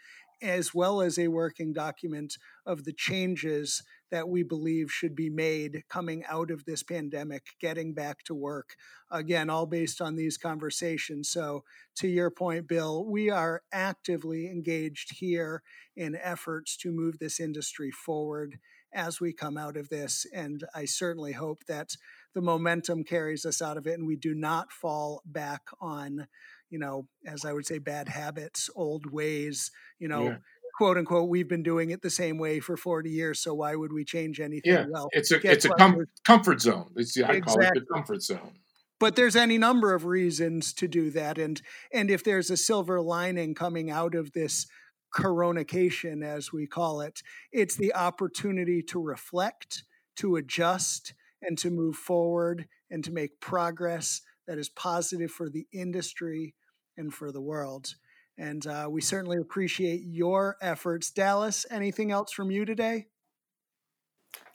as 0.43 0.75
well 0.75 1.01
as 1.01 1.19
a 1.19 1.29
working 1.29 1.73
document 1.73 2.37
of 2.67 2.85
the 2.85 2.93
changes 2.93 3.83
that 4.11 4.29
we 4.29 4.43
believe 4.43 4.91
should 4.93 5.17
be 5.17 5.31
made 5.31 5.83
coming 5.89 6.23
out 6.27 6.51
of 6.51 6.65
this 6.65 6.83
pandemic, 6.83 7.47
getting 7.61 7.95
back 7.95 8.23
to 8.23 8.35
work. 8.35 8.77
Again, 9.11 9.49
all 9.49 9.67
based 9.67 10.01
on 10.01 10.17
these 10.17 10.37
conversations. 10.37 11.31
So, 11.31 11.65
to 11.97 12.09
your 12.09 12.31
point, 12.31 12.69
Bill, 12.69 13.05
we 13.05 13.31
are 13.31 13.62
actively 13.73 14.47
engaged 14.47 15.19
here 15.19 15.62
in 15.97 16.15
efforts 16.15 16.77
to 16.79 16.93
move 16.93 17.19
this 17.19 17.41
industry 17.41 17.91
forward 17.91 18.59
as 18.95 19.21
we 19.21 19.33
come 19.33 19.57
out 19.57 19.77
of 19.77 19.89
this. 19.89 20.27
And 20.33 20.65
I 20.75 20.85
certainly 20.85 21.33
hope 21.33 21.65
that 21.67 21.97
the 22.35 22.41
momentum 22.41 23.05
carries 23.05 23.45
us 23.45 23.61
out 23.61 23.77
of 23.77 23.87
it 23.87 23.99
and 23.99 24.07
we 24.07 24.17
do 24.17 24.35
not 24.35 24.73
fall 24.73 25.23
back 25.27 25.63
on 25.81 26.27
you 26.75 26.81
know, 26.81 27.07
as 27.25 27.45
I 27.45 27.53
would 27.53 27.67
say, 27.67 27.79
bad 27.79 28.09
habits, 28.09 28.69
old 28.75 29.07
ways, 29.11 29.71
you 30.01 30.09
know, 30.09 30.25
yeah. 30.25 30.37
quote 30.77 30.99
unquote, 30.99 31.29
we've 31.29 31.49
been 31.49 31.63
doing 31.63 31.91
it 31.91 32.03
the 32.03 32.11
same 32.11 32.37
way 32.37 32.59
for 32.59 32.77
40 32.77 33.11
years. 33.11 33.39
So 33.39 33.55
why 33.55 33.77
would 33.77 33.93
we 33.93 34.05
change 34.05 34.41
anything? 34.41 34.73
Yeah. 34.73 34.87
Well, 34.91 35.09
it's 35.13 35.31
a, 35.31 35.37
it's 35.49 35.65
a 35.65 35.69
com- 35.69 36.05
comfort 36.27 36.61
zone. 36.61 36.91
It's 36.97 37.15
the, 37.15 37.29
I 37.29 37.35
exactly. 37.35 37.63
call 37.63 37.63
it 37.63 37.75
the 37.75 37.95
comfort 37.95 38.23
zone. 38.23 38.55
But 38.99 39.15
there's 39.15 39.37
any 39.37 39.57
number 39.57 39.95
of 39.95 40.05
reasons 40.05 40.73
to 40.75 40.89
do 40.89 41.11
that. 41.11 41.39
And, 41.39 41.63
and 41.93 42.11
if 42.11 42.25
there's 42.25 42.51
a 42.51 42.57
silver 42.57 43.01
lining 43.01 43.55
coming 43.55 43.89
out 43.89 44.17
of 44.17 44.33
this 44.33 44.67
coronation, 45.15 46.23
as 46.23 46.53
we 46.53 46.67
call 46.67 47.01
it, 47.01 47.23
it's 47.53 47.77
the 47.77 47.95
opportunity 47.95 48.83
to 48.83 49.01
reflect, 49.01 49.85
to 50.17 50.37
adjust, 50.37 51.15
and 51.41 51.57
to 51.59 51.71
move 51.71 51.97
forward 51.97 52.67
and 52.91 53.05
to 53.05 53.12
make 53.12 53.41
progress 53.41 54.23
that 54.47 54.59
is 54.59 54.69
positive 54.69 55.31
for 55.31 55.49
the 55.49 55.67
industry 55.73 56.55
and 56.97 57.15
for 57.15 57.33
the 57.33 57.41
world. 57.41 57.95
And 58.37 58.67
uh, 58.67 58.89
we 58.91 59.01
certainly 59.01 59.39
appreciate 59.39 60.03
your 60.05 60.57
efforts. 60.61 61.11
Dallas, 61.11 61.65
anything 61.71 62.11
else 62.11 62.33
from 62.33 62.51
you 62.51 62.65
today? 62.65 63.07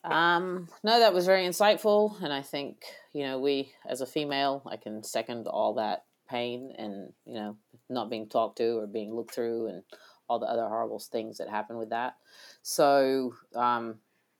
Um, 0.03 0.67
no, 0.83 0.99
that 0.99 1.13
was 1.13 1.25
very 1.25 1.45
insightful. 1.45 2.21
And 2.21 2.33
I 2.33 2.41
think, 2.41 2.83
you 3.13 3.23
know, 3.23 3.39
we, 3.39 3.71
as 3.87 4.01
a 4.01 4.05
female, 4.05 4.63
I 4.69 4.77
can 4.77 5.03
second 5.03 5.47
all 5.47 5.75
that 5.75 6.03
pain 6.29 6.73
and, 6.77 7.13
you 7.25 7.33
know, 7.33 7.57
not 7.89 8.09
being 8.09 8.29
talked 8.29 8.57
to 8.57 8.79
or 8.79 8.87
being 8.87 9.13
looked 9.13 9.33
through 9.33 9.67
and 9.67 9.83
all 10.29 10.39
the 10.39 10.45
other 10.45 10.67
horrible 10.67 10.99
things 10.99 11.37
that 11.37 11.49
happen 11.49 11.77
with 11.77 11.89
that. 11.89 12.17
So, 12.61 13.33
um, 13.55 13.95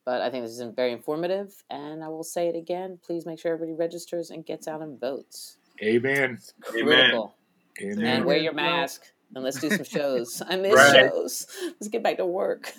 but 0.06 0.22
I 0.22 0.30
think 0.30 0.46
this 0.46 0.58
is 0.58 0.76
very 0.76 0.92
informative. 0.92 1.64
And 1.70 2.04
I 2.04 2.08
will 2.08 2.24
say 2.24 2.48
it 2.48 2.56
again 2.56 3.00
please 3.06 3.26
make 3.26 3.40
sure 3.40 3.54
everybody 3.54 3.76
registers 3.76 4.30
and 4.30 4.46
gets 4.46 4.68
out 4.68 4.82
and 4.82 5.00
votes. 5.00 5.58
Amen. 5.82 6.38
Critical. 6.62 7.36
Amen. 7.82 8.06
And 8.06 8.26
wear 8.26 8.38
your 8.38 8.54
mask 8.54 9.04
and 9.36 9.44
let's 9.44 9.60
do 9.60 9.70
some 9.70 9.84
shows. 9.84 10.42
I 10.48 10.56
miss 10.56 10.76
right. 10.76 11.10
shows. 11.12 11.48
Let's 11.64 11.88
get 11.88 12.04
back 12.04 12.18
to 12.18 12.26
work. 12.26 12.74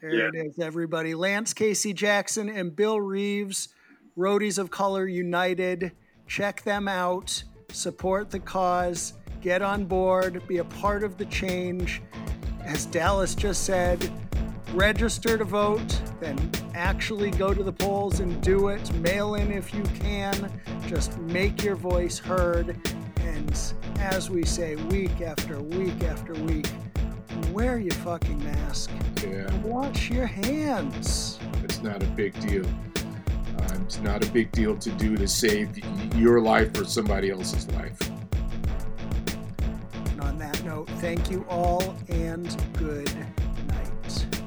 There 0.00 0.14
yeah. 0.14 0.30
it 0.32 0.46
is, 0.46 0.58
everybody. 0.60 1.14
Lance 1.14 1.52
Casey 1.52 1.92
Jackson 1.92 2.48
and 2.48 2.74
Bill 2.74 3.00
Reeves, 3.00 3.68
Roadies 4.16 4.58
of 4.58 4.70
Color 4.70 5.08
United. 5.08 5.92
Check 6.28 6.62
them 6.62 6.86
out. 6.86 7.42
Support 7.72 8.30
the 8.30 8.38
cause. 8.38 9.14
Get 9.40 9.60
on 9.60 9.86
board. 9.86 10.46
Be 10.46 10.58
a 10.58 10.64
part 10.64 11.02
of 11.02 11.18
the 11.18 11.24
change. 11.26 12.00
As 12.68 12.84
Dallas 12.84 13.34
just 13.34 13.64
said, 13.64 14.12
register 14.74 15.38
to 15.38 15.44
vote, 15.44 16.02
then 16.20 16.38
actually 16.74 17.30
go 17.30 17.54
to 17.54 17.62
the 17.62 17.72
polls 17.72 18.20
and 18.20 18.40
do 18.42 18.68
it. 18.68 18.92
Mail 18.96 19.36
in 19.36 19.50
if 19.50 19.72
you 19.72 19.82
can. 20.00 20.52
Just 20.86 21.18
make 21.18 21.64
your 21.64 21.76
voice 21.76 22.18
heard 22.18 22.76
and 23.22 23.74
as 23.98 24.28
we 24.28 24.44
say 24.44 24.76
week 24.76 25.22
after 25.22 25.60
week 25.60 26.04
after 26.04 26.34
week, 26.34 26.68
wear 27.52 27.78
your 27.78 27.94
fucking 27.94 28.44
mask. 28.44 28.90
Yeah. 29.26 29.50
Wash 29.62 30.10
your 30.10 30.26
hands. 30.26 31.38
It's 31.64 31.82
not 31.82 32.02
a 32.02 32.06
big 32.06 32.38
deal. 32.40 32.66
Uh, 32.66 33.78
it's 33.80 33.98
not 34.00 34.22
a 34.22 34.30
big 34.30 34.52
deal 34.52 34.76
to 34.76 34.90
do 34.90 35.16
to 35.16 35.26
save 35.26 35.78
your 36.14 36.42
life 36.42 36.78
or 36.78 36.84
somebody 36.84 37.30
else's 37.30 37.66
life 37.70 37.98
note, 40.68 40.90
thank 41.00 41.30
you 41.30 41.46
all 41.48 41.96
and 42.10 42.54
good 42.74 43.10
night. 43.68 44.37